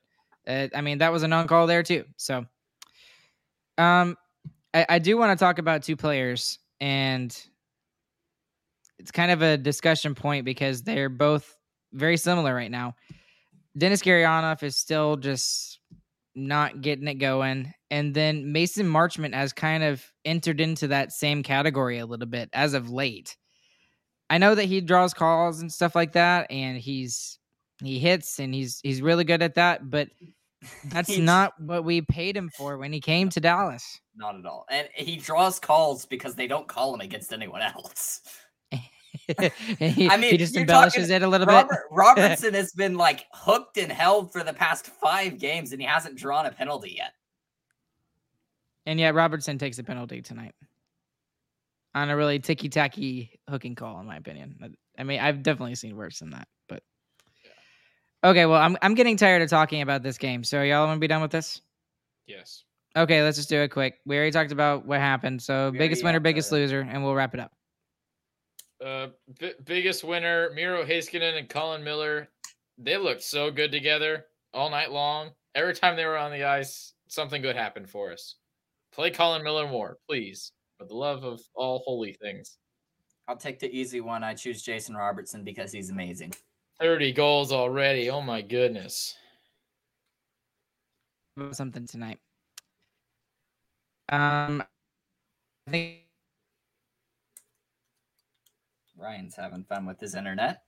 uh, 0.47 0.67
I 0.75 0.81
mean, 0.81 0.99
that 0.99 1.11
was 1.11 1.23
a 1.23 1.27
non 1.27 1.47
call 1.47 1.67
there 1.67 1.83
too. 1.83 2.05
So, 2.17 2.45
um, 3.77 4.17
I, 4.73 4.85
I 4.89 4.99
do 4.99 5.17
want 5.17 5.37
to 5.37 5.43
talk 5.43 5.59
about 5.59 5.83
two 5.83 5.95
players, 5.95 6.59
and 6.79 7.35
it's 8.99 9.11
kind 9.11 9.31
of 9.31 9.41
a 9.41 9.57
discussion 9.57 10.15
point 10.15 10.45
because 10.45 10.83
they're 10.83 11.09
both 11.09 11.55
very 11.93 12.17
similar 12.17 12.53
right 12.53 12.71
now. 12.71 12.95
Denis 13.77 14.01
Gurianov 14.01 14.63
is 14.63 14.77
still 14.77 15.15
just 15.15 15.79
not 16.35 16.81
getting 16.81 17.07
it 17.07 17.15
going. 17.15 17.73
And 17.89 18.13
then 18.13 18.51
Mason 18.51 18.85
Marchment 18.85 19.33
has 19.33 19.53
kind 19.53 19.83
of 19.83 20.03
entered 20.23 20.61
into 20.61 20.87
that 20.87 21.11
same 21.11 21.43
category 21.43 21.99
a 21.99 22.05
little 22.05 22.27
bit 22.27 22.49
as 22.53 22.73
of 22.73 22.89
late. 22.89 23.37
I 24.31 24.37
know 24.37 24.55
that 24.55 24.63
he 24.63 24.79
draws 24.79 25.13
calls 25.13 25.59
and 25.59 25.71
stuff 25.71 25.93
like 25.93 26.13
that, 26.13 26.49
and 26.49 26.77
he's 26.77 27.37
he 27.83 27.99
hits 27.99 28.39
and 28.39 28.53
he's 28.55 28.79
he's 28.81 29.01
really 29.01 29.25
good 29.25 29.41
at 29.41 29.55
that, 29.55 29.89
but 29.89 30.07
that's 30.85 31.17
not 31.17 31.51
what 31.59 31.83
we 31.83 32.01
paid 32.01 32.37
him 32.37 32.49
for 32.55 32.77
when 32.77 32.93
he 32.93 33.01
came 33.01 33.27
to 33.27 33.41
Dallas. 33.41 33.99
Not 34.15 34.37
at 34.37 34.45
all. 34.45 34.65
And 34.71 34.87
he 34.95 35.17
draws 35.17 35.59
calls 35.59 36.05
because 36.05 36.35
they 36.35 36.47
don't 36.47 36.65
call 36.65 36.93
him 36.93 37.01
against 37.01 37.33
anyone 37.33 37.61
else. 37.61 38.21
he, 38.71 40.09
I 40.09 40.15
mean, 40.15 40.31
he 40.31 40.37
just 40.37 40.55
embellishes 40.55 41.09
talking 41.09 41.15
it 41.15 41.23
a 41.23 41.27
little 41.27 41.47
bit. 41.47 41.67
Robertson 41.91 42.53
has 42.53 42.71
been 42.71 42.95
like 42.95 43.25
hooked 43.33 43.77
and 43.77 43.91
held 43.91 44.31
for 44.31 44.45
the 44.45 44.53
past 44.53 44.87
five 44.87 45.39
games, 45.39 45.73
and 45.73 45.81
he 45.81 45.87
hasn't 45.87 46.15
drawn 46.15 46.45
a 46.45 46.51
penalty 46.51 46.95
yet. 46.97 47.11
And 48.85 48.97
yet 48.97 49.13
Robertson 49.13 49.57
takes 49.57 49.77
a 49.77 49.83
penalty 49.83 50.21
tonight 50.21 50.55
on 51.93 52.09
a 52.09 52.15
really 52.15 52.39
ticky 52.39 52.69
tacky 52.69 53.39
hooking 53.49 53.75
call, 53.75 53.99
in 53.99 54.05
my 54.05 54.17
opinion. 54.17 54.75
I- 54.97 55.03
mean, 55.03 55.19
I've 55.19 55.41
definitely 55.43 55.75
seen 55.75 55.95
worse 55.95 56.19
than 56.19 56.29
that, 56.31 56.47
but 56.69 56.83
okay. 58.23 58.45
Well, 58.45 58.61
I'm 58.61 58.77
I'm 58.81 58.93
getting 58.93 59.17
tired 59.17 59.41
of 59.41 59.49
talking 59.49 59.81
about 59.81 60.03
this 60.03 60.17
game. 60.17 60.43
So 60.43 60.61
y'all 60.61 60.85
want 60.85 60.97
to 60.97 60.99
be 60.99 61.07
done 61.07 61.21
with 61.21 61.31
this? 61.31 61.61
Yes. 62.27 62.63
Okay, 62.95 63.23
let's 63.23 63.37
just 63.37 63.49
do 63.49 63.61
it 63.61 63.69
quick. 63.69 63.99
We 64.05 64.15
already 64.17 64.31
talked 64.31 64.51
about 64.51 64.85
what 64.85 64.99
happened. 64.99 65.41
So 65.41 65.71
We 65.71 65.77
biggest 65.77 66.03
winner, 66.03 66.19
biggest 66.19 66.49
the- 66.49 66.57
loser, 66.57 66.81
and 66.81 67.03
we'll 67.03 67.15
wrap 67.15 67.33
it 67.33 67.39
up. 67.39 67.51
Uh, 68.83 69.07
b- 69.39 69.53
biggest 69.63 70.03
winner, 70.03 70.51
Miro 70.53 70.83
Heiskanen 70.83 71.37
and 71.37 71.47
Colin 71.47 71.83
Miller. 71.83 72.29
They 72.77 72.97
looked 72.97 73.21
so 73.23 73.51
good 73.51 73.71
together 73.71 74.25
all 74.53 74.69
night 74.69 74.91
long. 74.91 75.31
Every 75.55 75.73
time 75.75 75.95
they 75.95 76.05
were 76.05 76.17
on 76.17 76.31
the 76.31 76.43
ice, 76.45 76.93
something 77.07 77.41
good 77.41 77.55
happened 77.55 77.89
for 77.89 78.11
us. 78.11 78.35
Play 78.91 79.11
Colin 79.11 79.43
Miller 79.43 79.67
more, 79.67 79.97
please, 80.07 80.51
for 80.81 80.87
the 80.87 80.95
love 80.95 81.23
of 81.23 81.39
all 81.53 81.83
holy 81.85 82.13
things. 82.13 82.57
I'll 83.27 83.37
take 83.37 83.59
the 83.59 83.71
easy 83.71 84.01
one. 84.01 84.23
I 84.23 84.33
choose 84.33 84.63
Jason 84.63 84.95
Robertson 84.95 85.43
because 85.43 85.71
he's 85.71 85.91
amazing. 85.91 86.33
30 86.79 87.13
goals 87.13 87.51
already. 87.51 88.09
Oh 88.09 88.21
my 88.21 88.41
goodness. 88.41 89.13
Something 91.51 91.85
tonight. 91.85 92.17
Um, 94.09 94.63
I 95.67 95.71
think 95.71 95.97
Ryan's 98.97 99.35
having 99.35 99.63
fun 99.63 99.85
with 99.85 99.99
his 99.99 100.15
internet. 100.15 100.63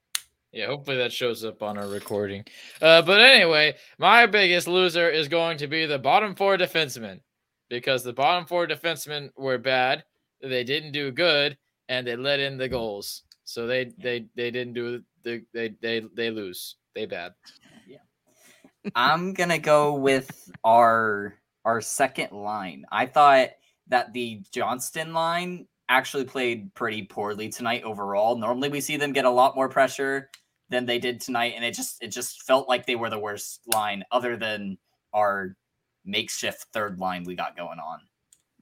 Yeah, 0.51 0.67
hopefully 0.67 0.97
that 0.97 1.11
shows 1.11 1.43
up 1.43 1.63
on 1.63 1.79
our 1.79 1.87
recording. 1.87 2.45
Uh, 2.79 3.01
but 3.01 3.19
anyway, 3.19 3.75
my 3.97 4.27
biggest 4.27 4.67
loser 4.67 5.09
is 5.09 5.27
going 5.27 5.57
to 5.57 5.67
be 5.67 5.87
the 5.87 5.97
bottom 5.97 6.35
four 6.35 6.55
defensemen 6.55 7.21
because 7.73 8.03
the 8.03 8.13
bottom 8.13 8.45
four 8.45 8.67
defensemen 8.67 9.29
were 9.35 9.57
bad. 9.57 10.03
They 10.41 10.63
didn't 10.63 10.91
do 10.91 11.11
good, 11.11 11.57
and 11.89 12.05
they 12.05 12.15
let 12.15 12.39
in 12.39 12.57
the 12.57 12.69
goals. 12.69 13.23
So 13.45 13.65
they 13.65 13.85
they 13.97 14.27
they 14.35 14.51
didn't 14.51 14.73
do 14.73 15.01
the 15.23 15.43
they 15.53 15.75
they 15.81 16.03
they 16.13 16.29
lose. 16.29 16.75
They 16.93 17.07
bad. 17.07 17.33
Yeah. 17.87 17.97
I'm 18.95 19.33
gonna 19.33 19.57
go 19.57 19.95
with 19.95 20.51
our 20.63 21.35
our 21.65 21.81
second 21.81 22.31
line. 22.31 22.85
I 22.91 23.07
thought 23.07 23.49
that 23.87 24.13
the 24.13 24.41
Johnston 24.51 25.13
line 25.13 25.67
actually 25.89 26.25
played 26.25 26.73
pretty 26.75 27.03
poorly 27.03 27.49
tonight 27.49 27.83
overall. 27.83 28.37
Normally 28.37 28.69
we 28.69 28.81
see 28.81 28.97
them 28.97 29.13
get 29.13 29.25
a 29.25 29.29
lot 29.29 29.55
more 29.55 29.67
pressure 29.67 30.29
than 30.69 30.85
they 30.85 30.99
did 30.99 31.19
tonight, 31.19 31.53
and 31.55 31.65
it 31.65 31.73
just 31.73 32.03
it 32.03 32.09
just 32.09 32.43
felt 32.43 32.69
like 32.69 32.85
they 32.85 32.95
were 32.95 33.09
the 33.09 33.19
worst 33.19 33.61
line 33.73 34.03
other 34.11 34.37
than 34.37 34.77
our 35.11 35.55
makeshift 36.05 36.65
third 36.73 36.99
line 36.99 37.23
we 37.23 37.35
got 37.35 37.55
going 37.57 37.79
on. 37.79 37.99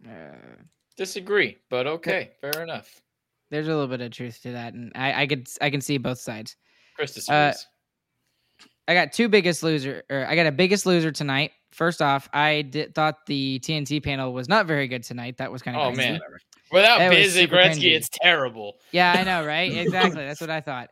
uh, 0.09 0.61
Disagree, 0.97 1.57
but 1.69 1.87
okay, 1.87 2.31
fair 2.41 2.61
enough. 2.63 3.01
there's 3.49 3.67
a 3.67 3.71
little 3.71 3.87
bit 3.87 4.01
of 4.01 4.11
truth 4.11 4.41
to 4.43 4.51
that, 4.51 4.73
and 4.73 4.91
I 4.95 5.21
I 5.23 5.27
could 5.27 5.47
I 5.61 5.69
can 5.69 5.81
see 5.81 5.97
both 5.97 6.19
sides. 6.19 6.55
Chris 6.95 7.13
disagrees. 7.13 7.65
I 8.87 8.93
got 8.93 9.13
two 9.13 9.29
biggest 9.29 9.63
loser, 9.63 10.03
or 10.09 10.25
I 10.27 10.35
got 10.35 10.47
a 10.47 10.51
biggest 10.51 10.85
loser 10.85 11.11
tonight. 11.11 11.51
First 11.71 12.01
off, 12.01 12.27
I 12.33 12.63
did, 12.63 12.93
thought 12.93 13.25
the 13.25 13.59
TNT 13.59 14.03
panel 14.03 14.33
was 14.33 14.49
not 14.49 14.65
very 14.65 14.87
good 14.87 15.03
tonight. 15.03 15.37
That 15.37 15.51
was 15.51 15.61
kind 15.61 15.77
of 15.77 15.83
Oh, 15.83 15.93
crazy. 15.93 16.11
man. 16.11 16.19
Without 16.71 16.99
that 16.99 17.09
was 17.09 17.17
Busy 17.17 17.41
super 17.41 17.55
Gretzky, 17.55 17.83
cringy. 17.91 17.95
it's 17.95 18.09
terrible. 18.09 18.75
Yeah, 18.91 19.13
I 19.17 19.23
know, 19.23 19.45
right? 19.45 19.71
Exactly. 19.77 20.25
That's 20.25 20.41
what 20.41 20.49
I 20.49 20.59
thought. 20.61 20.89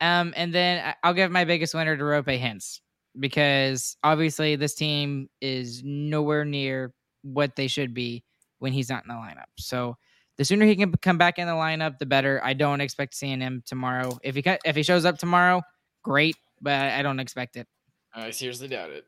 Um, 0.00 0.32
and 0.36 0.52
then 0.54 0.82
I- 0.84 0.94
I'll 1.02 1.14
give 1.14 1.30
my 1.30 1.44
biggest 1.44 1.74
winner 1.74 1.96
to 1.96 2.02
Roope 2.02 2.40
Hintz 2.40 2.80
because 3.18 3.96
obviously 4.02 4.56
this 4.56 4.74
team 4.74 5.28
is 5.40 5.82
nowhere 5.84 6.44
near 6.44 6.94
what 7.22 7.56
they 7.56 7.68
should 7.68 7.94
be 7.94 8.24
when 8.58 8.72
he's 8.72 8.88
not 8.88 9.04
in 9.04 9.08
the 9.08 9.14
lineup. 9.14 9.50
So 9.58 9.96
the 10.38 10.44
sooner 10.44 10.66
he 10.66 10.76
can 10.76 10.92
come 10.92 11.18
back 11.18 11.38
in 11.38 11.46
the 11.46 11.52
lineup, 11.52 11.98
the 11.98 12.06
better. 12.06 12.40
I 12.42 12.54
don't 12.54 12.80
expect 12.80 13.14
seeing 13.14 13.40
him 13.40 13.62
tomorrow. 13.66 14.18
If 14.22 14.34
he 14.34 14.42
cut, 14.42 14.60
if 14.64 14.76
he 14.76 14.82
shows 14.82 15.04
up 15.04 15.18
tomorrow, 15.18 15.62
great, 16.02 16.36
but 16.60 16.74
I 16.74 17.02
don't 17.02 17.20
expect 17.20 17.56
it. 17.56 17.66
I 18.14 18.30
seriously 18.30 18.68
doubt 18.68 18.90
it. 18.90 19.04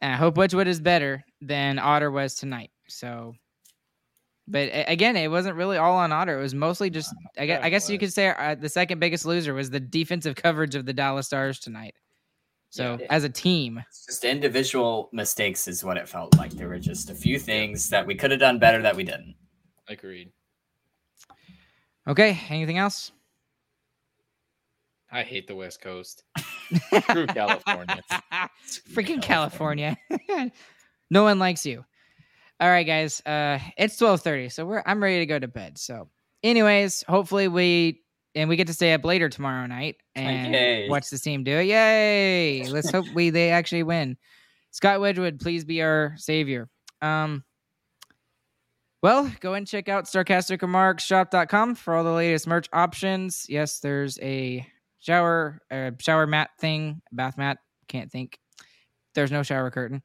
And 0.00 0.12
I 0.12 0.16
hope 0.16 0.36
Wedgewood 0.36 0.68
is 0.68 0.80
better 0.80 1.24
than 1.40 1.78
Otter 1.78 2.10
was 2.10 2.34
tonight. 2.34 2.70
So, 2.88 3.34
but 4.46 4.70
again, 4.72 5.16
it 5.16 5.30
wasn't 5.30 5.56
really 5.56 5.76
all 5.76 5.96
on 5.96 6.12
Otter. 6.12 6.38
It 6.38 6.42
was 6.42 6.54
mostly 6.54 6.90
just, 6.90 7.14
I 7.38 7.46
guess, 7.46 7.64
I 7.64 7.70
guess 7.70 7.90
you 7.90 7.98
could 7.98 8.12
say 8.12 8.28
uh, 8.28 8.54
the 8.54 8.68
second 8.68 9.00
biggest 9.00 9.24
loser 9.24 9.54
was 9.54 9.70
the 9.70 9.80
defensive 9.80 10.36
coverage 10.36 10.74
of 10.74 10.86
the 10.86 10.92
Dallas 10.92 11.26
Stars 11.26 11.58
tonight. 11.58 11.94
So, 12.70 12.98
Yeah. 13.00 13.06
as 13.10 13.24
a 13.24 13.28
team, 13.30 13.82
It's 13.88 14.06
just 14.06 14.24
individual 14.24 15.08
mistakes 15.12 15.66
is 15.68 15.82
what 15.84 15.96
it 15.96 16.08
felt 16.08 16.36
like. 16.36 16.50
There 16.52 16.68
were 16.68 16.78
just 16.78 17.10
a 17.10 17.14
few 17.14 17.38
things 17.38 17.88
that 17.90 18.06
we 18.06 18.14
could 18.14 18.30
have 18.30 18.40
done 18.40 18.58
better 18.58 18.82
that 18.82 18.96
we 18.96 19.04
didn't. 19.04 19.34
Agreed. 19.88 20.32
okay. 22.06 22.38
Anything 22.48 22.78
else? 22.78 23.12
I 25.10 25.22
hate 25.22 25.46
the 25.46 25.54
West 25.54 25.80
Coast. 25.80 26.24
Screw 27.02 27.26
California. 27.28 28.00
Freaking 28.92 29.22
California. 29.22 29.96
no 31.10 31.22
one 31.22 31.38
likes 31.38 31.64
you. 31.64 31.84
All 32.58 32.68
right, 32.68 32.86
guys. 32.86 33.20
Uh 33.24 33.58
it's 33.78 33.96
12:30, 33.96 34.50
so 34.50 34.66
we're 34.66 34.82
I'm 34.84 35.02
ready 35.02 35.18
to 35.20 35.26
go 35.26 35.38
to 35.38 35.46
bed. 35.48 35.78
So, 35.78 36.08
anyways, 36.42 37.04
hopefully 37.08 37.48
we 37.48 38.02
and 38.36 38.48
we 38.48 38.56
get 38.56 38.66
to 38.68 38.74
stay 38.74 38.92
up 38.92 39.04
later 39.04 39.28
tomorrow 39.28 39.66
night 39.66 39.96
and 40.14 40.52
Yay. 40.54 40.88
watch 40.88 41.08
the 41.10 41.18
team 41.18 41.42
do 41.42 41.56
it. 41.56 41.64
Yay! 41.64 42.68
Let's 42.68 42.90
hope 42.90 43.06
we 43.14 43.30
they 43.30 43.50
actually 43.50 43.82
win. 43.82 44.16
Scott 44.70 45.00
Wedgewood, 45.00 45.40
please 45.40 45.64
be 45.64 45.82
our 45.82 46.14
savior. 46.18 46.68
Um 47.02 47.42
well, 49.02 49.30
go 49.40 49.54
and 49.54 49.66
check 49.66 49.88
out 49.88 50.06
sarcasticremarksshop.com 50.06 51.74
for 51.76 51.94
all 51.94 52.04
the 52.04 52.10
latest 52.10 52.46
merch 52.46 52.68
options. 52.72 53.46
Yes, 53.48 53.78
there's 53.80 54.18
a 54.20 54.66
shower 55.00 55.60
uh, 55.70 55.92
shower 56.00 56.26
mat 56.26 56.50
thing, 56.60 57.02
bath 57.12 57.38
mat. 57.38 57.58
Can't 57.88 58.10
think. 58.10 58.38
There's 59.14 59.30
no 59.30 59.42
shower 59.42 59.70
curtain. 59.70 60.02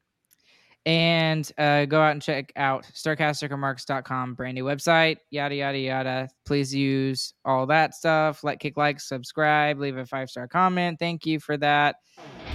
And 0.86 1.50
uh, 1.60 1.86
go 1.86 2.02
out 2.02 2.14
and 2.14 2.22
check 2.22 2.52
out 2.56 2.86
starcastermarks.com, 2.86 4.34
brand 4.34 4.56
new 4.56 4.66
website, 4.66 5.18
yada, 5.30 5.54
yada, 5.54 5.78
yada. 5.78 6.30
Please 6.46 6.74
use 6.74 7.34
all 7.46 7.68
that 7.68 7.94
stuff. 7.94 8.44
Like, 8.44 8.60
kick, 8.60 8.78
like, 8.78 9.00
subscribe, 9.00 9.80
leave 9.80 9.98
a 9.98 10.06
five 10.06 10.30
star 10.30 10.48
comment. 10.48 10.98
Thank 10.98 11.26
you 11.26 11.40
for 11.40 11.56
that. 11.58 11.98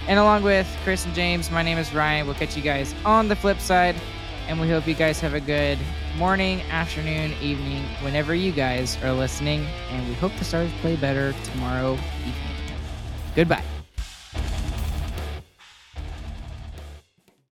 And 0.07 0.19
along 0.19 0.43
with 0.43 0.67
Chris 0.83 1.05
and 1.05 1.15
James, 1.15 1.49
my 1.51 1.61
name 1.61 1.77
is 1.77 1.93
Ryan. 1.93 2.25
We'll 2.25 2.35
catch 2.35 2.57
you 2.57 2.63
guys 2.63 2.93
on 3.05 3.29
the 3.29 3.35
flip 3.35 3.59
side. 3.59 3.95
And 4.47 4.61
we 4.61 4.69
hope 4.69 4.87
you 4.87 4.93
guys 4.93 5.19
have 5.19 5.33
a 5.33 5.41
good 5.41 5.77
morning, 6.17 6.61
afternoon, 6.69 7.33
evening, 7.41 7.83
whenever 8.01 8.33
you 8.33 8.53
guys 8.53 8.97
are 9.03 9.11
listening. 9.11 9.65
And 9.91 10.07
we 10.07 10.13
hope 10.15 10.33
the 10.37 10.45
Stars 10.45 10.71
play 10.79 10.95
better 10.95 11.33
tomorrow 11.43 11.93
evening. 11.93 12.33
Goodbye. 13.35 13.63